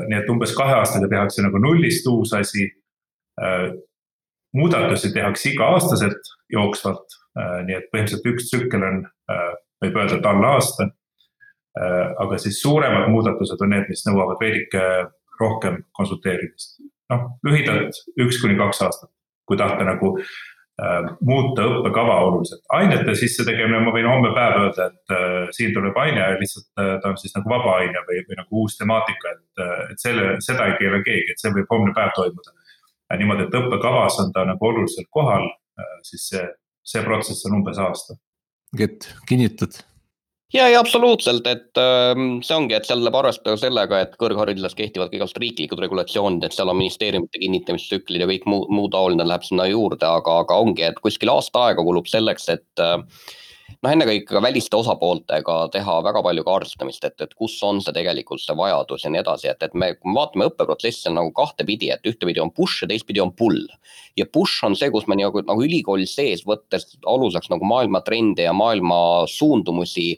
nii 0.07 0.17
et 0.17 0.29
umbes 0.31 0.55
kahe 0.57 0.77
aastaga 0.79 1.09
tehakse 1.11 1.43
nagu 1.43 1.59
nullist 1.59 2.07
uus 2.07 2.31
asi. 2.33 2.71
muudatusi 4.55 5.11
tehakse 5.13 5.49
iga-aastaselt 5.51 6.31
jooksvalt, 6.55 7.19
nii 7.67 7.75
et 7.75 7.91
põhimõtteliselt 7.91 8.31
üks 8.31 8.47
tsükkel 8.47 8.87
on, 8.87 9.03
võib 9.83 9.99
öelda, 9.99 10.17
et 10.17 10.31
alla 10.31 10.55
aasta. 10.55 10.87
Aga 11.75 12.37
siis 12.41 12.57
suuremad 12.59 13.07
muudatused 13.13 13.61
on 13.63 13.69
need, 13.71 13.85
mis 13.87 14.01
nõuavad 14.03 14.41
veidike 14.41 14.81
rohkem 15.39 15.77
konsulteerimist. 15.95 16.81
noh, 17.11 17.29
lühidalt 17.47 17.95
üks 18.19 18.41
kuni 18.41 18.57
kaks 18.59 18.81
aastat, 18.87 19.11
kui 19.47 19.59
tahta 19.59 19.87
nagu 19.87 20.17
Äh, 20.81 21.09
muuta 21.21 21.65
õppekava 21.67 22.13
oluliselt. 22.25 22.61
ainete 22.73 23.13
sisse 23.19 23.43
tegemine, 23.45 23.83
ma 23.85 23.91
võin 23.93 24.07
homme 24.09 24.31
päev 24.33 24.55
öelda, 24.63 24.87
et 24.87 25.13
äh, 25.13 25.49
siin 25.53 25.75
tuleb 25.75 25.97
aine 25.99 26.23
ja 26.23 26.39
lihtsalt 26.39 26.65
äh, 26.81 26.95
ta 27.03 27.11
on 27.11 27.19
siis 27.21 27.35
nagu 27.35 27.51
vaba 27.51 27.75
aine 27.83 28.01
või, 28.07 28.23
või 28.25 28.39
nagu 28.39 28.63
uus 28.63 28.79
temaatika, 28.79 29.35
et, 29.35 29.61
et 29.91 30.01
selle, 30.01 30.31
seda 30.41 30.71
ei 30.71 30.79
keela 30.79 31.03
keegi, 31.05 31.35
et 31.35 31.43
see 31.43 31.53
võib 31.53 31.69
homne 31.75 31.93
päev 31.93 32.15
toimuda. 32.17 32.55
niimoodi, 33.19 33.45
et 33.45 33.59
õppekavas 33.59 34.17
on 34.23 34.33
ta 34.33 34.47
nagu 34.47 34.69
oluliselt 34.71 35.11
kohal, 35.13 35.45
siis 36.07 36.25
see, 36.31 36.47
see 36.87 37.05
protsess 37.05 37.45
on 37.45 37.59
umbes 37.59 37.77
aasta. 37.77 38.17
Gett, 38.77 39.11
kinnitad? 39.29 39.83
Ja, 40.53 40.67
ja 40.69 40.79
absoluutselt, 40.79 41.47
et 41.47 41.81
äh, 41.81 42.23
see 42.45 42.57
ongi, 42.57 42.75
et 42.77 42.87
seal 42.87 43.01
tuleb 43.01 43.19
arvestada 43.21 43.57
sellega, 43.59 44.01
et 44.03 44.17
kõrghariduses 44.21 44.77
kehtivad 44.77 45.11
ka 45.11 45.19
igasugused 45.19 45.43
riiklikud 45.43 45.83
regulatsioonid, 45.83 46.47
et 46.47 46.57
seal 46.57 46.71
on 46.71 46.79
ministeeriumite 46.79 47.41
kinnitamistsüklid 47.43 48.25
ja 48.25 48.29
kõik 48.31 48.49
muu, 48.49 48.65
muu 48.73 48.89
taoline 48.93 49.27
läheb 49.27 49.45
sinna 49.47 49.69
juurde, 49.71 50.07
aga, 50.07 50.41
aga 50.45 50.59
ongi, 50.63 50.87
et 50.89 50.99
kuskil 51.03 51.33
aasta 51.33 51.69
aega 51.69 51.85
kulub 51.87 52.09
selleks, 52.11 52.49
et 52.55 52.83
äh, 52.83 52.99
noh, 53.81 53.91
ennekõike 53.91 54.27
ka 54.29 54.41
väliste 54.43 54.77
osapooltega 54.77 55.57
teha 55.73 55.97
väga 56.05 56.23
palju 56.25 56.43
kaardistamist, 56.47 57.05
et, 57.07 57.17
et 57.23 57.33
kus 57.37 57.57
on 57.65 57.81
see 57.83 57.95
tegelikult 57.95 58.43
see 58.43 58.55
vajadus 58.57 59.05
ja 59.05 59.11
nii 59.13 59.21
edasi, 59.23 59.49
et, 59.51 59.63
et 59.65 59.77
me, 59.77 59.93
kui 59.97 60.11
me 60.11 60.19
vaatame 60.19 60.47
õppeprotsessi 60.51 61.13
nagu 61.13 61.31
kahtepidi, 61.37 61.91
et 61.93 62.11
ühtepidi 62.11 62.43
on 62.43 62.53
push 62.55 62.83
ja 62.83 62.89
teistpidi 62.91 63.23
on 63.23 63.33
pull. 63.37 63.63
ja 64.17 64.25
push 64.27 64.65
on 64.67 64.75
see, 64.75 64.91
kus 64.91 65.07
me 65.07 65.15
nagu, 65.19 65.43
nagu 65.47 65.63
ülikooli 65.63 66.07
sees 66.09 66.43
võttes 66.47 66.97
aluseks 67.07 67.49
nagu 67.53 67.65
maailma 67.67 68.03
trende 68.05 68.43
ja 68.43 68.53
maailma 68.53 69.23
suundumusi 69.31 70.11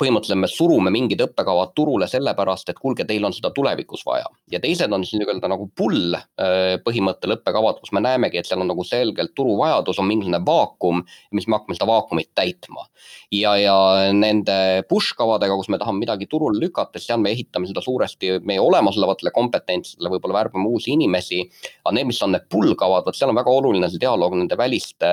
põhimõtteliselt 0.00 0.40
me 0.40 0.48
surume 0.48 0.92
mingid 0.94 1.20
õppekavad 1.24 1.74
turule 1.76 2.08
sellepärast, 2.10 2.72
et 2.72 2.78
kuulge, 2.80 3.04
teil 3.08 3.24
on 3.26 3.34
seda 3.36 3.52
tulevikus 3.54 4.02
vaja. 4.06 4.28
ja 4.50 4.60
teised 4.62 4.92
on 4.92 5.04
siis 5.04 5.20
nii-öelda 5.20 5.50
nagu 5.52 5.68
pull 5.76 6.16
äh, 6.16 6.78
põhimõttel 6.84 7.36
õppekavad, 7.36 7.80
kus 7.82 7.92
me 7.96 8.02
näemegi, 8.04 8.40
et 8.40 8.48
seal 8.48 8.62
on 8.64 8.70
nagu 8.72 8.84
selgelt 8.86 9.34
turuvajadus, 9.36 10.00
on 10.00 10.08
mingisugune 10.08 10.40
vaakum, 10.46 11.02
mis 11.36 11.48
me 11.48 11.58
hakkame 11.58 11.76
seda 11.76 11.88
vaakumit 11.90 12.30
täitma. 12.34 12.86
ja, 13.34 13.54
ja 13.60 13.76
nende 14.16 14.56
push 14.88 15.14
kavadega, 15.18 15.56
kus 15.60 15.68
me 15.72 15.78
tahame 15.78 16.02
midagi 16.04 16.26
turule 16.30 16.58
lükata, 16.62 16.98
seal 17.02 17.20
me 17.20 17.34
ehitame 17.34 17.68
seda 17.68 17.84
suuresti 17.84 18.38
meie 18.46 18.60
olemasolevatele 18.60 19.34
kompetentsidele, 19.36 20.10
võib-olla 20.14 20.40
värbame 20.40 20.68
uusi 20.68 20.94
inimesi. 20.96 21.42
aga 21.84 21.94
need, 21.98 22.08
mis 22.10 22.22
on 22.24 22.34
need 22.36 22.48
pull 22.50 22.74
kavad, 22.74 23.04
vot 23.06 23.16
seal 23.16 23.30
on 23.30 23.38
väga 23.38 23.52
oluline 23.52 23.90
see 23.90 24.00
dialoog 24.00 24.34
nende 24.38 24.56
väliste 24.56 25.12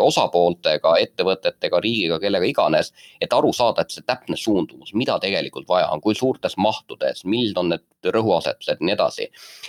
osapooltega, 0.00 0.96
ettevõtetega, 1.02 1.82
riigiga, 1.82 2.20
kellega 2.22 2.46
iganes, 2.46 2.94
et 3.20 3.32
aru 3.34 3.52
saada, 3.56 3.82
et 3.82 3.90
see 3.90 4.06
täpselt 4.06 4.19
täpne 4.20 4.36
suundumus, 4.36 4.92
mida 4.94 5.18
tegelikult 5.22 5.68
vaja 5.68 5.88
on, 5.94 6.00
kui 6.04 6.14
suurtes 6.14 6.56
mahtudes, 6.60 7.24
millised 7.24 7.58
on 7.60 7.72
need 7.72 8.10
rõhuasetused 8.14 8.80
ja 8.80 8.86
nii 8.86 8.94
edasi. 8.94 9.28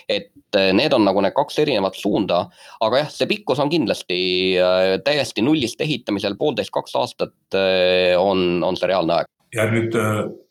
et 0.09 0.57
eh, 0.57 0.71
need 0.73 0.93
on 0.93 1.05
nagu 1.05 1.21
need 1.21 1.35
kaks 1.35 1.59
erinevat 1.63 1.95
suunda, 1.95 2.45
aga 2.81 3.03
jah, 3.03 3.11
see 3.11 3.27
pikkus 3.27 3.59
on 3.59 3.69
kindlasti 3.69 4.19
eh, 4.57 4.97
täiesti 5.05 5.41
nullist 5.41 5.81
ehitamisel 5.81 6.35
poolteist, 6.39 6.71
kaks 6.71 6.95
aastat 6.95 7.57
eh, 7.57 8.15
on, 8.19 8.63
on 8.63 8.77
see 8.77 8.91
reaalne 8.91 9.19
aeg. 9.19 9.31
ja 9.55 9.67
nüüd 9.71 9.95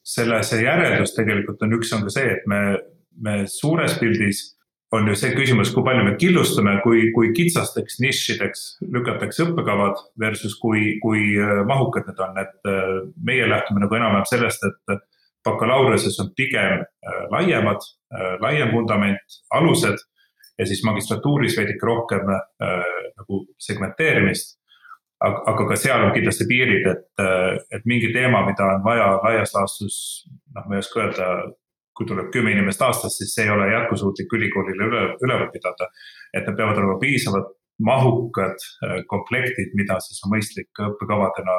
selle, 0.05 0.42
see 0.44 0.64
järeldus 0.64 1.14
tegelikult 1.16 1.62
on 1.62 1.76
üks, 1.78 1.92
on 1.96 2.07
ka 2.09 2.14
see, 2.14 2.32
et 2.38 2.48
me, 2.51 2.78
me 3.20 3.44
suures 3.48 3.98
pildis 4.01 4.51
on 4.93 5.09
ju 5.09 5.14
see 5.18 5.34
küsimus, 5.36 5.70
kui 5.74 5.84
palju 5.86 6.05
me 6.07 6.16
killustame, 6.18 6.74
kui, 6.84 7.05
kui 7.14 7.30
kitsasteks 7.36 8.01
nišideks 8.03 8.64
lükatakse 8.91 9.47
õppekavad 9.47 10.01
versus 10.18 10.57
kui, 10.59 10.97
kui 11.03 11.36
äh, 11.38 11.61
mahukad 11.68 12.09
need 12.11 12.22
on, 12.26 12.38
et 12.43 12.70
äh, 12.70 12.95
meie 13.26 13.47
lähtume 13.51 13.84
nagu 13.84 13.99
enam-vähem 13.99 14.26
sellest, 14.28 14.66
et 14.66 15.05
bakalaureusesse 15.47 16.24
on 16.24 16.32
pigem 16.36 16.80
äh, 16.82 17.20
laiemad, 17.32 17.86
laiem 18.43 18.72
vundament, 18.74 19.36
alused 19.55 20.01
ja 20.59 20.64
siis 20.66 20.80
magistratuuris 20.84 21.55
veidike 21.57 21.86
rohkem 21.86 22.26
nagu 22.26 23.36
segmenteerimist. 23.62 24.57
aga, 25.22 25.38
aga 25.53 25.66
ka 25.68 25.76
seal 25.78 26.03
on 26.03 26.11
kindlasti 26.12 26.47
piirid, 26.49 26.88
et, 26.91 27.22
et 27.70 27.86
mingi 27.86 28.11
teema, 28.12 28.41
mida 28.49 28.66
on 28.74 28.82
vaja 28.82 29.07
laias 29.22 29.55
laastus, 29.55 29.97
noh, 30.57 30.66
ma 30.66 30.74
ei 30.74 30.82
oska 30.82 31.05
öelda 31.05 31.28
kui 32.01 32.09
tuleb 32.09 32.30
kümme 32.32 32.55
inimest 32.55 32.80
aastas, 32.80 33.18
siis 33.20 33.34
see 33.36 33.44
ei 33.44 33.53
ole 33.53 33.66
jätkusuutlik 33.68 34.32
ülikoolile 34.38 34.86
üle, 34.88 35.03
üleval 35.20 35.51
pidada. 35.53 35.90
et 36.32 36.46
need 36.46 36.57
peavad 36.57 36.80
olema 36.80 36.96
piisavalt 37.03 37.53
mahukad 37.84 38.57
äh, 38.86 39.03
komplektid, 39.09 39.74
mida 39.76 39.98
siis 40.01 40.24
on 40.24 40.32
mõistlik 40.32 40.80
õppekavadena 40.88 41.57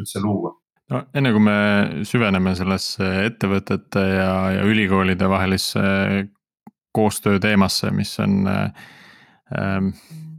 üldse 0.00 0.22
luua 0.22 0.50
no 0.90 1.04
enne 1.14 1.32
kui 1.34 1.44
me 1.46 1.58
süveneme 2.08 2.54
sellesse 2.58 3.10
ettevõtete 3.28 4.02
ja, 4.02 4.32
ja 4.58 4.66
ülikoolide 4.68 5.28
vahelisse 5.30 5.84
koostöö 6.94 7.38
teemasse, 7.42 7.90
mis 7.94 8.12
on 8.22 8.42
ähm, 8.50 9.94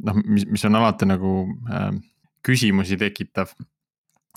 noh, 0.05 0.19
mis, 0.23 0.45
mis 0.47 0.67
on 0.67 0.77
alati 0.79 1.07
nagu 1.09 1.37
ähm, 1.71 2.03
küsimusi 2.45 2.99
tekitav 3.01 3.55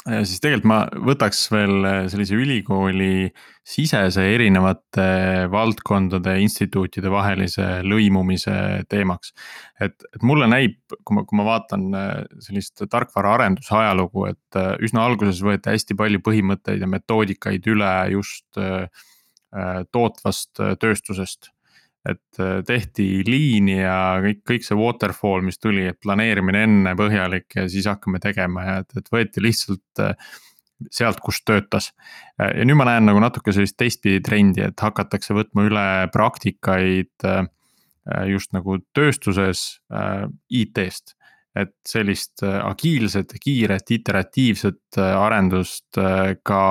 siis 0.07 0.41
tegelikult 0.43 0.69
ma 0.69 0.79
võtaks 1.11 1.41
veel 1.53 1.87
äh, 1.87 1.99
sellise 2.11 2.37
ülikooli 2.39 3.29
sisese 3.69 4.25
erinevate 4.35 5.49
valdkondade, 5.53 6.37
instituutide 6.43 7.11
vahelise 7.13 7.83
lõimumise 7.87 8.55
teemaks. 8.89 9.35
et, 9.81 9.97
et 10.15 10.23
mulle 10.23 10.49
näib, 10.51 10.79
kui 11.05 11.19
ma, 11.19 11.25
kui 11.29 11.41
ma 11.41 11.49
vaatan 11.49 11.87
äh, 11.99 12.15
sellist 12.45 12.85
tarkvaraarenduse 12.91 13.75
ajalugu, 13.81 14.27
et 14.31 14.61
äh, 14.61 14.73
üsna 14.85 15.05
alguses 15.05 15.43
võeti 15.45 15.75
hästi 15.75 15.99
palju 15.99 16.23
põhimõtteid 16.25 16.83
ja 16.85 16.91
metoodikaid 16.91 17.69
üle 17.69 17.93
just 18.15 18.61
tootvast 19.97 20.61
tööstusest 20.77 21.49
et 22.07 22.41
äh, 22.41 22.61
tehti 22.67 23.07
liini 23.27 23.81
ja 23.81 24.19
kõik, 24.23 24.43
kõik 24.47 24.67
see 24.67 24.79
waterfall, 24.79 25.43
mis 25.45 25.59
tuli, 25.61 25.89
et 25.91 25.99
planeerimine 26.03 26.63
enne 26.69 26.95
põhjalik 26.99 27.59
ja 27.59 27.67
siis 27.71 27.89
hakkame 27.91 28.21
tegema 28.23 28.67
ja 28.67 28.77
et, 28.85 28.95
et 29.01 29.11
võeti 29.13 29.43
lihtsalt 29.45 30.05
äh, 30.05 30.15
sealt, 30.95 31.19
kus 31.25 31.41
töötas. 31.43 31.91
ja 32.39 32.63
nüüd 32.63 32.79
ma 32.79 32.87
näen 32.87 33.09
nagu 33.09 33.19
natuke 33.19 33.51
sellist 33.51 33.75
teistpidi 33.81 34.23
trendi, 34.23 34.63
et 34.63 34.79
hakatakse 34.79 35.35
võtma 35.35 35.67
üle 35.67 35.87
praktikaid 36.15 37.27
äh, 37.27 37.45
just 38.31 38.55
nagu 38.57 38.79
tööstuses 38.97 39.83
IT-st 40.49 41.17
et 41.59 41.75
sellist 41.85 42.45
agiilset, 42.47 43.33
kiiret, 43.43 43.91
iteratiivset 43.91 44.99
arendust 45.03 45.99
ka, 46.47 46.63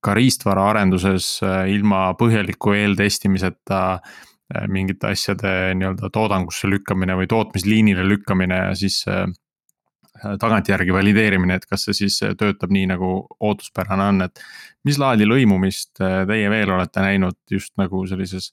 ka 0.00 0.14
riistvara 0.16 0.64
arenduses 0.70 1.26
ilma 1.68 2.06
põhjaliku 2.18 2.72
eeltestimiseta 2.78 3.82
mingite 4.68 5.12
asjade 5.12 5.72
nii-öelda 5.78 6.10
toodangusse 6.12 6.70
lükkamine 6.70 7.16
või 7.18 7.28
tootmisliinile 7.30 8.04
lükkamine 8.06 8.58
ja 8.58 8.72
siis 8.78 9.02
äh, 9.10 9.26
tagantjärgi 10.40 10.94
valideerimine, 10.94 11.56
et 11.58 11.68
kas 11.68 11.86
see 11.88 12.02
siis 12.04 12.18
töötab 12.38 12.72
nii, 12.74 12.88
nagu 12.92 13.12
ootuspärane 13.40 14.08
on, 14.12 14.26
et 14.28 14.42
mis 14.86 14.98
laadi 15.00 15.28
lõimumist 15.28 16.02
äh, 16.02 16.22
teie 16.28 16.50
veel 16.52 16.74
olete 16.74 17.04
näinud 17.04 17.38
just 17.50 17.74
nagu 17.80 18.04
sellises 18.10 18.52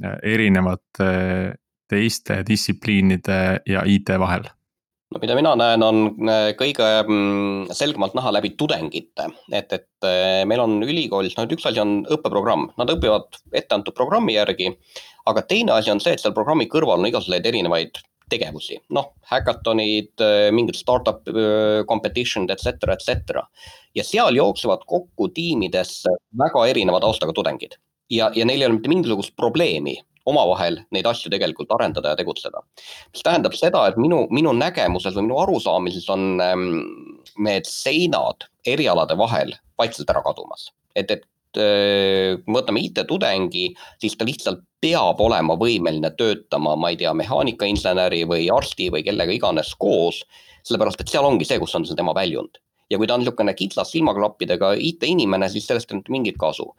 erinevate 0.00 1.10
teiste 1.90 2.38
distsipliinide 2.48 3.36
ja 3.68 3.82
IT 3.84 4.14
vahel? 4.22 4.48
no 5.10 5.18
mida 5.18 5.34
mina 5.34 5.52
näen, 5.58 5.82
on 5.82 6.28
kõige 6.58 6.86
mm, 7.02 7.72
selgemalt 7.74 8.14
näha 8.14 8.30
läbi 8.36 8.52
tudengite, 8.58 9.26
et, 9.50 9.72
et 9.74 10.08
meil 10.46 10.62
on 10.62 10.76
ülikoolis, 10.86 11.34
noh, 11.36 11.48
et 11.48 11.54
üks 11.56 11.66
asi 11.66 11.82
on 11.82 12.04
õppeprogramm, 12.06 12.68
nad 12.78 12.92
õpivad 12.94 13.40
etteantud 13.58 13.96
programmi 13.96 14.36
järgi 14.36 14.70
aga 15.30 15.42
teine 15.48 15.74
asi 15.76 15.92
on 15.92 16.00
see, 16.02 16.14
et 16.16 16.22
seal 16.22 16.36
programmi 16.36 16.68
kõrval 16.70 17.00
on 17.00 17.10
igasuguseid 17.10 17.46
erinevaid 17.50 18.00
tegevusi, 18.30 18.78
noh, 18.94 19.10
häkatonid, 19.30 20.12
äh, 20.22 20.48
mingid 20.54 20.78
startup 20.78 21.26
äh, 21.30 21.82
competition'id, 21.90 22.52
et 22.54 22.62
cetera, 22.62 22.94
et 22.94 23.02
cetera. 23.02 23.46
ja 23.94 24.04
seal 24.06 24.36
jooksevad 24.38 24.84
kokku 24.86 25.28
tiimidesse 25.34 26.12
väga 26.38 26.66
erineva 26.70 27.00
taustaga 27.02 27.34
tudengid 27.34 27.74
ja, 28.10 28.30
ja 28.34 28.46
neil 28.46 28.60
ei 28.60 28.68
ole 28.68 28.76
mitte 28.76 28.92
mingisugust 28.92 29.34
probleemi 29.38 29.96
omavahel 30.30 30.78
neid 30.94 31.08
asju 31.08 31.32
tegelikult 31.32 31.72
arendada 31.74 32.12
ja 32.12 32.18
tegutseda. 32.18 32.62
mis 33.12 33.24
tähendab 33.26 33.56
seda, 33.56 33.86
et 33.88 33.98
minu, 33.98 34.26
minu 34.30 34.52
nägemuses 34.56 35.16
või 35.16 35.28
minu 35.28 35.40
arusaamises 35.42 36.08
on 36.12 36.42
ähm, 36.44 36.68
need 37.38 37.68
seinad 37.68 38.46
erialade 38.68 39.16
vahel 39.18 39.54
vaikselt 39.80 40.10
ära 40.12 40.22
kadumas. 40.26 40.70
et, 40.94 41.10
et 41.10 41.26
kui 41.56 42.52
me 42.52 42.58
võtame 42.60 42.82
IT-tudengi, 42.84 43.66
siis 44.00 44.16
ta 44.16 44.26
lihtsalt 44.28 44.62
peab 44.80 45.20
olema 45.20 45.56
võimeline 45.60 46.12
töötama, 46.16 46.76
ma 46.76 46.92
ei 46.92 46.98
tea, 47.00 47.12
mehaanikainseneri 47.16 48.24
või 48.28 48.48
arsti 48.52 48.88
või 48.94 49.04
kellega 49.06 49.36
iganes 49.36 49.74
koos. 49.78 50.24
sellepärast, 50.62 51.00
et 51.00 51.08
seal 51.08 51.24
ongi 51.24 51.44
see, 51.48 51.58
kus 51.58 51.74
on 51.74 51.86
see 51.88 51.96
tema 51.96 52.12
väljund 52.14 52.60
ja 52.90 52.98
kui 52.98 53.06
ta 53.06 53.14
on 53.14 53.22
niisugune 53.22 53.54
kitsas 53.54 53.92
silmaklappidega 53.94 54.74
IT-inimene, 54.76 55.48
siis 55.48 55.66
sellest 55.66 55.90
ei 55.90 56.00
mitte 56.00 56.12
mingit 56.12 56.36
kasu. 56.38 56.74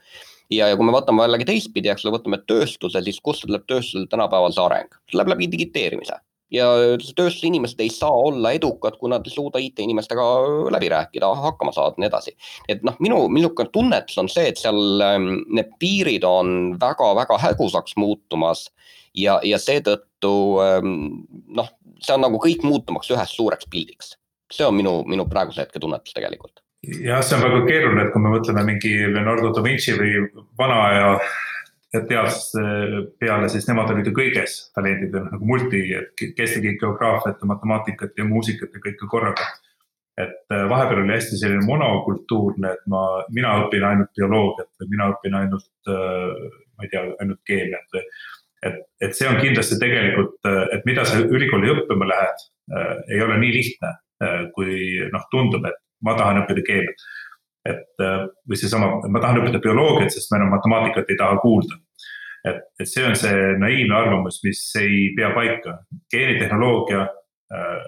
ja, 0.52 0.68
ja 0.68 0.76
kui 0.78 0.86
me 0.86 0.92
vaatame 0.92 1.24
jällegi 1.24 1.48
teistpidi, 1.48 1.90
eks 1.90 2.06
ole, 2.06 2.18
võtame 2.18 2.42
tööstuse, 2.48 3.02
siis 3.02 3.22
kust 3.24 3.48
tuleb 3.48 3.64
tööstusel 3.68 4.10
tänapäeval 4.12 4.54
see 4.54 4.66
areng? 4.66 5.00
see 5.10 5.18
läheb 5.18 5.34
läbi 5.34 5.52
digiteerimise 5.52 6.20
ja 6.52 6.68
tööstuse 7.16 7.48
inimesed 7.48 7.80
ei 7.84 7.90
saa 7.94 8.12
olla 8.12 8.52
edukad, 8.58 8.98
kui 9.00 9.12
nad 9.12 9.26
ei 9.28 9.34
suuda 9.34 9.62
IT-inimestega 9.64 10.28
läbi 10.76 10.92
rääkida, 10.92 11.32
hakkama 11.48 11.74
saada 11.76 11.96
ja 11.96 12.04
nii 12.04 12.12
edasi. 12.12 12.36
et 12.70 12.84
noh, 12.88 12.98
minu, 13.00 13.26
minu 13.32 13.52
tunnetus 13.74 14.18
on 14.22 14.30
see, 14.32 14.48
et 14.52 14.62
seal 14.62 15.04
ähm, 15.06 15.30
need 15.50 15.76
piirid 15.80 16.28
on 16.28 16.78
väga-väga 16.82 17.40
hägusaks 17.48 17.96
muutumas 17.98 18.68
ja, 19.16 19.40
ja 19.44 19.60
seetõttu 19.62 20.34
ähm, 20.64 20.98
noh, 21.56 21.70
see 22.02 22.16
on 22.16 22.26
nagu 22.28 22.42
kõik 22.42 22.66
muutumaks 22.68 23.12
üheks 23.14 23.38
suureks 23.38 23.70
pildiks 23.72 24.16
see 24.52 24.68
on 24.68 24.76
minu, 24.76 25.02
minu 25.08 25.28
praeguse 25.30 25.64
hetke 25.64 25.80
tunnetus 25.80 26.16
tegelikult. 26.16 26.62
jah, 26.82 27.22
see 27.24 27.38
on 27.38 27.46
väga 27.46 27.62
keeruline, 27.68 28.06
et 28.06 28.14
kui 28.14 28.24
me 28.24 28.34
mõtleme 28.34 28.66
mingi 28.68 28.94
Leonardo 29.14 29.54
da 29.56 29.64
Vinci 29.66 29.96
või 29.98 30.26
vana 30.60 30.80
aja 30.90 31.10
teadlaste 31.92 32.62
peale, 33.20 33.50
siis 33.52 33.68
nemad 33.68 33.92
olid 33.92 34.08
ju 34.08 34.14
kõiges 34.16 34.58
talendid, 34.76 35.16
nagu 35.16 35.48
multi, 35.48 35.82
et 35.98 36.24
kes 36.38 36.56
tegi 36.56 36.78
geograafiat 36.80 37.42
ja 37.42 37.50
matemaatikat 37.50 38.18
ja 38.18 38.28
muusikat 38.28 38.72
ja 38.76 38.84
kõike 38.86 39.10
korraga. 39.12 39.50
et 40.22 40.54
äh, 40.54 40.68
vahepeal 40.70 41.02
oli 41.02 41.14
hästi 41.16 41.38
selline 41.40 41.64
monokultuurne, 41.66 42.74
et 42.76 42.82
ma, 42.92 43.02
mina 43.32 43.54
õpin 43.64 43.86
ainult 43.88 44.12
bioloogiat 44.18 44.68
või 44.82 44.90
mina 44.92 45.08
õpin 45.14 45.38
ainult, 45.40 45.72
äh, 45.88 46.52
ma 46.78 46.86
ei 46.86 46.92
tea, 46.92 47.04
ainult 47.24 47.40
keemiat 47.48 47.96
või. 47.96 48.04
et, 48.70 48.82
et 49.08 49.16
see 49.18 49.30
on 49.30 49.40
kindlasti 49.40 49.80
tegelikult, 49.82 50.38
äh, 50.46 50.66
et 50.76 50.86
mida 50.86 51.08
sa 51.08 51.24
ülikooli 51.24 51.72
õppima 51.74 52.08
lähed, 52.12 52.48
ei 53.12 53.20
ole 53.24 53.36
nii 53.42 53.52
lihtne 53.52 53.90
kui 54.56 54.76
noh, 55.12 55.24
tundub, 55.32 55.66
et 55.68 55.80
ma 56.06 56.14
tahan 56.16 56.44
õppida 56.44 56.62
keemiat. 56.68 57.08
Et 57.66 58.02
äh, 58.02 58.26
või 58.50 58.58
seesama, 58.58 58.90
ma 59.10 59.22
tahan 59.22 59.42
õppida 59.42 59.62
bioloogiat, 59.62 60.14
sest 60.14 60.32
ma 60.32 60.40
enam 60.40 60.54
matemaatikat 60.56 61.10
ei 61.10 61.18
taha 61.20 61.38
kuulda. 61.44 61.78
et, 62.50 62.62
et 62.82 62.90
see 62.90 63.04
on 63.06 63.16
see 63.16 63.42
naiivne 63.62 63.96
arvamus, 63.96 64.40
mis 64.44 64.62
ei 64.82 65.12
pea 65.18 65.30
paika. 65.36 65.78
geenitehnoloogia 66.14 67.02
äh, 67.06 67.84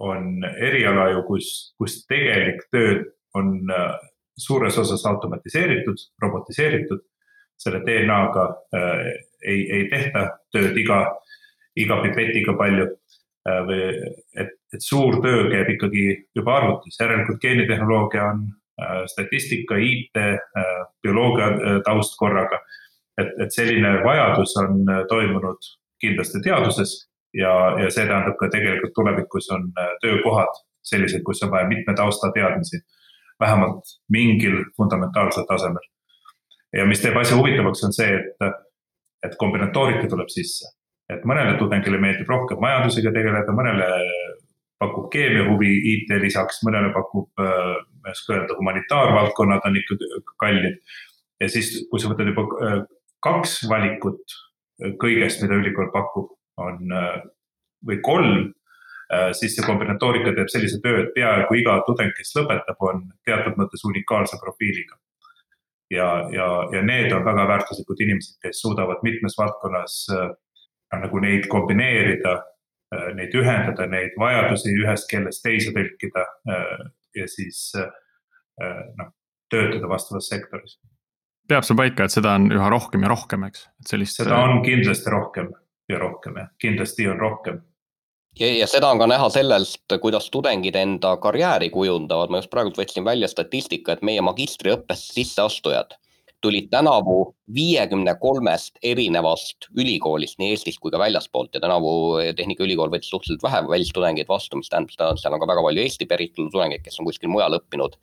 on 0.00 0.44
eriala 0.50 1.10
ju, 1.10 1.24
kus, 1.28 1.74
kus 1.78 2.04
tegelik 2.08 2.62
töö 2.72 3.02
on 3.34 3.58
suures 4.38 4.78
osas 4.78 5.04
automatiseeritud, 5.06 5.98
robotiseeritud. 6.22 7.02
selle 7.60 7.82
DNA-ga 7.84 8.44
ei, 9.44 9.58
ei 9.76 9.82
tehta 9.90 10.22
tööd 10.52 10.78
iga, 10.80 11.02
iga 11.76 11.98
pipetiga 12.00 12.54
palju 12.56 12.86
või 13.68 13.82
et 14.40 14.56
et 14.74 14.84
suur 14.84 15.18
töö 15.22 15.48
käib 15.50 15.74
ikkagi 15.74 16.04
juba 16.36 16.56
arvutis, 16.60 16.98
järelikult 17.00 17.40
geenitehnoloogia 17.42 18.26
on 18.32 18.44
äh, 18.46 18.59
statistika, 19.06 19.76
IT, 19.76 20.16
äh, 20.16 20.70
bioloogia 21.02 21.46
äh, 21.46 21.80
taust 21.84 22.16
korraga. 22.18 22.60
et, 23.20 23.28
et 23.42 23.52
selline 23.52 23.98
vajadus 24.04 24.54
on 24.56 24.84
toimunud 25.08 25.66
kindlasti 26.00 26.40
teaduses 26.40 26.92
ja, 27.36 27.50
ja 27.82 27.90
see 27.92 28.06
tähendab 28.08 28.38
ka 28.40 28.48
tegelikult 28.48 28.94
tulevikus 28.96 29.50
on 29.52 29.66
töökohad 30.00 30.54
sellised, 30.82 31.20
kus 31.26 31.42
on 31.44 31.50
vaja 31.52 31.68
mitme 31.68 31.94
tausta 31.94 32.30
teadmisi, 32.32 32.80
vähemalt 33.40 33.92
mingil 34.08 34.62
fundamentaalsel 34.76 35.44
tasemel. 35.48 35.86
ja 36.76 36.86
mis 36.86 37.02
teeb 37.02 37.16
asja 37.16 37.36
huvitavaks, 37.36 37.84
on 37.84 37.92
see, 37.92 38.14
et, 38.16 38.56
et 39.26 39.36
kombinatoorika 39.38 40.08
tuleb 40.08 40.30
sisse, 40.32 40.70
et 41.12 41.24
mõnele 41.28 41.58
tudengile 41.58 41.98
meeldib 42.00 42.30
rohkem 42.30 42.60
majandusega 42.62 43.12
tegeleda, 43.12 43.52
mõnele 43.52 43.88
pakub 44.80 45.10
keemia 45.12 45.44
huvi 45.50 45.72
IT 45.94 46.12
lisaks, 46.22 46.62
mõnele 46.66 46.92
pakub, 46.94 47.28
äh, 47.42 47.76
ma 48.00 48.10
ei 48.10 48.16
oska 48.16 48.34
öelda, 48.34 48.56
humanitaarvaldkonnad 48.58 49.66
on 49.68 49.76
ikka 49.80 49.96
kallid. 50.42 50.78
ja 51.40 51.48
siis, 51.48 51.72
kui 51.90 52.00
sa 52.00 52.12
võtad 52.12 52.30
juba 52.30 52.46
äh, 52.66 52.78
kaks 53.24 53.58
valikut 53.68 54.22
äh, 54.84 54.94
kõigest, 55.02 55.42
mida 55.44 55.58
ülikool 55.60 55.92
pakub, 55.94 56.32
on 56.60 56.90
või 57.88 57.96
kolm, 58.04 58.50
siis 59.32 59.54
see 59.56 59.64
kombinatoorika 59.64 60.34
teeb 60.36 60.50
sellise 60.52 60.76
töö, 60.84 60.98
et 61.00 61.14
peaaegu 61.14 61.56
iga 61.56 61.78
tudeng, 61.86 62.12
kes 62.12 62.34
lõpetab, 62.36 62.76
on 62.84 62.98
teatud 63.24 63.56
mõttes 63.56 63.80
unikaalse 63.88 64.36
profiiliga. 64.42 64.98
ja, 65.90 66.08
ja, 66.34 66.48
ja 66.74 66.82
need 66.84 67.14
on 67.16 67.24
väga 67.24 67.46
väärtuslikud 67.48 68.02
inimesed, 68.04 68.36
kes 68.44 68.60
suudavad 68.60 69.00
mitmes 69.02 69.38
valdkonnas 69.40 69.96
nagu 71.00 71.22
neid 71.24 71.48
kombineerida 71.48 72.36
Äh, 72.90 73.12
neid 73.14 73.34
ühendada, 73.38 73.84
neid 73.86 74.16
vajadusi 74.18 74.72
ühest 74.74 75.06
keelest 75.10 75.44
teise 75.44 75.70
tõlkida 75.74 76.24
äh, 76.50 76.80
ja 77.16 77.26
siis 77.28 77.72
äh, 77.78 78.84
noh, 78.98 79.12
töötada 79.50 79.88
vastavas 79.88 80.28
sektoris. 80.30 80.78
peab 81.48 81.66
see 81.66 81.78
paika, 81.78 82.06
et 82.06 82.14
seda 82.14 82.36
on 82.38 82.50
üha 82.54 82.68
rohkem 82.70 83.06
ja 83.06 83.10
rohkem, 83.10 83.48
eks, 83.50 83.66
et 83.82 83.94
sellist. 83.94 84.20
seda 84.20 84.38
on 84.44 84.62
kindlasti 84.66 85.10
rohkem 85.10 85.50
ja 85.90 85.98
rohkem 85.98 86.38
jah, 86.42 86.52
kindlasti 86.62 87.08
on 87.10 87.18
rohkem 87.20 87.62
ja, 88.40 88.52
ja 88.60 88.68
seda 88.70 88.92
on 88.92 89.00
ka 89.02 89.08
näha 89.10 89.30
sellest, 89.34 89.96
kuidas 90.02 90.30
tudengid 90.30 90.76
enda 90.78 91.16
karjääri 91.22 91.70
kujundavad, 91.74 92.30
ma 92.30 92.42
just 92.42 92.52
praegu 92.52 92.74
võtsin 92.76 93.04
välja 93.04 93.28
statistika, 93.28 93.96
et 93.96 94.06
meie 94.06 94.22
magistriõppesse 94.24 95.14
sisseastujad 95.18 95.98
tulid 96.40 96.70
tänavu 96.70 97.34
viiekümne 97.54 98.14
kolmest 98.20 98.78
erinevast 98.82 99.68
ülikoolist 99.76 100.38
nii 100.40 100.54
Eestist 100.54 100.80
kui 100.80 100.92
ka 100.92 100.98
väljaspoolt. 100.98 101.54
Ja 101.54 101.60
tänavu 101.60 101.92
Tehnikaülikool 102.36 102.92
võttis 102.92 103.12
suhteliselt 103.12 103.44
vähe 103.44 103.62
välistudengeid 103.68 104.28
vastu, 104.28 104.60
mis 104.60 104.72
tähendab 104.72 104.94
seda, 104.94 105.10
et 105.10 105.22
seal 105.22 105.36
on 105.36 105.42
ka 105.42 105.50
väga 105.50 105.64
palju 105.66 105.84
Eesti 105.84 106.08
päritolu 106.10 106.50
tudengeid, 106.52 106.84
kes 106.84 107.00
on 107.00 107.08
kuskil 107.10 107.32
mujal 107.32 107.58
õppinud. 107.60 107.98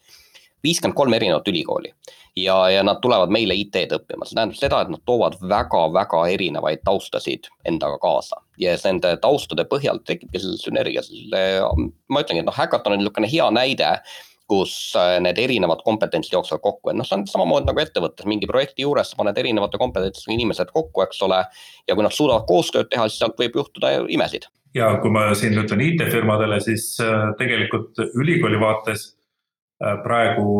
viiskümmend 0.65 0.97
kolm 0.97 1.13
erinevat 1.13 1.47
ülikooli. 1.47 1.91
Ja, 2.35 2.69
ja 2.69 2.81
nad 2.83 2.97
tulevad 3.01 3.29
meile 3.33 3.53
IT-d 3.55 3.93
õppima, 3.93 4.25
see 4.25 4.35
tähendab 4.35 4.57
seda, 4.57 4.79
et 4.81 4.89
nad 4.89 5.01
toovad 5.05 5.37
väga-väga 5.41 6.23
erinevaid 6.33 6.81
taustasid 6.85 7.47
endaga 7.65 7.97
kaasa. 8.01 8.41
Ja 8.57 8.73
nende 8.83 9.15
taustade 9.21 9.65
põhjal 9.69 10.01
tekibki 10.05 10.41
selle 10.41 10.57
sünergia, 10.57 11.03
selle, 11.05 11.43
ma 12.09 12.25
ütlengi, 12.25 12.41
et 12.41 12.49
noh, 12.49 12.57
Hackathon 12.57 12.97
on 12.97 13.01
niisugune 13.01 13.29
hea 13.31 13.47
näide 13.53 13.93
kus 14.47 14.73
äh, 14.95 15.17
need 15.23 15.39
erinevad 15.41 15.81
kompetentsid 15.85 16.35
jooksevad 16.37 16.63
kokku, 16.63 16.91
et 16.91 16.97
noh, 16.97 17.07
see 17.07 17.17
on 17.17 17.25
samamoodi 17.29 17.67
nagu 17.67 17.81
ettevõttes 17.83 18.27
mingi 18.29 18.47
projekti 18.49 18.85
juures, 18.85 19.11
sa 19.11 19.19
paned 19.19 19.37
erinevate 19.37 19.79
kompetentsidega 19.81 20.37
inimesed 20.37 20.71
kokku, 20.75 21.03
eks 21.03 21.21
ole. 21.27 21.41
ja 21.87 21.95
kui 21.95 22.05
nad 22.05 22.15
suudavad 22.15 22.47
koostööd 22.49 22.89
teha, 22.91 23.07
siis 23.09 23.19
sealt 23.23 23.39
võib 23.39 23.59
juhtuda 23.59 23.93
imesid. 24.13 24.47
ja 24.77 24.93
kui 25.03 25.11
ma 25.11 25.29
siin 25.35 25.57
ütlen 25.59 25.83
IT-firmadele, 25.83 26.59
siis 26.63 26.93
äh, 27.03 27.31
tegelikult 27.39 27.99
ülikooli 28.07 28.59
vaates 28.59 29.09
äh, 29.83 29.97
praegu 30.03 30.53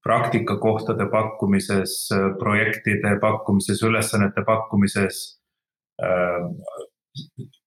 praktikakohtade 0.00 1.04
pakkumises, 1.12 2.06
projektide 2.40 3.18
pakkumises, 3.20 3.82
ülesannete 3.84 4.40
pakkumises. 4.46 5.18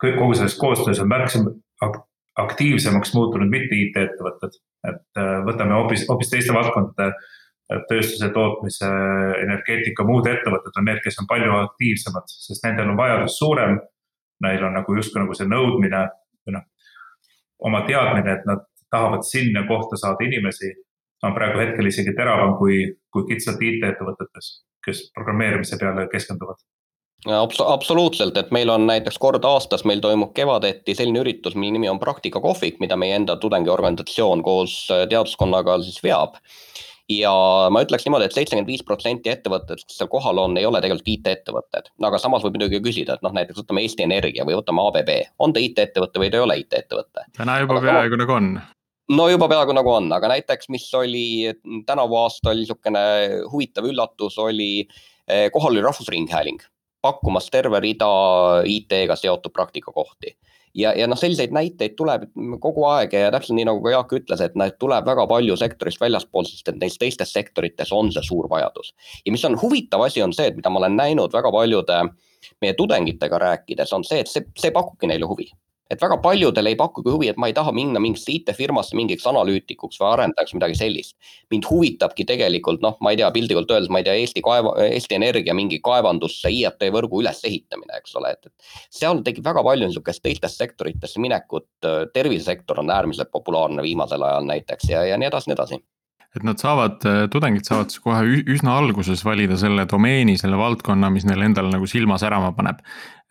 kõik, 0.01 0.15
kogu 0.17 0.33
selles 0.33 0.55
koostöös 0.57 0.99
on 1.03 1.11
märksa 1.11 1.43
aktiivsemaks 2.39 3.13
muutunud 3.13 3.49
mitte 3.51 3.77
IT-ettevõtted, 3.77 4.57
et 4.89 5.21
äh, 5.21 5.39
võtame 5.47 5.77
hoopis, 5.77 6.05
hoopis 6.09 6.31
teiste 6.31 6.55
valdkondade 6.55 7.11
äh, 7.11 7.81
tööstuse, 7.89 8.29
tootmise, 8.33 8.89
energeetika, 9.43 10.05
muud 10.07 10.27
ettevõtted 10.29 10.79
on 10.79 10.87
need, 10.89 11.01
kes 11.05 11.21
on 11.21 11.29
palju 11.29 11.53
aktiivsemad, 11.59 12.33
sest 12.47 12.65
nendel 12.65 12.93
on 12.93 12.99
vajadus 12.99 13.37
suurem. 13.41 13.79
Neil 14.43 14.63
on 14.65 14.73
nagu 14.75 14.95
justkui 14.97 15.21
nagu 15.21 15.35
see 15.37 15.47
nõudmine 15.47 16.07
või 16.43 16.57
noh, 16.57 16.65
oma 17.69 17.83
teadmine, 17.87 18.33
et 18.33 18.49
nad 18.49 18.65
tahavad 18.91 19.23
sinna 19.27 19.63
kohta 19.69 19.97
saada 19.99 20.25
inimesi, 20.25 20.73
on 21.23 21.35
praegu 21.37 21.61
hetkel 21.61 21.87
isegi 21.87 22.11
teravam 22.17 22.57
kui, 22.59 22.81
kui 23.13 23.29
kitsalt 23.29 23.61
IT-ettevõtetes, 23.63 24.49
kes 24.83 25.05
programmeerimise 25.15 25.79
peale 25.79 26.09
keskenduvad 26.11 26.59
Abs 27.23 27.61
absoluutselt, 27.63 28.35
et 28.37 28.49
meil 28.51 28.67
on 28.69 28.83
näiteks 28.83 29.15
kord 29.21 29.45
aastas, 29.47 29.85
meil 29.87 30.01
toimub 30.03 30.33
kevadeti 30.35 30.95
selline 30.95 31.21
üritus, 31.21 31.55
mille 31.55 31.77
nimi 31.77 31.87
on 31.87 31.99
praktikakohvik, 32.01 32.81
mida 32.83 32.97
meie 32.99 33.15
enda 33.15 33.37
tudengiorganisatsioon 33.39 34.43
koos 34.43 34.75
äh, 34.91 35.05
teaduskonnaga 35.07 35.77
siis 35.85 36.01
veab. 36.03 36.35
ja 37.11 37.31
ma 37.71 37.81
ütleks 37.83 38.05
niimoodi 38.07 38.25
et, 38.25 38.31
et 38.31 38.39
seitsekümmend 38.39 38.67
viis 38.67 38.83
protsenti 38.83 39.31
ettevõtetest, 39.31 39.87
kes 39.87 39.97
seal 39.99 40.09
kohal 40.11 40.39
on, 40.39 40.57
ei 40.59 40.67
ole 40.67 40.81
tegelikult 40.83 41.13
IT-ettevõtted. 41.13 41.87
aga 42.09 42.19
samas 42.19 42.43
võib 42.43 42.57
muidugi 42.57 42.83
küsida, 42.83 43.15
et 43.15 43.23
noh, 43.23 43.31
näiteks 43.35 43.61
võtame 43.61 43.83
Eesti 43.87 44.03
Energia 44.03 44.47
või 44.47 44.59
võtame 44.59 44.83
ABB, 44.89 45.11
on 45.39 45.55
ta 45.55 45.63
IT-ettevõte 45.63 46.19
või 46.19 46.31
ta 46.31 46.39
ei 46.41 46.45
ole 46.49 46.59
IT-ettevõte? 46.65 47.27
täna 47.39 47.57
juba 47.63 47.79
aga 47.79 47.87
peaaegu 47.87 48.19
nagu 48.19 48.35
on 48.35 48.51
no 49.15 49.29
juba 49.31 49.47
peaaegu 49.51 49.79
nagu 49.79 49.95
on, 49.95 50.11
aga 50.15 50.35
näiteks, 50.35 50.67
mis 50.75 50.91
oli 50.99 51.25
tänavu 51.87 52.19
aastal 52.19 52.59
niisugune 52.59 53.07
huvitav 53.51 53.87
üllatus, 53.87 54.39
oli 54.43 54.71
eh, 54.83 55.47
kohal 55.55 55.75
oli 55.75 55.87
Rahvusringhääling 55.87 56.63
pakkumas 57.03 57.49
terve 57.51 57.79
rida 57.83 58.09
IT-ga 58.65 59.17
seotud 59.19 59.53
praktikakohti 59.53 60.37
ja, 60.73 60.93
ja 60.97 61.07
noh, 61.07 61.19
selliseid 61.19 61.53
näiteid 61.53 61.95
tuleb 61.97 62.25
kogu 62.61 62.85
aeg 62.89 63.13
ja 63.15 63.31
täpselt 63.33 63.57
nii 63.57 63.67
nagu 63.69 63.81
ka 63.83 63.93
Jaak 63.93 64.13
ütles, 64.17 64.43
et 64.43 64.55
neid 64.59 64.77
tuleb 64.81 65.05
väga 65.07 65.25
palju 65.29 65.57
sektorist 65.59 66.01
väljaspoolt, 66.01 66.49
sest 66.49 66.71
et 66.71 66.79
neis 66.81 66.97
teistes 67.01 67.33
sektorites 67.35 67.93
on 67.95 68.11
see 68.13 68.25
suur 68.25 68.49
vajadus. 68.51 68.93
ja 69.25 69.31
mis 69.35 69.45
on 69.45 69.57
huvitav 69.61 70.05
asi, 70.07 70.23
on 70.25 70.33
see, 70.33 70.49
et 70.49 70.57
mida 70.57 70.73
ma 70.73 70.81
olen 70.81 70.97
näinud 70.99 71.33
väga 71.33 71.51
paljude 71.51 71.99
meie 72.61 72.73
tudengitega 72.79 73.39
rääkides, 73.39 73.93
on 73.93 74.03
see, 74.03 74.23
et 74.23 74.31
see, 74.31 74.45
see 74.59 74.71
pakubki 74.71 75.07
neile 75.07 75.29
huvi 75.29 75.51
et 75.93 76.01
väga 76.01 76.17
paljudel 76.23 76.69
ei 76.69 76.77
pakugi 76.79 77.11
huvi, 77.13 77.29
et 77.31 77.39
ma 77.41 77.49
ei 77.49 77.55
taha 77.55 77.73
minna 77.75 78.01
mingisse 78.03 78.33
IT-firmasse 78.33 78.97
mingiks 78.97 79.25
analüütikuks 79.29 79.99
või 80.01 80.09
arendajaks, 80.11 80.55
midagi 80.57 80.77
sellist. 80.79 81.15
mind 81.53 81.67
huvitabki 81.69 82.25
tegelikult 82.29 82.81
noh, 82.81 82.97
ma 83.01 83.13
ei 83.13 83.19
tea, 83.19 83.29
piltlikult 83.35 83.71
öeldes, 83.71 83.91
ma 83.93 84.01
ei 84.01 84.07
tea, 84.07 84.17
Eesti 84.23 84.43
kaeva, 84.45 84.73
Eesti 84.87 85.17
Energia 85.19 85.55
mingi 85.57 85.79
kaevandusse 85.83 86.51
IoT 86.51 86.89
võrgu 86.95 87.21
ülesehitamine, 87.23 88.01
eks 88.01 88.17
ole, 88.19 88.33
et, 88.35 88.51
et 88.51 88.99
seal 88.99 89.23
tekib 89.25 89.45
väga 89.45 89.63
palju 89.65 89.89
niisugust 89.89 90.23
teistesse 90.23 90.63
sektoritesse 90.63 91.21
minekut. 91.23 91.69
tervisesektor 92.13 92.79
on 92.79 92.91
äärmiselt 92.91 93.31
populaarne 93.31 93.83
viimasel 93.83 94.23
ajal 94.23 94.45
näiteks 94.47 94.89
ja, 94.89 95.03
ja 95.05 95.17
nii 95.17 95.29
edasi, 95.29 95.49
nii 95.49 95.59
edasi 95.59 95.83
et 96.33 96.45
nad 96.47 96.57
saavad, 96.57 97.03
tudengid 97.29 97.67
saavad 97.67 97.91
siis 97.93 98.01
kohe 98.01 98.39
üsna 98.55 98.77
alguses 98.79 99.21
valida 99.25 99.57
selle 99.59 99.85
domeeni, 99.89 100.33
selle 100.41 100.57
valdkonna, 100.57 101.11
mis 101.13 101.27
neil 101.29 101.45
endal 101.45 101.69
nagu 101.69 101.85
silma 101.89 102.17
särama 102.21 102.53
paneb. 102.57 102.81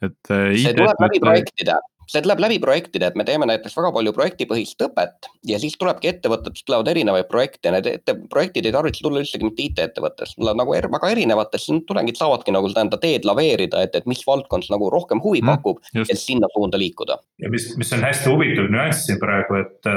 et. 0.02 0.18
see 0.28 0.74
tuleb 0.76 1.02
läbi 1.02 1.18
projektide 1.22 1.78
see 2.12 2.22
tuleb 2.24 2.42
läbi 2.42 2.58
projektide, 2.62 3.08
et 3.08 3.16
me 3.18 3.24
teeme 3.28 3.46
näiteks 3.48 3.76
väga 3.78 3.92
palju 3.96 4.12
projektipõhist 4.16 4.84
õpet 4.84 5.28
ja 5.48 5.58
siis 5.62 5.76
tulebki 5.80 6.10
ettevõtetest 6.10 6.66
tulevad 6.68 6.90
erinevaid 6.92 7.28
projekte. 7.30 7.72
Need 7.72 7.88
ette, 7.88 8.16
projektid 8.32 8.68
ei 8.68 8.74
tarvitse 8.74 9.04
tulla 9.04 9.22
üldsegi 9.22 9.48
mitte 9.48 9.64
IT-ettevõttest, 9.66 10.36
tulevad 10.38 10.60
nagu 10.60 10.76
er, 10.76 10.90
väga 10.92 11.12
erinevatest, 11.14 11.68
siis 11.68 11.86
tudengid 11.88 12.20
saavadki 12.20 12.54
nagu 12.54 12.68
seda 12.72 12.84
enda 12.86 13.00
teed 13.02 13.26
laveerida, 13.28 13.82
et, 13.86 13.96
et 13.98 14.08
mis 14.10 14.20
valdkond 14.28 14.68
nagu 14.72 14.90
rohkem 14.92 15.22
huvi 15.24 15.40
mm, 15.42 15.54
pakub 15.54 15.80
mm, 15.94 16.06
ja 16.10 16.18
sinna 16.18 16.50
suunda 16.52 16.80
liikuda. 16.80 17.18
ja 17.42 17.50
mis, 17.52 17.70
mis 17.80 17.92
on 17.96 18.04
hästi 18.04 18.30
huvitav 18.30 18.70
nüanss 18.72 19.06
siin 19.08 19.20
praegu, 19.22 19.62
et 19.62 19.90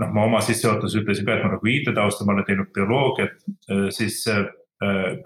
noh, 0.00 0.08
ma 0.16 0.24
oma 0.24 0.40
sissejuhatuses 0.44 1.02
ütlesin 1.02 1.28
ka, 1.28 1.36
et 1.36 1.44
ma 1.44 1.52
nagu 1.56 1.72
IT-tausta, 1.74 2.26
ma 2.26 2.36
olen 2.36 2.48
teinud 2.48 2.72
bioloogiat, 2.74 3.38
siis 3.94 4.22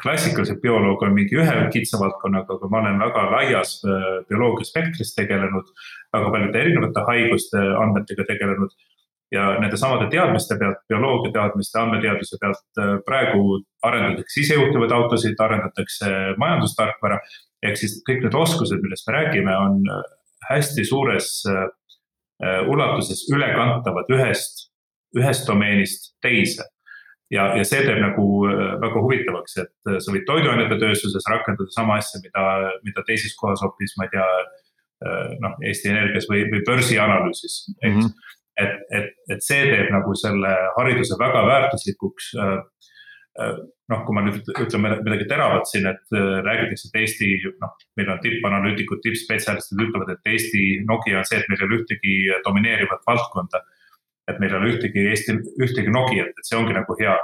klassikalised 0.03 0.59
bioloog 0.61 1.03
on 1.07 1.15
mingi 1.17 1.39
ühe 1.39 1.55
kitsa 1.73 2.01
valdkonnaga, 2.01 2.59
aga 2.59 2.69
ma 2.73 2.81
olen 2.83 2.99
väga 3.01 3.23
laias 3.33 3.79
äh, 3.87 4.05
bioloogia 4.29 4.69
spektris 4.69 5.15
tegelenud, 5.17 5.71
väga 6.13 6.33
paljude 6.35 6.61
erinevate 6.61 7.05
haiguste 7.09 7.63
andmetega 7.85 8.29
tegelenud. 8.33 8.77
ja 9.35 9.57
nende 9.59 9.75
samade 9.75 10.07
teadmiste 10.11 10.55
pealt, 10.59 10.85
bioloogia 10.89 11.33
teadmiste, 11.35 11.79
andmeteaduse 11.81 12.37
pealt 12.43 12.83
äh, 12.83 12.93
praegu 13.07 13.59
arendatakse 13.83 14.45
isejuhtivaid 14.45 14.93
autosid, 14.99 15.41
arendatakse 15.49 16.13
majandustarkvara. 16.43 17.19
ehk 17.63 17.81
siis 17.81 17.99
kõik 18.09 18.23
need 18.27 18.39
oskused, 18.45 18.83
millest 18.83 19.09
me 19.09 19.17
räägime, 19.19 19.57
on 19.57 19.83
hästi 20.51 20.85
suures 20.85 21.43
ulatuses 22.69 23.23
ülekantavad 23.33 24.11
ühest, 24.13 24.67
ühest 25.17 25.49
domeenist 25.49 26.13
teise 26.23 26.67
ja, 27.31 27.47
ja 27.59 27.65
see 27.67 27.83
teeb 27.87 27.99
nagu 28.03 28.27
äh, 28.49 28.77
väga 28.83 29.03
huvitavaks, 29.03 29.59
et 29.63 29.91
äh, 29.91 29.99
sa 30.03 30.15
võid 30.15 30.27
toiduainete 30.29 30.79
tööstuses 30.83 31.27
rakendada 31.31 31.73
sama 31.75 31.99
asja, 32.01 32.21
mida, 32.25 32.45
mida 32.87 33.05
teises 33.09 33.35
kohas 33.41 33.65
hoopis, 33.65 33.97
ma 33.99 34.09
ei 34.09 34.15
tea. 34.15 34.29
Äh, 35.07 35.35
noh, 35.45 35.59
Eesti 35.69 35.91
Energias 35.93 36.25
või, 36.31 36.47
või 36.49 36.63
börsianalüüsis, 36.65 37.57
eks 37.83 37.91
mm. 37.91 37.99
-hmm. 38.01 38.31
et, 38.65 38.79
et, 38.97 39.11
et 39.35 39.43
see 39.45 39.67
teeb 39.69 39.91
nagu 39.93 40.15
selle 40.17 40.55
hariduse 40.79 41.19
väga 41.21 41.43
väärtuslikuks. 41.51 42.31
noh, 43.93 43.99
kui 44.07 44.15
ma 44.17 44.23
nüüd 44.25 44.47
ütlen 44.49 44.81
midagi 45.05 45.27
teravat 45.29 45.69
siin, 45.69 45.85
et 45.91 46.15
räägitakse, 46.47 46.89
et 46.89 46.97
Eesti, 47.03 47.27
noh, 47.61 47.75
meil 48.01 48.09
on 48.09 48.23
tippanalüütikud, 48.25 49.03
tippspetsialistid 49.05 49.83
ütlevad, 49.85 50.15
et 50.15 50.33
Eesti 50.33 50.63
Nokia 50.89 51.19
on 51.21 51.29
see, 51.29 51.43
et 51.43 51.51
meil 51.53 51.61
ei 51.61 51.67
ole 51.69 51.79
ühtegi 51.83 52.15
domineerivat 52.49 53.05
valdkonda 53.05 53.61
et 54.27 54.39
meil 54.43 54.53
ei 54.53 54.59
ole 54.59 54.75
ühtegi 54.75 55.07
Eesti, 55.13 55.37
ühtegi 55.63 55.93
Nokiat, 55.93 56.33
et 56.35 56.49
see 56.49 56.59
ongi 56.59 56.75
nagu 56.77 56.97
hea. 57.01 57.17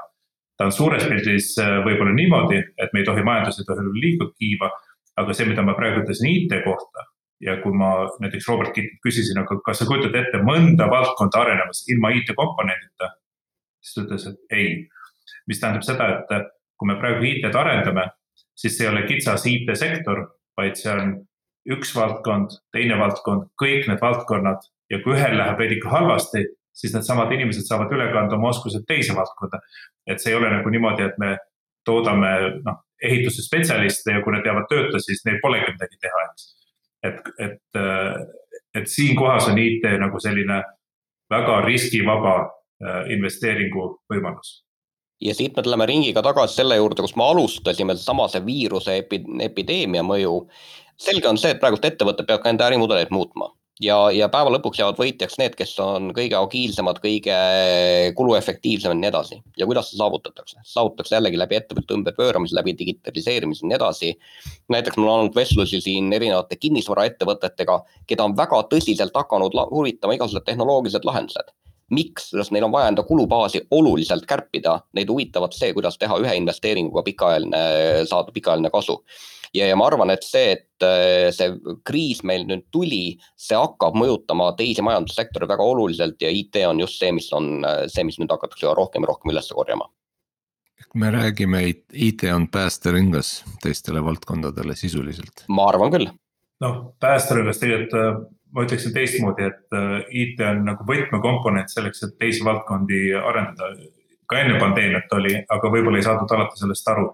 ta 0.59 0.69
on 0.69 0.75
suures 0.75 1.05
pildis 1.09 1.55
äh, 1.59 1.79
võib-olla 1.87 2.13
niimoodi, 2.15 2.61
et 2.79 2.93
me 2.93 3.01
ei 3.03 3.07
tohi 3.09 3.25
majandus 3.27 3.59
ei 3.59 3.67
tohi 3.67 3.87
liiga 3.97 4.29
kiiva, 4.37 4.69
aga 5.19 5.35
see, 5.35 5.49
mida 5.49 5.65
ma 5.67 5.75
praegu 5.75 6.05
ütlesin 6.05 6.29
IT 6.31 6.55
kohta 6.67 7.09
ja 7.43 7.57
kui 7.63 7.75
ma 7.75 7.91
näiteks 8.23 8.47
Robert 8.49 8.73
Kittilt 8.77 9.01
küsisin, 9.03 9.41
aga 9.43 9.59
kas 9.67 9.83
sa 9.83 9.89
kujutad 9.89 10.15
ette 10.21 10.41
mõnda 10.47 10.87
valdkonda 10.91 11.43
arenemas 11.43 11.83
ilma 11.91 12.13
IT 12.15 12.35
komponendita, 12.39 13.11
siis 13.83 13.97
ta 13.97 14.05
ütles, 14.07 14.27
et 14.31 14.59
ei. 14.59 14.69
mis 15.51 15.59
tähendab 15.59 15.83
seda, 15.83 16.09
et 16.23 16.53
kui 16.79 16.87
me 16.87 16.99
praegu 17.01 17.27
IT-d 17.27 17.59
arendame, 17.59 18.07
siis 18.59 18.77
see 18.77 18.87
ei 18.87 18.93
ole 18.93 19.03
kitsas 19.09 19.47
IT-sektor, 19.51 20.23
vaid 20.59 20.79
see 20.79 20.93
on 20.93 21.17
üks 21.75 21.93
valdkond, 21.97 22.55
teine 22.75 22.99
valdkond, 22.99 23.49
kõik 23.59 23.89
need 23.91 24.03
valdkonnad 24.03 24.67
ja 24.91 25.01
kui 25.03 25.17
ühel 25.17 25.37
läheb 25.39 25.59
veidike 25.59 25.91
halvasti, 25.91 26.45
siis 26.73 26.95
needsamad 26.95 27.33
inimesed 27.35 27.67
saavad 27.69 27.93
üle 27.95 28.09
kanda 28.15 28.39
oma 28.39 28.51
oskused 28.53 28.87
teise 28.89 29.17
valdkonda. 29.17 29.61
et 30.07 30.21
see 30.21 30.33
ei 30.33 30.39
ole 30.39 30.51
nagu 30.51 30.71
niimoodi, 30.71 31.05
et 31.07 31.19
me 31.19 31.37
toodame 31.85 32.33
noh, 32.65 32.81
ehituse 33.03 33.45
spetsialiste 33.45 34.17
ja 34.17 34.23
kui 34.23 34.35
nad 34.35 34.47
jäävad 34.47 34.69
tööta, 34.71 35.01
siis 35.03 35.25
neil 35.27 35.41
polegi 35.43 35.73
midagi 35.75 35.99
teha, 36.01 36.25
eks. 36.31 36.51
et, 37.09 37.31
et, 37.47 37.81
et 38.81 38.91
siin 38.91 39.17
kohas 39.19 39.49
on 39.51 39.59
IT 39.59 39.87
nagu 40.01 40.21
selline 40.23 40.63
väga 41.33 41.63
riskivaba 41.67 42.37
äh, 42.43 43.01
investeeringu 43.17 43.89
võimalus 44.13 44.61
ja 45.23 45.35
siit 45.39 45.57
me 45.57 45.63
tuleme 45.63 45.87
ringiga 45.87 46.23
tagasi 46.25 46.61
selle 46.61 46.77
juurde, 46.77 47.03
kus 47.05 47.15
me 47.17 47.27
alustasime, 47.31 47.95
seesama 47.95 48.27
see 48.31 48.43
viiruse 48.47 48.97
epi, 49.05 49.21
epideemia 49.47 50.03
mõju. 50.07 50.47
selge 50.99 51.29
on 51.29 51.39
see, 51.39 51.53
et 51.55 51.61
praegust 51.63 51.85
ettevõtted 51.87 52.27
peavad 52.27 52.43
ka 52.43 52.51
enda 52.51 52.67
ärimudeleid 52.71 53.11
muutma 53.15 53.53
ja, 53.81 53.97
ja 54.13 54.29
päeva 54.33 54.53
lõpuks 54.53 54.81
jäävad 54.81 54.99
võitjaks 55.01 55.39
need, 55.41 55.55
kes 55.59 55.73
on 55.83 56.11
kõige 56.17 56.37
agiilsemad, 56.39 57.01
kõige 57.03 57.37
kuluefektiivsemad 58.19 58.97
ja 58.97 59.01
nii 59.01 59.11
edasi. 59.13 59.41
ja 59.59 59.67
kuidas 59.67 59.91
see 59.91 60.01
saavutatakse? 60.01 60.61
saavutatakse 60.75 61.17
jällegi 61.17 61.41
läbi 61.41 61.59
ettevõtte 61.61 61.97
ümberpööramise, 61.97 62.57
läbi 62.59 62.77
digitaliseerimise 62.79 63.65
ja 63.65 63.73
nii 63.73 63.79
edasi. 63.81 64.13
näiteks 64.69 64.97
mul 64.97 65.09
on 65.09 65.19
olnud 65.19 65.37
vestlusi 65.37 65.81
siin 65.81 66.13
erinevate 66.13 66.57
kinnisvaraettevõtetega, 66.57 67.81
keda 68.07 68.29
on 68.29 68.37
väga 68.37 68.63
tõsiselt 68.73 69.17
hakanud 69.17 69.57
huvitama 69.71 70.19
igasugused 70.19 70.49
tehnoloogilised 70.49 71.09
lahendused 71.09 71.53
miks, 71.93 72.31
sest 72.33 72.55
neil 72.55 72.67
on 72.67 72.73
vaja 72.73 72.91
enda 72.93 73.05
kulubaasi 73.07 73.67
oluliselt 73.71 74.25
kärpida, 74.29 74.79
neid 74.97 75.11
huvitavad 75.13 75.55
see, 75.57 75.75
kuidas 75.77 75.99
teha 76.01 76.19
ühe 76.23 76.35
investeeringuga 76.41 77.05
pikaajaline, 77.07 77.63
saada 78.09 78.35
pikaajaline 78.35 78.73
kasu 78.73 79.03
ja, 79.55 79.69
ja 79.69 79.79
ma 79.79 79.87
arvan, 79.89 80.13
et 80.15 80.25
see, 80.27 80.57
et 80.57 80.87
äh, 80.87 81.31
see 81.35 81.53
kriis 81.87 82.23
meil 82.29 82.47
nüüd 82.49 82.67
tuli, 82.75 83.19
see 83.39 83.59
hakkab 83.59 83.97
mõjutama 83.99 84.51
teisi 84.59 84.85
majandussektoreid 84.85 85.53
väga 85.53 85.67
oluliselt 85.75 86.23
ja 86.25 86.31
IT 86.33 86.63
on 86.69 86.83
just 86.83 87.01
see, 87.01 87.13
mis 87.15 87.29
on 87.37 87.67
äh, 87.69 87.85
see, 87.93 88.07
mis 88.09 88.19
nüüd 88.21 88.33
hakatakse 88.33 88.73
rohkem 88.77 89.05
ja 89.05 89.13
rohkem 89.13 89.35
üles 89.35 89.51
korjama. 89.53 89.89
me 90.95 91.11
räägime, 91.13 91.63
IT 91.93 92.25
on 92.35 92.49
päästerõngas 92.53 93.43
teistele 93.63 94.03
valdkondadele 94.05 94.77
sisuliselt. 94.77 95.45
ma 95.49 95.69
arvan 95.71 95.93
küll. 95.95 96.11
noh, 96.65 96.79
päästerõngas 97.01 97.61
tegelikult 97.63 97.99
äh, 98.01 98.23
ma 98.53 98.67
ütleksin 98.67 98.93
teistmoodi, 98.93 99.47
et 99.49 99.77
IT 100.13 100.41
on 100.45 100.59
nagu 100.67 100.85
võtmekomponent 100.89 101.73
selleks, 101.73 102.03
et 102.05 102.19
teisi 102.21 102.45
valdkondi 102.45 103.15
arendada. 103.17 103.73
ka 104.29 104.41
enne 104.41 104.59
pandeemiat 104.61 105.13
oli, 105.17 105.33
aga 105.49 105.71
võib-olla 105.73 105.99
ei 106.01 106.05
saadud 106.07 106.31
alati 106.37 106.61
sellest 106.61 106.89
aru 106.93 107.07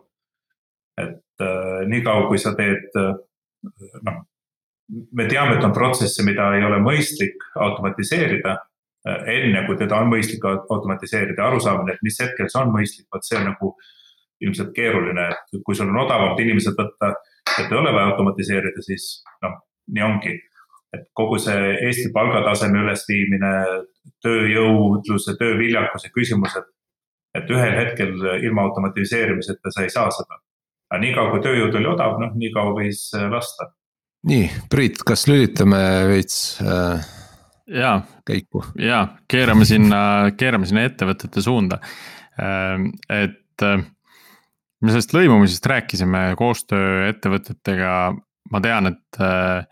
et 1.02 1.44
äh, 1.44 1.86
niikaua, 1.86 2.26
kui 2.28 2.38
sa 2.38 2.54
teed 2.58 2.96
äh, 2.98 3.12
noh, 4.06 4.22
me 4.88 5.28
teame, 5.28 5.58
et 5.58 5.66
on 5.66 5.74
protsesse, 5.76 6.24
mida 6.26 6.50
ei 6.56 6.64
ole 6.66 6.80
mõistlik 6.82 7.44
automatiseerida 7.66 8.56
äh,. 8.56 9.30
enne 9.36 9.64
kui 9.66 9.78
teda 9.80 10.00
on 10.02 10.10
mõistlik 10.12 10.44
automatiseerida, 10.48 11.44
arusaamine, 11.46 11.94
et 11.94 12.04
mis 12.06 12.18
hetkel 12.22 12.50
see 12.50 12.62
on 12.62 12.74
mõistlik, 12.74 13.06
vot 13.14 13.26
see 13.26 13.38
on 13.38 13.48
nagu 13.52 13.72
ilmselt 14.44 14.70
keeruline, 14.74 15.30
et 15.34 15.62
kui 15.66 15.74
sul 15.74 15.90
on 15.90 16.04
odavamad 16.04 16.38
inimesed 16.42 16.76
võtta, 16.78 17.14
et 17.58 17.72
ei 17.72 17.78
ole 17.78 17.92
vaja 17.94 18.12
automatiseerida, 18.12 18.84
siis 18.86 19.08
noh, 19.42 19.58
nii 19.94 20.04
ongi. 20.06 20.34
Et 20.96 21.06
kogu 21.12 21.38
see 21.42 21.76
Eesti 21.86 22.10
palgataseme 22.14 22.82
ülesviimine, 22.84 23.52
tööjõudluse, 24.24 25.36
tööviljakuse 25.38 26.10
küsimused, 26.14 26.68
et 27.36 27.50
ühel 27.52 27.74
hetkel 27.76 28.14
ilma 28.42 28.64
automatiseerimiseta 28.68 29.74
sa 29.74 29.84
ei 29.84 29.92
saa 29.92 30.08
seda 30.14 30.40
aga 30.88 31.00
niikaua 31.02 31.32
kui 31.32 31.44
tööjõud 31.44 31.76
oli 31.78 31.90
odav, 31.90 32.16
noh 32.22 32.34
nii 32.38 32.50
kaua 32.54 32.74
võis 32.76 33.04
äh, 33.16 33.28
lasta. 33.32 33.70
nii, 34.28 34.48
Priit, 34.72 35.02
kas 35.06 35.26
lülitame 35.28 35.80
veits 36.08 36.38
äh, 36.64 37.04
ja, 37.78 37.92
käiku? 38.28 38.64
ja 38.80 39.04
keerame 39.30 39.68
sinna, 39.68 40.00
keerame 40.38 40.68
sinna 40.68 40.86
ettevõtete 40.88 41.44
suunda 41.44 41.80
äh,, 42.40 42.88
et 43.20 43.66
äh, 43.66 43.84
me 44.80 44.94
sellest 44.94 45.12
lõimumisest 45.16 45.68
rääkisime 45.68 46.30
koostöö 46.38 47.08
ettevõtetega, 47.10 47.92
ma 48.52 48.64
tean, 48.64 48.94
et 48.94 49.20
äh, 49.20 49.66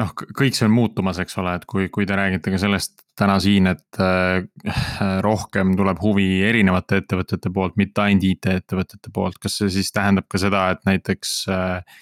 noh, 0.00 0.12
kõik 0.14 0.56
see 0.56 0.66
on 0.66 0.74
muutumas, 0.74 1.18
eks 1.22 1.38
ole, 1.42 1.54
et 1.58 1.66
kui, 1.70 1.88
kui 1.92 2.06
te 2.08 2.16
räägite 2.18 2.52
ka 2.52 2.60
sellest 2.60 3.04
täna 3.18 3.36
siin, 3.42 3.68
et 3.70 4.00
äh, 4.02 4.42
rohkem 5.24 5.74
tuleb 5.78 6.00
huvi 6.02 6.28
erinevate 6.46 7.02
ettevõtete 7.02 7.52
poolt, 7.54 7.78
mitte 7.80 8.04
ainult 8.06 8.26
IT-ettevõtete 8.30 9.12
poolt, 9.14 9.38
kas 9.42 9.60
see 9.60 9.70
siis 9.76 9.92
tähendab 9.94 10.28
ka 10.30 10.40
seda, 10.42 10.66
et 10.74 10.82
näiteks 10.88 11.36
äh, 11.52 11.98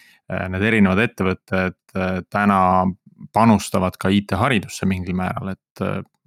need 0.53 0.64
erinevad 0.64 1.03
ettevõtted 1.03 1.76
täna 2.32 2.59
panustavad 3.36 3.99
ka 4.01 4.09
IT-haridusse 4.09 4.88
mingil 4.88 5.16
määral, 5.18 5.53
et 5.53 5.82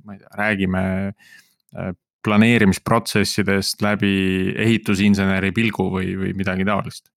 ma 0.05 0.13
ei 0.13 0.19
tea, 0.19 0.29
räägime 0.37 0.83
planeerimisprotsessidest 2.25 3.81
läbi 3.81 4.13
ehitusinseneri 4.61 5.51
pilgu 5.55 5.89
või, 5.97 6.13
või 6.19 6.35
midagi 6.37 6.67
taolist? 6.67 7.09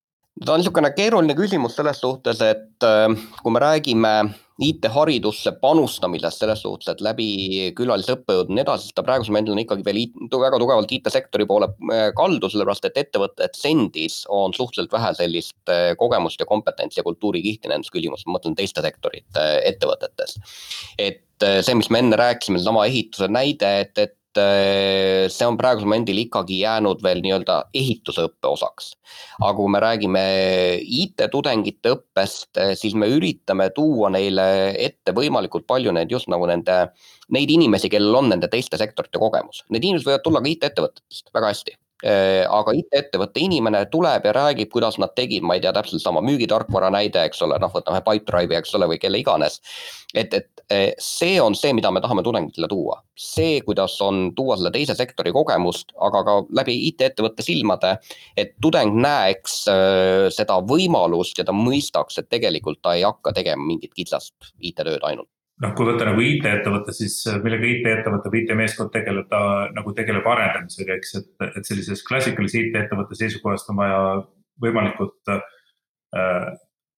Ta 0.44 0.54
on 0.54 0.60
niisugune 0.62 0.90
keeruline 0.96 1.34
küsimus 1.38 1.76
selles 1.78 2.00
suhtes, 2.02 2.42
et 2.44 2.86
äh, 2.86 3.08
kui 3.42 3.54
me 3.54 3.62
räägime 3.62 4.12
IT-haridusse 4.58 5.52
panustamisest 5.62 6.42
selles 6.42 6.62
suhtes, 6.64 6.88
et 6.90 7.02
läbi 7.04 7.28
külalisõppejõud 7.78 8.50
ja 8.50 8.56
nii 8.56 8.64
edasi, 8.64 8.88
siis 8.88 8.96
ta 8.96 9.04
praegusel 9.06 9.30
momendil 9.34 9.54
on 9.54 9.62
ikkagi 9.62 9.86
veel 9.86 10.00
väga 10.32 10.58
tugevalt 10.58 10.94
IT-sektori 10.96 11.46
poole 11.46 11.70
äh, 11.92 12.08
kaldu, 12.18 12.50
sellepärast 12.50 12.88
et 12.90 12.98
ettevõtted 13.04 13.62
endis 13.70 14.24
on 14.34 14.54
suhteliselt 14.56 14.94
vähe 14.94 15.14
sellist 15.18 15.72
äh, 15.72 15.92
kogemust 16.00 16.42
ja 16.42 16.48
kompetentsi 16.50 17.00
ja 17.00 17.06
kultuurikihti 17.06 17.70
nendes 17.70 17.94
küsimustes, 17.94 18.26
ma 18.26 18.38
mõtlen 18.38 18.58
teiste 18.58 18.82
sektorite 18.84 19.48
ettevõtetes. 19.68 20.38
et 20.98 21.24
see, 21.38 21.74
mis 21.78 21.86
me 21.94 22.00
enne 22.02 22.16
rääkisime, 22.18 22.58
seesama 22.58 22.82
ehituse 22.88 23.28
näide, 23.30 23.68
et, 23.84 23.98
et 24.02 24.17
see 24.36 25.46
on 25.46 25.56
praegusel 25.56 25.88
momendil 25.88 26.18
ikkagi 26.24 26.60
jäänud 26.60 27.00
veel 27.02 27.22
nii-öelda 27.24 27.56
ehitusõppe 27.74 28.50
osaks. 28.50 28.92
aga 29.40 29.54
kui 29.56 29.72
me 29.72 29.80
räägime 29.80 30.22
IT-tudengite 30.82 31.94
õppest, 31.94 32.50
eh, 32.56 32.74
siis 32.76 32.94
me 32.94 33.08
üritame 33.08 33.70
tuua 33.74 34.10
neile 34.10 34.74
ette 34.76 35.12
võimalikult 35.12 35.66
palju 35.66 35.92
neid 35.92 36.10
just 36.10 36.28
nagu 36.28 36.46
nende, 36.46 36.78
neid 37.30 37.50
inimesi, 37.50 37.88
kellel 37.88 38.14
on 38.14 38.28
nende 38.28 38.48
teiste 38.48 38.76
sektorite 38.76 39.18
kogemus. 39.18 39.64
Need 39.70 39.84
inimesed 39.84 40.06
võivad 40.06 40.24
tulla 40.24 40.42
ka 40.42 40.48
IT-ettevõtetest 40.54 41.30
väga 41.34 41.54
hästi 41.54 41.78
aga 42.04 42.74
IT-ettevõtte 42.78 43.40
inimene 43.42 43.80
tuleb 43.90 44.26
ja 44.28 44.34
räägib, 44.36 44.70
kuidas 44.70 45.00
nad 45.02 45.14
tegid, 45.18 45.42
ma 45.42 45.56
ei 45.56 45.62
tea, 45.64 45.72
täpselt 45.74 46.02
sama 46.02 46.22
müügitarkvara 46.22 46.92
näide, 46.94 47.24
eks 47.26 47.42
ole, 47.42 47.58
noh, 47.58 47.72
võtame 47.74 48.02
Pipedrive'i, 48.06 48.58
eks 48.60 48.76
ole, 48.78 48.86
või 48.92 49.00
kelle 49.02 49.18
iganes. 49.18 49.58
et, 50.14 50.34
et 50.34 50.62
äh, 50.72 50.92
see 51.02 51.40
on 51.42 51.56
see, 51.58 51.72
mida 51.74 51.90
me 51.90 52.00
tahame 52.00 52.22
tudengitele 52.22 52.68
tuua. 52.70 53.02
see, 53.18 53.60
kuidas 53.66 53.96
on 54.00 54.30
tuua 54.36 54.56
selle 54.56 54.70
teise 54.70 54.94
sektori 54.94 55.32
kogemust, 55.34 55.90
aga 55.98 56.22
ka 56.24 56.36
läbi 56.54 56.76
IT-ettevõtte 56.92 57.42
silmade, 57.42 57.96
et 58.36 58.54
tudeng 58.62 58.94
näeks 59.02 59.64
äh, 59.72 60.28
seda 60.34 60.60
võimalust 60.62 61.38
ja 61.38 61.44
ta 61.48 61.56
mõistaks, 61.56 62.20
et 62.22 62.30
tegelikult 62.30 62.82
ta 62.82 62.94
ei 62.94 63.02
hakka 63.02 63.34
tegema 63.34 63.66
mingit 63.66 63.94
kitsast 63.94 64.54
IT-tööd 64.60 65.02
ainult 65.02 65.28
noh, 65.62 65.74
kui 65.76 65.88
võtta 65.88 66.06
nagu 66.08 66.22
IT-ettevõte, 66.22 66.94
siis 66.96 67.18
äh, 67.30 67.40
millega 67.42 67.66
IT-ettevõte 67.68 68.32
või 68.32 68.44
IT-meeskond 68.44 68.92
tegeleb, 68.94 69.28
ta 69.30 69.40
nagu 69.74 69.94
tegeleb 69.96 70.26
arendamisega, 70.26 70.98
eks, 70.98 71.18
et, 71.20 71.28
et 71.48 71.68
sellises 71.68 72.04
klassikalise 72.06 72.62
IT-ettevõtte 72.62 73.18
seisukohast 73.18 73.70
on 73.72 73.80
vaja 73.80 74.00
võimalikult 74.62 75.34
äh, 75.34 75.42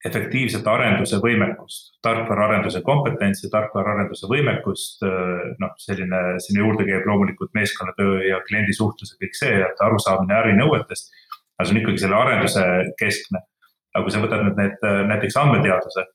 efektiivset 0.04 0.68
arenduse 0.70 1.18
võimekust, 1.20 1.90
tarkvaraarenduse 2.04 2.80
kompetentsi, 2.84 3.50
tarkvaraarenduse 3.52 4.28
võimekust 4.30 5.04
äh,. 5.04 5.50
noh, 5.60 5.74
selline, 5.80 6.20
sinna 6.40 6.64
juurde 6.64 6.86
käib 6.88 7.08
loomulikult 7.08 7.52
meeskonnatöö 7.56 8.22
ja 8.24 8.40
kliendi 8.46 8.76
suhtlus 8.76 9.12
ja 9.12 9.20
kõik 9.20 9.36
see, 9.36 9.58
et 9.66 9.84
arusaamine 9.84 10.38
ärinõuetest. 10.38 11.12
aga 11.58 11.66
see 11.68 11.76
on 11.76 11.82
ikkagi 11.82 12.00
selle 12.00 12.16
arenduse 12.16 12.64
keskne. 12.96 13.44
aga 13.92 14.06
kui 14.06 14.14
sa 14.14 14.24
võtad 14.24 14.46
nüüd 14.46 14.56
need 14.56 14.88
näiteks 15.10 15.36
andmeteaduse 15.36 16.06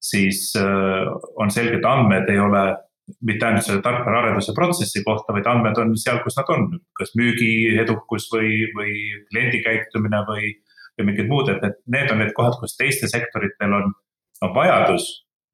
siis 0.00 0.52
äh, 0.56 1.06
on 1.36 1.50
selge, 1.50 1.78
et 1.78 1.84
andmed 1.88 2.28
ei 2.32 2.40
ole 2.40 2.64
mitte 3.26 3.46
ainult 3.46 3.66
selle 3.66 3.82
tarkvaraarenduse 3.82 4.54
protsessi 4.56 5.02
kohta, 5.04 5.34
vaid 5.34 5.48
andmed 5.50 5.78
on 5.82 5.96
seal, 5.98 6.20
kus 6.24 6.38
nad 6.38 6.50
on, 6.54 6.68
kas 6.98 7.12
müügi 7.18 7.76
edukus 7.82 8.28
või, 8.32 8.68
või 8.76 8.94
kliendi 9.30 9.62
käitumine 9.64 10.22
või, 10.28 10.52
või 10.98 11.08
mingid 11.10 11.30
muud, 11.30 11.50
et 11.50 11.64
need, 11.64 11.80
need 11.96 12.14
on 12.14 12.22
need 12.22 12.34
kohad, 12.36 12.56
kus 12.62 12.76
teistel 12.78 13.10
sektoritel 13.12 13.74
on, 13.80 13.90
on 14.46 14.54
vajadus, 14.56 15.08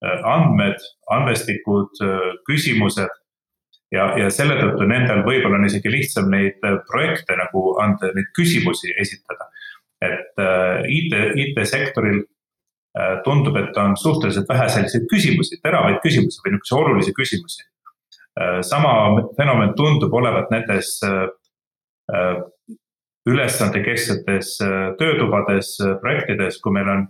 äh, 0.05 0.21
andmed, 0.37 0.85
andmestikud, 1.17 2.03
äh, 2.05 2.29
küsimused. 2.49 3.23
ja, 3.95 4.11
ja 4.19 4.31
selle 4.35 4.59
tõttu 4.59 4.87
nendel 4.91 5.23
võib-olla 5.25 5.61
on 5.61 5.69
isegi 5.69 5.91
lihtsam 5.91 6.27
neid 6.31 6.59
projekte 6.91 7.37
nagu 7.39 7.69
anda, 7.81 8.11
neid 8.15 8.33
küsimusi 8.37 8.93
esitada. 9.01 9.51
et 10.05 10.41
IT, 10.93 11.15
IT-sektoril 11.41 12.19
tundub, 13.25 13.57
et 13.61 13.77
on 13.77 13.97
suhteliselt 13.97 14.49
vähe 14.49 14.69
selliseid 14.73 15.05
küsimusi, 15.11 15.59
teravaid 15.63 15.99
küsimusi 16.05 16.41
või 16.45 16.55
niisuguseid 16.55 16.79
olulisi 16.81 17.13
küsimusi. 17.17 17.65
Äh, 18.41 18.61
sama 18.65 18.93
fenomen 19.37 19.75
tundub 19.77 20.15
olevat 20.17 20.53
nendes 20.55 20.95
äh, 21.05 21.27
ülesandekesksetes 23.27 24.53
töötubades, 25.01 25.73
projektides, 26.01 26.61
kui 26.63 26.77
meil 26.77 26.89
on 26.93 27.01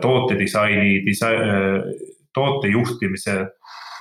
tootedisaini, 0.00 1.02
toote 2.32 2.70
juhtimise, 2.72 3.34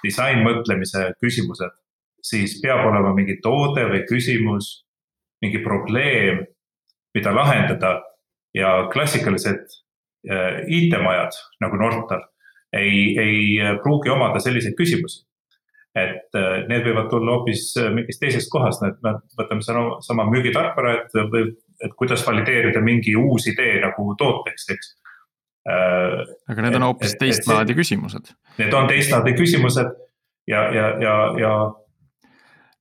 disainmõtlemise 0.05 1.09
küsimused, 1.19 1.73
siis 2.23 2.55
peab 2.63 2.85
olema 2.87 3.11
mingi 3.17 3.35
toode 3.43 3.83
või 3.91 4.05
küsimus, 4.07 4.69
mingi 5.43 5.59
probleem, 5.65 6.45
mida 7.11 7.35
lahendada 7.35 7.91
ja 8.55 8.71
klassikalised 8.93 9.67
Äh, 9.67 9.86
IT-majad 10.27 11.37
nagu 11.63 11.79
Nortal 11.79 12.25
ei, 12.73 13.15
ei 13.19 13.77
pruugi 13.83 14.11
omada 14.11 14.39
selliseid 14.43 14.75
küsimusi. 14.77 15.23
et 15.97 16.35
äh, 16.37 16.59
need 16.69 16.83
võivad 16.85 17.07
tulla 17.09 17.33
hoopis 17.33 17.71
äh, 17.81 17.87
mingist 17.89 18.19
teisest 18.21 18.51
kohast, 18.53 18.83
et 18.85 18.99
me 19.01 19.15
võtame 19.39 19.63
sama, 19.65 19.95
sama 20.05 20.27
müügitarkvara, 20.29 20.91
et, 20.99 21.15
et 21.87 21.95
kuidas 21.97 22.21
valideerida 22.27 22.83
mingi 22.85 23.15
uus 23.17 23.47
idee 23.49 23.79
nagu 23.81 24.11
tooteks, 24.19 24.67
eks 24.75 24.91
aga 25.67 26.63
need 26.63 26.77
on 26.77 26.85
hoopis 26.85 27.15
teist 27.19 27.47
laadi 27.49 27.75
küsimused. 27.75 28.29
Need 28.59 28.75
on 28.77 28.87
teist 28.87 29.11
laadi 29.11 29.33
küsimused 29.35 29.89
ja, 30.47 30.61
ja, 30.75 30.85
ja, 31.01 31.15
ja. 31.41 31.53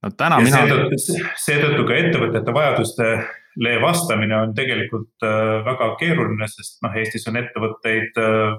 no 0.03 0.13
täna 0.19 0.39
ja 0.43 0.47
mina. 0.47 1.01
seetõttu 1.41 1.89
ka 1.89 1.99
ettevõtete 1.99 2.55
vajaduste 2.55 3.11
vastamine 3.81 4.37
on 4.37 4.55
tegelikult 4.55 5.25
äh, 5.25 5.65
väga 5.65 5.95
keeruline, 6.01 6.49
sest 6.49 6.83
noh, 6.85 6.97
Eestis 6.97 7.27
on 7.31 7.39
ettevõtteid 7.41 8.19
äh, 8.21 8.57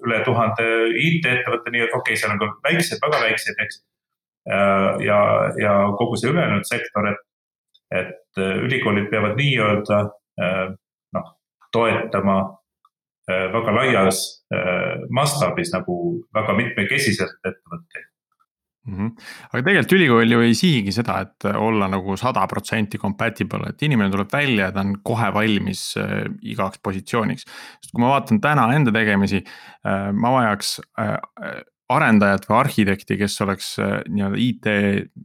üle 0.00 0.20
tuhande 0.24 0.66
IT-ettevõtte, 0.96 1.72
nii 1.72 1.84
et 1.84 1.92
okei 1.92 2.14
okay,, 2.14 2.20
seal 2.20 2.32
on 2.32 2.40
ka 2.40 2.48
väikseid, 2.64 3.02
väga 3.04 3.20
väikseid, 3.26 3.60
eks. 3.64 3.82
Äh, 4.48 5.02
ja, 5.04 5.18
ja 5.60 5.74
kogu 5.98 6.16
see 6.16 6.32
ülejäänud 6.32 6.68
sektor, 6.68 7.10
et, 7.12 7.26
et 7.92 8.40
ülikoolid 8.40 9.10
peavad 9.10 9.36
nii-öelda 9.36 10.04
noh, 11.16 11.32
toetama 11.74 12.36
väga 13.28 13.72
laias 13.74 14.20
mastaabis 15.12 15.72
nagu 15.74 15.96
väga 16.34 16.54
mitmekesiselt 16.56 17.50
ettevõtteid 17.50 18.09
mm. 18.90 18.98
-hmm. 18.98 19.10
aga 19.52 19.62
tegelikult 19.62 19.96
ülikool 19.96 20.34
ju 20.34 20.42
ei 20.44 20.54
sihigi 20.54 20.94
seda, 20.94 21.20
et 21.24 21.48
olla 21.54 21.88
nagu 21.90 22.16
sada 22.20 22.46
protsenti 22.50 22.98
compatible, 22.98 23.70
et 23.70 23.82
inimene 23.86 24.10
tuleb 24.10 24.32
välja 24.32 24.68
ja 24.68 24.72
ta 24.72 24.84
on 24.84 24.96
kohe 25.04 25.32
valmis 25.34 25.96
äh, 26.00 26.24
igaks 26.42 26.80
positsiooniks. 26.82 27.44
sest 27.80 27.92
kui 27.92 28.02
ma 28.02 28.14
vaatan 28.14 28.40
täna 28.40 28.70
enda 28.74 28.92
tegemisi 28.92 29.42
äh,, 29.42 30.10
ma 30.12 30.34
vajaks 30.38 30.80
äh, 31.00 31.16
arendajat 31.90 32.44
või 32.46 32.56
arhitekti, 32.60 33.16
kes 33.18 33.40
oleks 33.42 33.70
nii-öelda 33.80 34.38
IT 34.38 34.68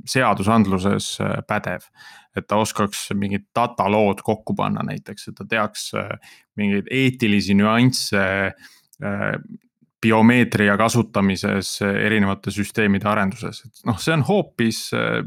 seadusandluses 0.09 1.17
äh, 1.21 1.41
pädev. 1.47 1.89
et 2.35 2.47
ta 2.47 2.57
oskaks 2.59 3.13
mingid 3.15 3.45
data 3.55 3.85
lood 3.87 4.19
kokku 4.21 4.55
panna 4.55 4.81
näiteks, 4.83 5.29
et 5.29 5.35
ta 5.35 5.45
teaks 5.47 5.93
mingeid 6.59 6.89
eetilisi 6.91 7.55
nüansse 7.55 8.23
biomeetria 10.03 10.75
kasutamises 10.77 11.79
erinevate 11.85 12.53
süsteemide 12.53 13.09
arenduses, 13.09 13.63
et 13.65 13.87
noh, 13.87 13.97
see 14.01 14.13
on 14.15 14.25
hoopis 14.27 14.87
äh, 14.95 15.23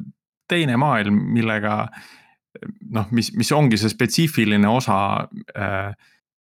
teine 0.48 0.78
maailm, 0.80 1.16
millega 1.34 1.80
noh, 2.94 3.08
mis, 3.14 3.32
mis 3.36 3.50
ongi 3.52 3.78
see 3.80 3.90
spetsiifiline 3.92 4.68
osa 4.70 5.00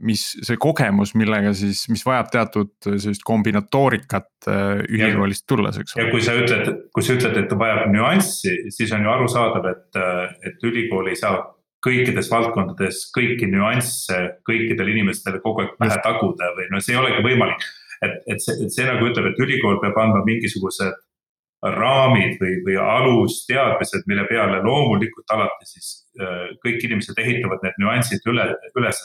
mis 0.01 0.23
see 0.41 0.57
kogemus, 0.57 1.13
millega 1.19 1.53
siis, 1.57 1.83
mis 1.93 2.03
vajab 2.07 2.31
teatud 2.33 2.71
sellist 2.87 3.21
kombinatoorikat 3.29 4.49
ülikoolist 4.89 5.45
tulles, 5.51 5.77
eks 5.77 5.93
ole. 5.93 6.07
ja 6.07 6.13
kui 6.15 6.25
sa 6.25 6.37
ütled, 6.41 6.71
kui 6.97 7.05
sa 7.05 7.19
ütled, 7.19 7.37
et 7.37 7.51
ta 7.51 7.59
vajab 7.61 7.91
nüanssi, 7.93 8.55
siis 8.73 8.95
on 8.97 9.05
ju 9.05 9.13
arusaadav, 9.13 9.69
et, 9.75 10.01
et 10.49 10.65
ülikool 10.71 11.13
ei 11.13 11.21
saa 11.21 11.43
kõikides 11.85 12.29
valdkondades 12.33 13.07
kõiki 13.15 13.49
nüansse 13.51 14.19
kõikidele 14.49 14.93
inimestele 14.95 15.41
kogu 15.45 15.65
aeg 15.65 15.77
pähe 15.81 16.01
taguda 16.05 16.51
või 16.57 16.69
no 16.73 16.81
see 16.85 16.95
ei 16.95 17.01
olegi 17.01 17.25
võimalik 17.25 17.65
et, 18.05 18.19
et 18.27 18.43
see, 18.43 18.57
et 18.65 18.75
see 18.75 18.89
nagu 18.89 19.07
ütleb, 19.11 19.31
et 19.31 19.41
ülikool 19.45 19.81
peab 19.83 19.99
andma 20.01 20.25
mingisugused 20.27 20.99
raamid 21.61 22.39
või, 22.41 22.55
või 22.65 22.77
alusteadmised, 22.81 24.07
mille 24.09 24.25
peale 24.29 24.63
loomulikult 24.65 25.35
alati 25.35 25.69
siis 25.69 25.91
äh, 26.21 26.53
kõik 26.65 26.87
inimesed 26.87 27.19
ehitavad 27.21 27.61
need 27.65 27.83
nüansid 27.83 28.25
üle, 28.33 28.47
üles. 28.81 29.01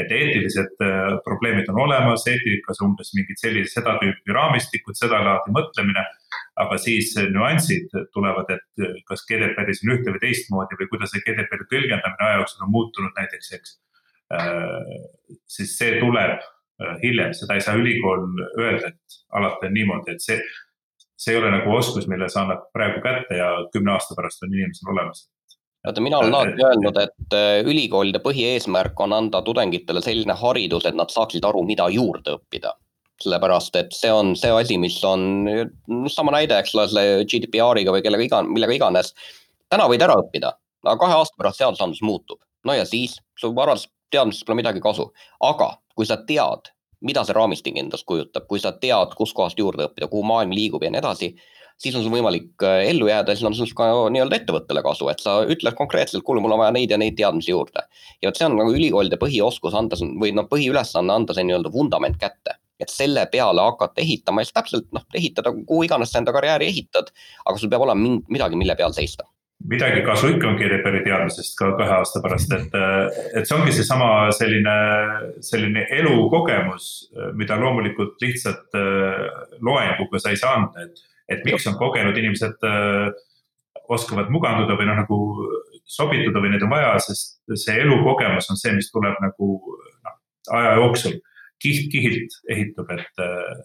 et 0.00 0.12
eetilised 0.16 0.80
äh, 0.80 1.18
probleemid 1.26 1.68
on 1.68 1.82
olemas, 1.84 2.24
eetikas 2.30 2.80
umbes 2.86 3.12
mingid 3.16 3.36
sellised, 3.42 3.74
seda 3.74 3.98
tüüpi 4.00 4.32
raamistikud, 4.32 4.96
sedalaadi 4.96 5.52
mõtlemine. 5.52 6.06
aga 6.60 6.76
siis 6.80 7.12
nüansid 7.16 7.92
tulevad, 8.16 8.48
et 8.48 8.86
äh, 8.86 8.96
kas 9.08 9.26
GDPR-is 9.28 9.84
on 9.84 9.92
ühte 9.98 10.14
või 10.14 10.24
teistmoodi 10.24 10.80
või 10.80 10.88
kuidas 10.94 11.12
see 11.12 11.24
GDPR-i 11.26 11.68
tõlgendamine 11.68 12.28
aja 12.28 12.40
jooksul 12.40 12.64
on 12.64 12.72
muutunud 12.78 13.20
näiteks, 13.20 13.52
eks. 13.58 13.76
siis 15.50 15.76
see 15.76 15.98
tuleb 16.00 16.40
hiljem, 17.02 17.34
seda 17.36 17.56
ei 17.56 17.64
saa 17.64 17.78
ülikool 17.78 18.26
öelda, 18.58 18.92
et 18.92 19.20
alati 19.36 19.68
on 19.68 19.76
niimoodi, 19.76 20.16
et 20.16 20.24
see, 20.24 20.38
see 21.20 21.34
ei 21.34 21.40
ole 21.40 21.52
nagu 21.52 21.74
oskus, 21.76 22.08
mille 22.10 22.28
sa 22.32 22.44
annad 22.44 22.64
praegu 22.74 23.02
kätte 23.04 23.38
ja 23.38 23.52
kümne 23.74 23.94
aasta 23.96 24.16
pärast 24.18 24.46
on 24.46 24.54
inimesel 24.54 24.94
olemas 24.94 25.26
vaata, 25.86 26.02
mina 26.04 26.18
olen 26.20 26.34
alati 26.34 26.64
öelnud, 26.64 27.00
et 27.00 27.36
äh, 27.36 27.62
ülikoolide 27.64 28.20
põhieesmärk 28.24 29.00
on 29.00 29.14
anda 29.16 29.42
tudengitele 29.42 30.02
selline 30.04 30.36
haridus, 30.36 30.86
et 30.88 30.96
nad 30.96 31.12
saaksid 31.12 31.44
aru, 31.46 31.64
mida 31.68 31.88
juurde 31.92 32.36
õppida. 32.38 32.76
sellepärast, 33.20 33.74
et 33.76 33.90
see 33.92 34.08
on 34.08 34.30
see 34.32 34.48
asi, 34.48 34.78
mis 34.80 34.94
on, 35.04 35.44
sama 36.08 36.32
näide, 36.32 36.56
eks 36.56 36.70
ole, 36.72 36.86
selle 36.88 37.24
GDPR-iga 37.28 37.92
või 37.92 38.00
kellega 38.00 38.24
iga, 38.24 38.38
millega 38.48 38.72
iganes. 38.78 39.12
täna 39.68 39.84
võid 39.92 40.00
ära 40.00 40.14
õppida, 40.22 40.54
aga 40.86 40.96
kahe 41.02 41.18
aasta 41.18 41.36
pärast 41.36 41.60
seadusandlus 41.60 42.00
muutub. 42.00 42.40
no 42.64 42.72
ja 42.72 42.86
siis, 42.88 43.18
sul 43.36 43.52
varasest 43.56 43.92
teadmisest 44.12 44.46
pole 44.46 44.60
midagi 44.60 44.82
kasu, 44.84 45.10
aga 45.46 45.72
kui 45.96 46.08
sa 46.08 46.18
tead, 46.26 46.72
mida 47.00 47.24
see 47.24 47.36
raamistik 47.36 47.78
endast 47.80 48.06
kujutab, 48.08 48.46
kui 48.50 48.60
sa 48.60 48.72
tead, 48.72 49.16
kuskohast 49.16 49.58
juurde 49.58 49.88
õppida, 49.88 50.10
kuhu 50.10 50.26
maailm 50.26 50.52
liigub 50.56 50.84
ja 50.84 50.92
nii 50.92 51.02
edasi 51.02 51.34
siis 51.80 51.96
on 51.96 52.04
sul 52.04 52.12
võimalik 52.12 52.64
äh, 52.66 52.82
ellu 52.90 53.08
jääda, 53.08 53.34
siis 53.34 53.46
on 53.48 53.56
sul 53.56 53.70
ka 53.76 53.88
nii-öelda 54.12 54.40
ettevõttele 54.40 54.82
kasu, 54.84 55.08
et 55.12 55.22
sa 55.24 55.40
ütled 55.48 55.76
konkreetselt, 55.78 56.24
kuule, 56.26 56.42
mul 56.44 56.54
on 56.56 56.62
vaja 56.62 56.74
neid 56.76 56.92
ja 56.92 56.98
neid 57.00 57.16
teadmisi 57.18 57.54
juurde. 57.54 57.86
ja 58.20 58.28
vot 58.28 58.40
see 58.40 58.48
on 58.48 58.58
nagu 58.60 58.74
ülikoolide 58.76 59.16
põhioskus 59.20 59.76
anda 59.76 59.96
või 60.20 60.34
noh, 60.36 60.48
põhiülesanne 60.50 61.16
anda 61.16 61.36
see 61.36 61.46
nii-öelda 61.48 61.72
vundament 61.72 62.20
kätte. 62.20 62.58
Et 62.80 62.88
selle 62.88 63.26
peale 63.32 63.60
hakata 63.60 64.00
ehitama 64.00 64.40
ja 64.40 64.48
siis 64.48 64.56
täpselt 64.56 64.86
noh, 64.96 65.04
ehitada 65.14 65.52
kuhu 65.52 65.82
iganes 65.84 66.12
sa 66.12 66.20
enda 66.20 66.32
karjääri 66.32 66.68
ehitad, 66.72 67.12
aga 67.44 67.60
sul 67.60 67.72
peab 67.72 67.84
olema 67.84 68.16
midagi, 68.28 68.56
mille 68.56 68.76
peal 68.76 68.96
seista 68.96 69.28
midagi 69.68 70.00
kasu 70.06 70.30
ikka 70.34 70.48
on 70.48 70.56
Kirjapere 70.56 71.02
teadmisest 71.04 71.56
ka 71.58 71.74
kahe 71.76 71.98
aasta 71.98 72.22
pärast, 72.24 72.52
et, 72.56 72.76
et 73.36 73.48
see 73.48 73.56
ongi 73.58 73.74
seesama 73.76 74.30
selline, 74.32 74.76
selline 75.44 75.84
elukogemus, 75.98 76.86
mida 77.36 77.58
loomulikult 77.60 78.16
lihtsalt 78.24 78.78
äh, 78.78 79.26
loenguga 79.60 80.22
sa 80.22 80.32
ei 80.32 80.40
saa 80.40 80.56
anda, 80.62 80.86
et 80.88 81.06
et 81.30 81.44
miks 81.46 81.66
on 81.70 81.76
kogenud 81.78 82.16
inimesed 82.18 82.64
äh, 82.66 83.10
oskavad 83.90 84.30
muganduda 84.34 84.76
või 84.78 84.86
noh, 84.88 84.98
nagu 84.98 85.18
sobituda 85.90 86.42
või 86.42 86.52
neid 86.52 86.64
on 86.66 86.72
vaja, 86.72 86.94
sest 87.02 87.40
see 87.58 87.76
elukogemus 87.82 88.50
on 88.52 88.58
see, 88.58 88.72
mis 88.74 88.90
tuleb 88.90 89.18
nagu 89.22 89.50
noh, 90.06 90.16
aja 90.58 90.76
jooksul 90.78 91.18
kiht 91.60 91.90
kihilt 91.92 92.38
ehitub, 92.50 92.90
et 92.96 93.22
äh, 93.22 93.62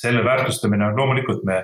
selle 0.00 0.24
väärtustamine 0.24 0.90
on 0.90 1.00
loomulikult 1.00 1.44
me 1.48 1.62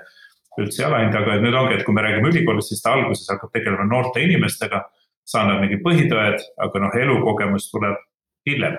üldse 0.63 0.83
ei 0.83 0.89
alahinda, 0.89 1.23
aga 1.23 1.39
nüüd 1.43 1.57
ongi, 1.59 1.79
et 1.79 1.85
kui 1.87 1.95
me 1.97 2.05
räägime 2.05 2.31
ülikoolist, 2.33 2.73
siis 2.73 2.83
ta 2.85 2.95
alguses 2.97 3.29
hakkab 3.33 3.53
tegelema 3.55 3.87
noorte 3.89 4.23
inimestega, 4.25 4.83
sa 5.27 5.43
annad 5.43 5.63
mingi 5.65 5.81
põhitõed, 5.85 6.43
aga 6.67 6.83
noh, 6.85 6.99
elukogemus 7.03 7.71
tuleb 7.73 7.99
hiljem 8.47 8.79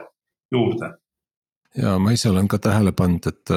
juurde. 0.51 0.93
ja 1.77 1.97
ma 1.99 2.11
ise 2.15 2.29
olen 2.29 2.47
ka 2.47 2.57
tähele 2.57 2.91
pannud, 2.91 3.27
et 3.27 3.55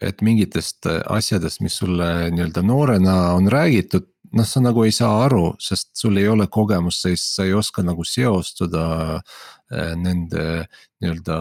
et 0.00 0.22
mingitest 0.24 0.86
asjadest, 1.12 1.60
mis 1.60 1.74
sulle 1.76 2.30
nii-öelda 2.32 2.62
noorena 2.64 3.14
on 3.36 3.50
räägitud, 3.52 4.06
noh, 4.32 4.46
sa 4.46 4.62
nagu 4.62 4.84
ei 4.86 4.94
saa 4.94 5.24
aru, 5.26 5.54
sest 5.60 5.90
sul 5.98 6.16
ei 6.20 6.28
ole 6.30 6.46
kogemust, 6.52 7.02
sa 7.02 7.10
ei, 7.12 7.18
sa 7.20 7.44
ei 7.46 7.54
oska 7.56 7.84
nagu 7.86 8.04
seostuda 8.06 8.84
äh, 9.18 9.92
nende 9.98 10.64
nii-öelda 11.02 11.40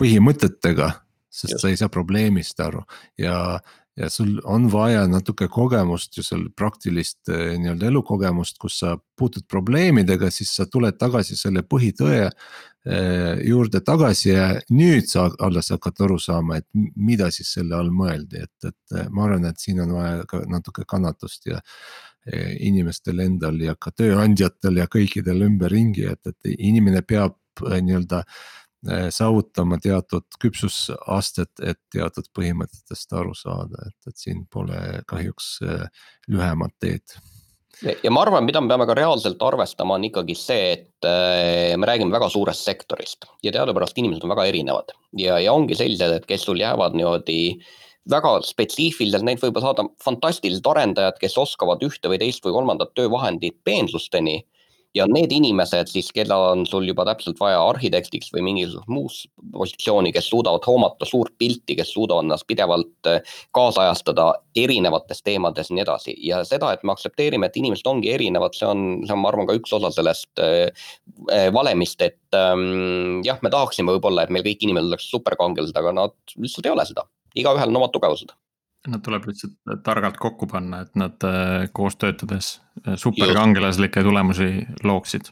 põhimõtetega. 0.00 0.92
sest 1.30 1.52
Just. 1.52 1.62
sa 1.62 1.68
ei 1.70 1.76
saa 1.78 1.88
probleemist 1.88 2.58
aru 2.60 2.80
ja, 3.18 3.60
ja 4.00 4.08
sul 4.10 4.38
on 4.48 4.66
vaja 4.72 5.04
natuke 5.10 5.48
kogemust 5.52 6.16
ju 6.16 6.24
seal 6.24 6.48
praktilist 6.56 7.28
äh, 7.28 7.54
nii-öelda 7.60 7.90
elukogemust, 7.92 8.58
kus 8.58 8.80
sa 8.80 8.96
puutud 9.20 9.44
probleemidega, 9.48 10.30
siis 10.32 10.54
sa 10.56 10.66
tuled 10.66 10.96
tagasi 10.98 11.36
selle 11.36 11.62
põhitõe 11.62 12.30
Äh, 12.86 13.36
juurde 13.44 13.82
tagasi 13.84 14.30
ja 14.30 14.44
nüüd 14.72 15.04
sa 15.04 15.26
alles 15.44 15.68
hakkad 15.68 15.98
aru 16.06 16.14
saama, 16.16 16.56
et 16.62 16.94
mida 16.96 17.26
siis 17.28 17.50
selle 17.52 17.76
all 17.76 17.90
mõeldi, 17.92 18.40
et, 18.40 18.70
et 18.70 18.94
äh, 18.96 19.10
ma 19.12 19.26
arvan, 19.26 19.44
et 19.50 19.60
siin 19.60 19.82
on 19.84 19.92
vaja 19.98 20.22
ka 20.30 20.40
natuke 20.48 20.86
kannatust 20.88 21.44
ja 21.50 21.58
äh, 21.60 22.54
inimestel 22.70 23.20
endal 23.20 23.60
ja 23.60 23.74
ka 23.76 23.92
tööandjatel 23.92 24.80
ja 24.80 24.88
kõikidel 24.88 25.44
ümberringi, 25.50 26.06
et, 26.08 26.32
et 26.32 26.54
inimene 26.56 27.04
peab 27.04 27.36
nii-öelda 27.60 28.22
saavutama 29.12 29.76
teatud 29.82 30.24
küpsusastet, 30.40 31.52
et 31.60 31.80
teatud 31.92 32.30
põhimõtetest 32.36 33.12
aru 33.12 33.34
saada, 33.36 33.84
et, 33.90 33.98
et 34.08 34.16
siin 34.16 34.46
pole 34.48 35.02
kahjuks 35.10 35.58
lühemat 36.30 36.72
teed. 36.80 37.20
Ja 37.80 38.10
ma 38.12 38.20
arvan, 38.26 38.44
mida 38.44 38.60
me 38.60 38.68
peame 38.68 38.84
ka 38.88 38.94
reaalselt 38.98 39.40
arvestama, 39.44 39.96
on 39.96 40.04
ikkagi 40.04 40.34
see, 40.36 40.64
et 40.74 41.06
äh, 41.08 41.76
me 41.80 41.88
räägime 41.88 42.12
väga 42.12 42.28
suurest 42.32 42.66
sektorist 42.66 43.24
ja 43.46 43.52
teadupärast 43.54 43.96
inimesed 43.96 44.26
on 44.26 44.34
väga 44.34 44.44
erinevad. 44.50 44.92
Ja, 45.16 45.38
ja 45.40 45.54
ongi 45.56 45.78
sellised, 45.78 46.12
et 46.12 46.26
kes 46.28 46.44
sul 46.44 46.60
jäävad 46.60 46.98
niimoodi 46.98 47.38
väga 48.10 48.34
spetsiifiliselt, 48.44 49.24
neid 49.24 49.40
võib 49.40 49.62
saada 49.64 49.86
fantastilised 50.04 50.68
arendajad, 50.68 51.16
kes 51.22 51.38
oskavad 51.40 51.80
ühte 51.86 52.12
või 52.12 52.20
teist 52.20 52.44
või 52.44 52.58
kolmandat 52.58 52.92
töövahendit 52.98 53.56
peenslusteni 53.64 54.42
ja 54.96 55.06
need 55.10 55.32
inimesed 55.34 55.90
siis, 55.90 56.10
keda 56.14 56.36
on 56.50 56.64
sul 56.68 56.88
juba 56.88 57.04
täpselt 57.08 57.38
vaja 57.40 57.60
arhitektiks 57.68 58.32
või 58.34 58.42
mingisugust 58.48 58.90
muus 58.90 59.20
positsiooni, 59.54 60.12
kes 60.14 60.30
suudavad 60.32 60.66
hoomata 60.66 61.06
suurt 61.08 61.34
pilti, 61.38 61.76
kes 61.78 61.92
suudavad 61.94 62.26
ennast 62.26 62.46
pidevalt 62.50 63.10
äh, 63.10 63.20
kaasajastada 63.56 64.32
erinevates 64.58 65.22
teemades 65.26 65.70
ja 65.70 65.78
nii 65.78 65.84
edasi. 65.86 66.16
Ja 66.26 66.42
seda, 66.48 66.72
et 66.74 66.84
me 66.84 66.94
aktsepteerime, 66.94 67.46
et 67.46 67.60
inimesed 67.60 67.86
ongi 67.90 68.12
erinevad, 68.14 68.56
see 68.58 68.68
on, 68.68 68.84
see 69.06 69.14
on, 69.14 69.22
ma 69.22 69.30
arvan, 69.30 69.48
ka 69.48 69.58
üks 69.60 69.74
osa 69.78 69.92
sellest 69.94 70.42
äh, 70.42 70.90
äh, 71.30 71.48
valemist, 71.54 72.02
et 72.02 72.38
ähm, 72.38 73.22
jah, 73.26 73.38
me 73.46 73.54
tahaksime 73.54 73.94
võib-olla, 73.94 74.26
et 74.26 74.34
meil 74.34 74.46
kõik 74.46 74.66
inimesed 74.66 74.90
oleks 74.90 75.10
superkangelased, 75.14 75.78
aga 75.78 75.94
nad 76.02 76.18
lihtsalt 76.36 76.66
ei 76.66 76.74
ole 76.74 76.86
seda, 76.88 77.06
igaühel 77.38 77.70
on 77.70 77.82
omad 77.82 77.94
tugevused 77.94 78.34
Nad 78.88 79.02
tuleb 79.04 79.26
lihtsalt 79.28 79.82
targalt 79.84 80.16
kokku 80.16 80.46
panna, 80.48 80.80
et 80.86 80.94
nad 80.96 81.24
äh, 81.28 81.66
koos 81.76 81.98
töötades 82.00 82.54
äh, 82.86 82.94
superkangelaslikke 82.96 84.02
tulemusi 84.02 84.48
looksid. 84.84 85.28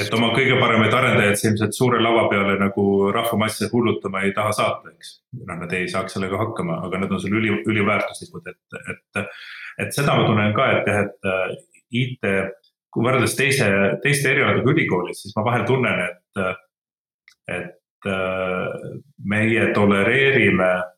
et 0.00 0.14
oma 0.14 0.32
kõige 0.34 0.56
paremaid 0.58 0.92
arendajaid 0.92 1.44
ilmselt 1.46 1.76
suure 1.76 2.00
lava 2.02 2.26
peale 2.28 2.56
nagu 2.58 2.84
rahvamasse 3.14 3.68
hullutama 3.72 4.24
ei 4.26 4.34
taha 4.34 4.50
saata, 4.58 4.90
eks. 4.96 5.12
noh, 5.46 5.60
nad 5.62 5.72
ei 5.78 5.86
saaks 5.88 6.18
sellega 6.18 6.40
hakkama, 6.40 6.80
aga 6.88 7.04
nad 7.04 7.14
on 7.14 7.22
sul 7.22 7.38
üli, 7.38 7.54
üliväärtuslikud, 7.70 8.50
et, 8.50 8.80
et, 8.90 9.30
et 9.86 9.94
seda 9.94 10.18
ma 10.18 10.26
tunnen 10.26 10.50
ka, 10.56 10.66
et 10.74 10.90
jah, 10.90 11.06
et 11.06 11.30
äh, 11.30 11.54
IT, 12.02 12.30
kui 12.90 13.06
võrreldes 13.06 13.36
teise, 13.38 13.68
teiste 14.02 14.32
erialadega 14.34 14.74
ülikoolis, 14.74 15.22
siis 15.22 15.36
ma 15.38 15.46
vahel 15.46 15.68
tunnen, 15.70 16.02
et, 16.08 16.58
et 17.60 18.10
meie 19.30 19.68
tolereerime 19.76 20.72
Äh, 20.72 20.88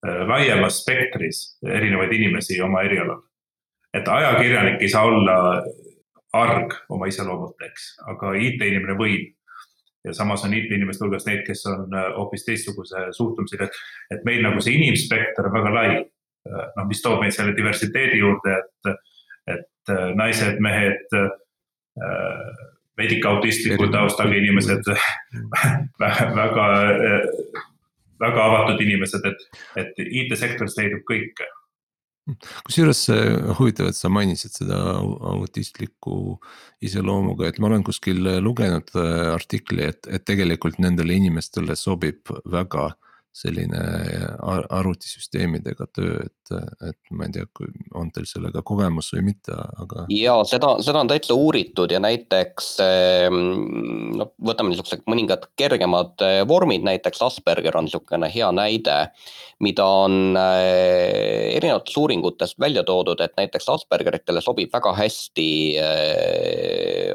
laiemas 0.00 0.78
spektris 0.80 1.42
erinevaid 1.68 2.12
inimesi 2.16 2.60
oma 2.64 2.80
erialal. 2.86 3.20
et 3.94 4.08
ajakirjanik 4.08 4.82
ei 4.82 4.88
saa 4.88 5.02
olla 5.04 5.34
arg 6.32 6.74
oma 6.88 7.08
iseloomult, 7.10 7.58
eks, 7.66 7.92
aga 8.10 8.32
IT-inimene 8.38 8.96
võib. 8.98 9.34
ja 10.06 10.14
samas 10.16 10.44
on 10.46 10.54
IT-inimeste 10.56 11.04
hulgas 11.04 11.26
neid, 11.26 11.42
kes 11.44 11.66
on 11.68 11.92
äh, 11.92 12.06
hoopis 12.16 12.46
teistsuguse 12.46 13.10
suhtumisega, 13.12 13.66
et, 13.66 13.80
et 14.16 14.22
meil 14.24 14.40
nagu 14.46 14.62
see 14.64 14.78
inimspekter 14.78 15.50
on 15.50 15.56
väga 15.58 15.72
lai. 15.74 15.90
Äh, 16.48 16.62
noh, 16.78 16.86
mis 16.88 17.02
toob 17.04 17.20
meid 17.20 17.36
selle 17.36 17.52
diversiteedi 17.58 18.22
juurde, 18.22 18.56
et, 18.56 19.10
et 19.56 19.92
naised, 20.16 20.60
mehed 20.62 21.18
veidike 22.96 23.28
autistliku 23.28 23.88
taustaga 23.92 24.36
inimesed 24.38 24.88
väga 26.38 26.66
väga 28.20 28.44
avatud 28.50 28.84
inimesed, 28.84 29.24
et, 29.26 29.64
et 29.80 30.04
IT-sektoris 30.06 30.78
leidub 30.80 31.06
kõike 31.08 31.48
kusjuures 32.66 33.00
huvitav, 33.58 33.90
et 33.90 33.98
sa 33.98 34.10
mainisid 34.12 34.54
seda 34.54 34.78
autistliku 35.32 36.36
iseloomuga, 36.84 37.48
et 37.48 37.58
ma 37.58 37.70
olen 37.70 37.84
kuskil 37.86 38.22
lugenud 38.44 38.92
äh, 38.98 39.30
artikli, 39.34 39.86
et, 39.90 40.06
et 40.06 40.24
tegelikult 40.28 40.78
nendele 40.82 41.16
inimestele 41.18 41.76
sobib 41.78 42.30
väga 42.50 42.90
selline 43.40 43.80
arvutisüsteemidega 44.40 45.86
töö, 45.94 46.18
et, 46.26 46.52
et 46.88 47.12
ma 47.16 47.26
ei 47.26 47.34
tea, 47.34 47.46
kui 47.56 47.70
on 47.96 48.10
teil 48.14 48.26
sellega 48.28 48.62
kogemus 48.66 49.10
või 49.14 49.30
mitte, 49.30 49.54
aga. 49.54 50.04
ja 50.14 50.36
seda, 50.48 50.74
seda 50.84 51.02
on 51.02 51.10
täitsa 51.10 51.36
uuritud 51.38 51.92
ja 51.92 52.00
näiteks 52.02 52.72
noh, 53.30 54.32
võtame 54.50 54.72
niisugused 54.72 55.06
mõningad 55.10 55.46
kergemad 55.58 56.24
eh, 56.26 56.40
vormid, 56.48 56.84
näiteks 56.86 57.22
Asperger 57.26 57.78
on 57.78 57.88
niisugune 57.88 58.30
hea 58.32 58.50
näide, 58.54 58.98
mida 59.64 59.86
on 60.04 60.36
eh, 60.40 61.56
erinevates 61.56 61.96
uuringutes 62.00 62.56
välja 62.60 62.84
toodud, 62.86 63.22
et 63.24 63.36
näiteks 63.40 63.68
Aspergeritele 63.76 64.44
sobib 64.44 64.72
väga 64.74 64.94
hästi 64.98 65.48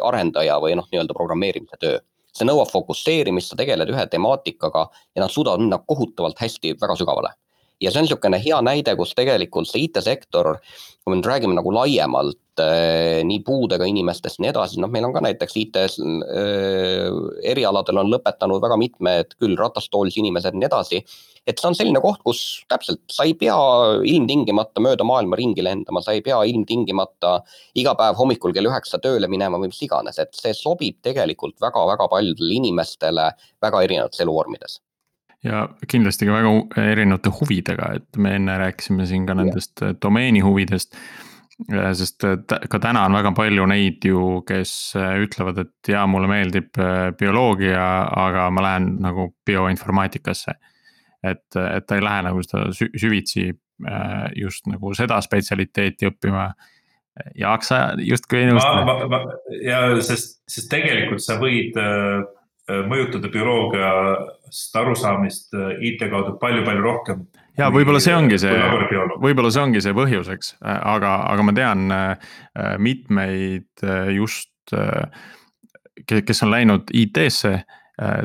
arendaja 0.05 0.57
või 0.63 0.75
noh, 0.79 0.87
nii-öelda 0.91 1.15
programmeerimise 1.17 1.81
töö 1.81 2.03
see 2.35 2.47
nõuab 2.47 2.71
fokusseerimist, 2.71 3.51
sa 3.51 3.59
tegeled 3.59 3.89
ühe 3.93 4.05
temaatikaga 4.11 4.87
ja 5.15 5.23
nad 5.23 5.31
suudavad 5.31 5.63
minna 5.63 5.79
kohutavalt 5.87 6.39
hästi 6.41 6.75
väga 6.81 6.97
sügavale. 6.99 7.33
Ja 7.81 7.91
see 7.91 7.99
on 7.99 8.07
niisugune 8.07 8.39
hea 8.41 8.57
näide, 8.63 8.95
kus 8.99 9.13
tegelikult 9.17 9.69
see 9.69 9.85
IT-sektor, 9.87 10.55
kui 11.03 11.11
me 11.11 11.19
nüüd 11.19 11.27
räägime 11.29 11.55
nagu 11.57 11.73
laiemalt, 11.75 12.39
äh, 12.63 13.21
nii 13.27 13.41
puudega 13.45 13.87
inimestest 13.89 14.39
ja 14.39 14.45
nii 14.45 14.51
edasi, 14.53 14.79
noh, 14.81 14.91
meil 14.91 15.07
on 15.07 15.13
ka 15.15 15.23
näiteks 15.25 15.57
IT-s 15.61 15.99
äh, 15.99 17.09
erialadel 17.51 17.99
on 18.01 18.11
lõpetanud 18.13 18.63
väga 18.63 18.79
mitmed 18.79 19.35
küll 19.39 19.57
ratastoolis 19.59 20.17
inimesed 20.21 20.55
ja 20.55 20.61
nii 20.61 20.69
edasi. 20.71 21.03
et 21.45 21.59
see 21.61 21.67
on 21.69 21.75
selline 21.77 22.01
koht, 22.01 22.23
kus 22.25 22.39
täpselt 22.71 23.03
sa 23.11 23.27
ei 23.27 23.35
pea 23.37 23.53
ilmtingimata 24.01 24.81
mööda 24.81 25.05
maailma 25.05 25.37
ringi 25.37 25.61
lendama, 25.61 26.01
sa 26.01 26.15
ei 26.15 26.23
pea 26.25 26.39
ilmtingimata 26.49 27.35
iga 27.77 27.93
päev 27.99 28.17
hommikul 28.17 28.55
kell 28.55 28.71
üheksa 28.71 28.97
tööle 29.03 29.29
minema 29.29 29.59
või 29.61 29.69
mis 29.69 29.83
iganes, 29.85 30.17
et 30.17 30.33
see 30.33 30.55
sobib 30.57 31.03
tegelikult 31.05 31.59
väga-väga 31.61 32.09
paljudele 32.09 32.57
inimestele 32.63 33.29
väga 33.61 33.85
erinevates 33.85 34.25
eluvormides 34.25 34.79
ja 35.43 35.65
kindlasti 35.91 36.27
ka 36.27 36.39
väga 36.39 36.85
erinevate 36.91 37.31
huvidega, 37.39 37.91
et 37.99 38.19
me 38.21 38.35
enne 38.39 38.57
rääkisime 38.61 39.07
siin 39.09 39.25
ka 39.27 39.35
nendest 39.37 39.81
ja. 39.81 39.93
domeeni 40.01 40.43
huvidest. 40.45 40.95
Äh, 41.71 41.91
sest 41.95 42.23
äh, 42.27 42.37
ka 42.69 42.79
täna 42.83 43.05
on 43.07 43.15
väga 43.15 43.31
palju 43.37 43.65
neid 43.71 44.03
ju, 44.05 44.41
kes 44.47 44.71
äh, 44.99 45.15
ütlevad, 45.23 45.61
et 45.65 45.91
jaa, 45.91 46.05
mulle 46.11 46.29
meeldib 46.31 46.71
bioloogia, 47.19 47.85
aga 48.25 48.49
ma 48.51 48.65
lähen 48.69 48.95
nagu 49.03 49.29
bioinformaatikasse. 49.47 50.57
et, 51.25 51.55
et 51.57 51.85
ta 51.87 51.95
ei 51.97 52.03
lähe 52.05 52.21
nagu 52.27 52.41
seda 52.45 52.67
süvitsi 52.75 53.47
just 54.37 54.67
nagu 54.69 54.91
seda 54.95 55.17
spetsialiteeti 55.25 56.05
õppima 56.07 56.43
jaaks 57.35 57.71
sa 57.71 57.79
justkui 57.97 58.43
ei 58.43 58.51
nõustu? 58.51 59.17
ja 59.65 59.79
sest, 60.05 60.37
sest 60.47 60.69
tegelikult 60.71 61.23
sa 61.25 61.39
võid 61.41 61.75
Äh, 61.75 62.23
mõjutada 62.89 63.29
bioloogiast 63.29 64.77
arusaamist 64.79 65.53
äh, 65.53 65.75
IT 65.91 66.07
kaudu 66.09 66.35
palju-palju 66.41 66.81
rohkem. 66.81 67.25
ja 67.57 67.69
võib-olla 67.73 68.01
see 68.01 68.15
ongi 68.15 68.39
see, 68.41 68.55
võib-olla 69.21 69.51
see 69.53 69.63
ongi 69.63 69.83
see 69.85 69.95
põhjus, 69.97 70.31
eks, 70.33 70.55
aga, 70.65 71.15
aga 71.29 71.45
ma 71.45 71.55
tean 71.55 71.85
äh, 71.93 72.35
mitmeid 72.81 73.85
just, 74.15 74.51
kes 76.09 76.43
on 76.43 76.53
läinud 76.55 76.89
IT-sse 76.89 77.59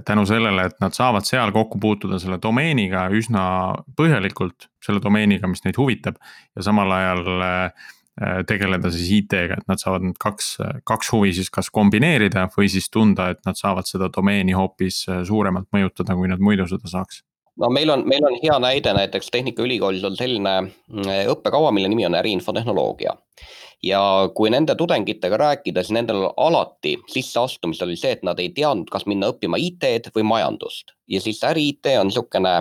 tänu 0.03 0.25
sellele, 0.27 0.65
et 0.67 0.81
nad 0.83 0.97
saavad 0.97 1.23
seal 1.29 1.53
kokku 1.55 1.79
puutuda 1.79 2.17
selle 2.19 2.41
domeeniga 2.43 3.05
üsna 3.15 3.45
põhjalikult, 3.95 4.67
selle 4.83 4.99
domeeniga, 5.05 5.47
mis 5.47 5.63
neid 5.63 5.79
huvitab 5.79 6.17
ja 6.57 6.65
samal 6.67 6.91
ajal 6.97 7.29
äh, 7.45 7.69
Äh, 7.69 8.00
tegeleda 8.49 8.91
siis 8.93 9.09
IT-ga, 9.21 9.57
et 9.61 9.69
nad 9.71 9.81
saavad 9.81 10.05
need 10.05 10.19
kaks, 10.21 10.53
kaks 10.89 11.13
huvi 11.15 11.33
siis 11.37 11.51
kas 11.53 11.71
kombineerida 11.73 12.47
või 12.57 12.69
siis 12.73 12.91
tunda, 12.93 13.31
et 13.33 13.41
nad 13.49 13.59
saavad 13.59 13.89
seda 13.89 14.11
domeeni 14.13 14.57
hoopis 14.57 15.03
äh, 15.09 15.23
suuremalt 15.29 15.71
mõjutada, 15.73 16.17
kui 16.19 16.29
nad 16.29 16.43
muidu 16.43 16.69
seda 16.71 16.91
saaks 16.91 17.23
no 17.61 17.71
meil 17.73 17.91
on, 17.93 18.05
meil 18.09 18.25
on 18.27 18.37
hea 18.43 18.59
näide 18.63 18.93
näiteks 18.97 19.33
Tehnikaülikoolis 19.33 20.05
on 20.05 20.19
selline 20.19 20.55
mm, 20.63 21.09
õppekava, 21.33 21.73
mille 21.75 21.91
nimi 21.93 22.07
on 22.09 22.19
äriinfotehnoloogia. 22.21 23.17
ja 23.83 24.01
kui 24.37 24.51
nende 24.53 24.75
tudengitega 24.77 25.37
rääkida, 25.41 25.83
siis 25.83 25.97
nendel 25.97 26.27
alati 26.37 26.99
sisseastumisel 27.09 27.89
oli 27.89 27.97
see, 27.97 28.13
et 28.13 28.25
nad 28.27 28.41
ei 28.41 28.51
teadnud, 28.53 28.91
kas 28.93 29.07
minna 29.09 29.31
õppima 29.33 29.57
IT-d 29.57 30.13
või 30.17 30.27
majandust 30.29 30.93
ja 31.09 31.21
siis 31.21 31.41
äri-IT 31.45 31.95
on 32.01 32.11
niisugune 32.11 32.55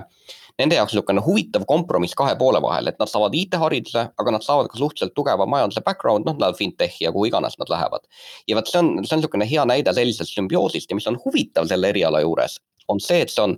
nende 0.60 0.76
jaoks 0.76 0.94
niisugune 0.94 1.24
huvitav 1.24 1.66
kompromiss 1.68 2.18
kahe 2.20 2.36
poole 2.40 2.62
vahel, 2.64 2.92
et 2.92 3.00
nad 3.00 3.10
saavad 3.10 3.36
IT-hariduse, 3.36 4.06
aga 4.20 4.34
nad 4.36 4.46
saavad 4.46 4.70
ka 4.72 4.80
suhteliselt 4.80 5.16
tugeva 5.18 5.48
majanduse 5.50 5.84
background, 5.86 6.28
noh, 6.28 6.36
lähevad 6.40 6.60
fintechi 6.60 7.06
ja 7.06 7.14
kuhu 7.16 7.30
iganes 7.30 7.56
nad 7.62 7.72
lähevad. 7.72 8.08
ja 8.48 8.58
vot 8.60 8.68
see 8.68 8.82
on, 8.82 8.92
see 9.06 9.16
on 9.16 9.24
niisugune 9.24 9.48
hea 9.50 9.66
näide 9.70 9.94
sellisest 9.96 10.36
sümbioosist 10.36 10.92
ja 10.92 11.00
mis 11.00 11.08
on 11.08 11.20
huvitav 11.26 11.70
selle 11.72 11.94
eriala 11.94 12.22
juures, 12.26 12.60
on 12.88 13.00
see, 13.04 13.22
et 13.24 13.32
see 13.34 13.46
on 13.46 13.56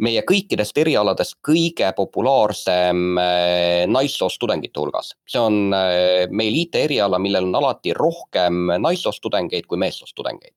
meie 0.00 0.22
kõikidest 0.24 0.78
erialadest 0.80 1.36
kõige 1.44 1.90
populaarsem 1.96 3.18
äh, 3.20 3.84
naissoost 3.90 4.40
tudengite 4.40 4.80
hulgas. 4.80 5.12
see 5.28 5.40
on 5.42 5.74
äh, 5.76 6.24
meil 6.30 6.56
IT-eriala, 6.62 7.18
millel 7.18 7.50
on 7.50 7.60
alati 7.60 7.92
rohkem 7.96 8.70
naissoost 8.80 9.20
tudengeid 9.22 9.66
kui 9.68 9.78
meessoost 9.78 10.16
tudengeid. 10.16 10.56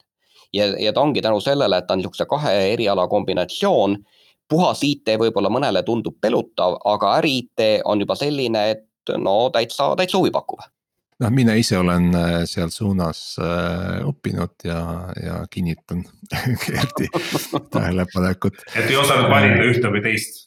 ja, 0.54 0.72
ja 0.80 0.94
ta 0.94 1.02
ongi 1.02 1.22
tänu 1.22 1.42
sellele, 1.42 1.78
et 1.78 1.88
ta 1.88 1.98
on 1.98 2.04
niisuguse 2.04 2.30
kahe 2.30 2.54
eriala 2.74 3.08
kombinatsioon 3.12 3.98
puhas 4.54 4.84
IT 4.86 5.16
võib-olla 5.20 5.52
mõnele 5.54 5.84
tundub 5.88 6.20
pelutav, 6.22 6.78
aga 6.86 7.18
äri-IT 7.20 7.68
on 7.90 8.06
juba 8.06 8.18
selline, 8.20 8.68
et 8.78 9.18
no 9.20 9.50
täitsa, 9.54 9.94
täitsa 10.00 10.22
huvipakkuv 10.22 10.64
noh, 11.22 11.34
mina 11.34 11.56
ise 11.60 11.78
olen 11.78 12.10
äh, 12.18 12.32
seal 12.50 12.72
suunas 12.74 13.22
äh, 13.42 14.00
õppinud 14.08 14.66
ja, 14.68 14.80
ja 15.20 15.42
kinnitan 15.52 16.04
Gerdi 16.64 17.10
tähelepanekut. 17.74 18.58
et 18.74 18.88
ei 18.88 18.98
osanud 19.00 19.30
valida 19.32 19.68
ühte 19.70 19.92
või 19.94 20.04
teist 20.06 20.44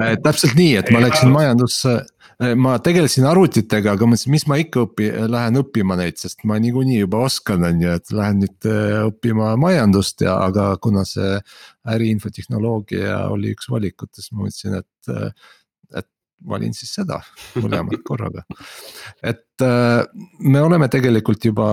äh, 0.00 0.16
täpselt 0.24 0.56
nii, 0.58 0.74
et 0.80 0.90
ma 0.94 1.02
läksin 1.04 1.32
majandusse, 1.32 2.00
ma 2.58 2.74
tegelesin 2.82 3.26
arvutitega, 3.28 3.94
aga 3.94 4.08
mõtlesin, 4.08 4.32
mis 4.34 4.46
ma 4.50 4.58
ikka 4.58 4.86
õpi-, 4.86 5.12
lähen 5.30 5.60
õppima 5.60 5.96
neid, 6.00 6.18
sest 6.18 6.42
ma 6.48 6.58
niikuinii 6.62 6.98
juba 7.02 7.22
oskan, 7.28 7.62
on 7.68 7.82
ju, 7.84 7.96
et 8.00 8.14
lähen 8.14 8.42
nüüd 8.42 8.68
õppima 9.12 9.52
majandust 9.60 10.24
ja, 10.26 10.38
aga 10.48 10.72
kuna 10.82 11.04
see 11.06 11.36
äriinfotehnoloogia 11.92 13.26
oli 13.30 13.52
üks 13.54 13.70
valikutest, 13.70 14.32
ma 14.32 14.46
mõtlesin, 14.46 14.80
et 14.80 15.12
valin 16.48 16.74
siis 16.76 16.94
seda 16.98 17.20
mõlemat 17.62 18.04
korraga. 18.06 18.44
et 19.22 19.64
äh, 19.64 20.02
me 20.40 20.62
oleme 20.62 20.88
tegelikult 20.92 21.44
juba 21.44 21.68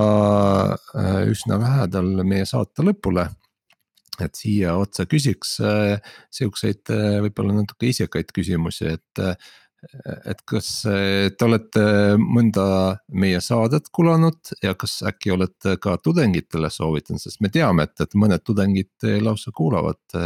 äh, 0.74 1.22
üsna 1.32 1.59
lähedal 1.61 2.11
meie 2.24 2.47
saate 2.49 2.86
lõpule. 2.86 3.30
et 4.20 4.36
siia 4.36 4.76
otsa 4.76 5.07
küsiks 5.07 5.57
äh, 5.63 6.13
siukseid 6.32 6.91
võib-olla 7.24 7.61
natuke 7.61 7.89
isekaid 7.93 8.36
küsimusi, 8.36 8.93
et 8.97 9.26
et 10.28 10.41
kas 10.43 10.70
te 10.84 11.45
olete 11.45 11.84
mõnda 12.20 12.63
meie 13.15 13.38
saadet 13.39 13.86
kuulanud 13.95 14.51
ja 14.59 14.74
kas 14.76 14.97
äkki 15.07 15.32
olete 15.32 15.78
ka 15.80 15.93
tudengitele 16.03 16.67
soovitanud, 16.67 17.24
sest 17.24 17.39
me 17.39 17.47
teame, 17.47 17.86
et, 17.88 17.95
et 18.03 18.17
mõned 18.20 18.43
tudengid 18.43 19.07
lausa 19.24 19.55
kuulavad 19.55 20.20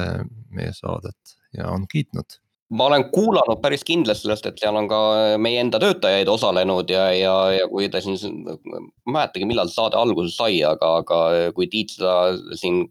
meie 0.49 0.73
saadet 0.73 1.37
ja 1.53 1.69
on 1.69 1.85
kiitnud 1.85 2.39
ma 2.73 2.87
olen 2.89 3.05
kuulanud 3.13 3.61
päris 3.61 3.85
kindlasti 3.87 4.27
sellest, 4.27 4.47
et 4.49 4.61
seal 4.61 4.77
on 4.79 4.87
ka 4.89 4.99
meie 5.41 5.61
enda 5.61 5.79
töötajaid 5.81 6.29
osalenud 6.31 6.89
ja, 6.89 7.05
ja, 7.13 7.35
ja 7.53 7.67
kui 7.71 7.89
ta 7.93 8.01
siin, 8.03 8.17
ma 8.43 8.79
ei 8.79 9.15
mäletagi, 9.17 9.47
millal 9.49 9.71
saade 9.71 9.99
alguse 9.99 10.33
sai, 10.33 10.59
aga, 10.67 10.95
aga 11.03 11.21
kui 11.57 11.69
Tiit 11.73 11.95
seda 11.97 12.33
siin 12.59 12.83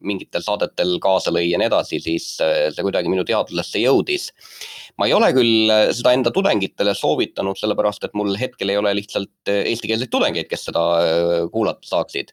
mingitel 0.00 0.44
saadetel 0.46 0.96
kaasa 1.02 1.34
lõi 1.34 1.48
ja 1.50 1.60
nii 1.60 1.70
edasi, 1.70 2.00
siis 2.02 2.32
see 2.38 2.86
kuidagi 2.86 3.12
minu 3.12 3.26
teadvusesse 3.26 3.82
jõudis 3.82 4.30
ma 4.96 5.08
ei 5.08 5.14
ole 5.16 5.28
küll 5.36 5.72
äh, 5.72 5.88
seda 5.96 6.12
enda 6.16 6.32
tudengitele 6.34 6.94
soovitanud, 6.96 7.58
sellepärast 7.60 8.06
et 8.08 8.16
mul 8.16 8.36
hetkel 8.40 8.72
ei 8.72 8.80
ole 8.80 8.94
lihtsalt 8.96 9.50
äh, 9.52 9.62
eestikeelseid 9.72 10.12
tudengeid, 10.12 10.48
kes 10.50 10.66
seda 10.70 10.84
äh, 11.02 11.34
kuulata 11.52 11.84
saaksid. 11.88 12.32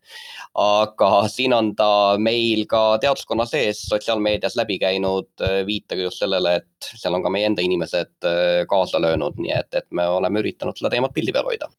aga 0.59 1.09
siin 1.33 1.53
on 1.55 1.71
ta 1.75 2.15
meil 2.21 2.67
ka 2.69 2.99
teaduskonna 3.01 3.47
sees 3.49 3.81
sotsiaalmeedias 3.89 4.55
läbi 4.59 4.77
käinud 4.79 5.43
viitega 5.65 6.05
just 6.05 6.21
sellele, 6.21 6.59
et 6.61 6.82
seal 6.91 7.15
on 7.17 7.23
ka 7.23 7.31
meie 7.33 7.49
enda 7.49 7.63
inimesed 7.65 8.27
kaasa 8.69 9.01
löönud, 9.01 9.39
nii 9.41 9.55
et, 9.55 9.71
et 9.81 9.89
me 9.91 10.07
oleme 10.17 10.43
üritanud 10.43 10.77
seda 10.79 10.93
teemat 10.93 11.15
pildi 11.15 11.35
peal 11.35 11.49
hoida 11.49 11.71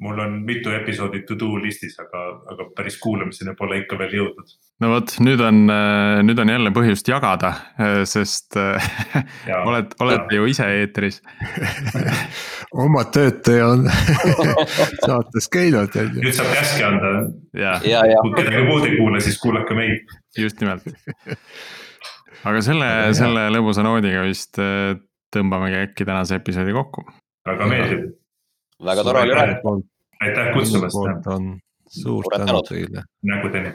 mul 0.00 0.18
on 0.18 0.32
mitu 0.42 0.70
episoodi 0.74 1.22
to 1.22 1.36
do 1.38 1.52
listis, 1.62 1.94
aga, 2.02 2.22
aga 2.50 2.66
päris 2.76 2.96
kuulamiseni 2.98 3.54
pole 3.58 3.78
ikka 3.84 3.98
veel 4.00 4.16
jõudnud. 4.18 4.54
no 4.82 4.90
vot, 4.90 5.14
nüüd 5.22 5.42
on, 5.44 5.60
nüüd 6.26 6.40
on 6.42 6.50
jälle 6.50 6.72
põhjust 6.74 7.10
jagada, 7.10 7.52
sest 8.10 8.58
ja, 8.58 9.60
oled, 9.62 9.94
olete 10.02 10.40
ju 10.40 10.48
ise 10.50 10.66
eetris 10.80 11.20
oma 12.86 13.04
töötaja 13.14 13.70
on 13.76 13.86
saates 15.06 15.48
käinud. 15.52 15.94
nüüd 16.18 16.34
saab 16.34 16.50
käske 16.56 16.84
anda. 16.88 17.14
kui 17.54 18.34
kedagi 18.40 18.66
muud 18.66 18.90
ei 18.90 18.98
kuule, 18.98 19.22
siis 19.22 19.38
kuulake 19.42 19.78
meid. 19.78 20.14
just 20.38 20.60
nimelt. 20.60 20.90
aga 22.44 22.62
selle, 22.64 22.90
selle 23.16 23.46
lõbusa 23.52 23.84
noodiga 23.86 24.24
vist 24.26 24.60
äh, 24.62 24.96
tõmbamegi 25.34 25.80
äkki 25.88 26.06
tänase 26.08 26.40
episoodi 26.40 26.76
kokku. 26.76 27.06
väga 27.48 27.70
meeldib 27.70 28.12
väga 28.84 29.04
tore 29.04 29.24
oli 29.26 29.34
rääkida. 29.34 29.74
aitäh 30.20 30.52
kutsumast. 30.54 30.96
suur 31.88 32.24
tänu 32.36 32.62
teile. 32.68 33.04
nägudeni 33.22 33.74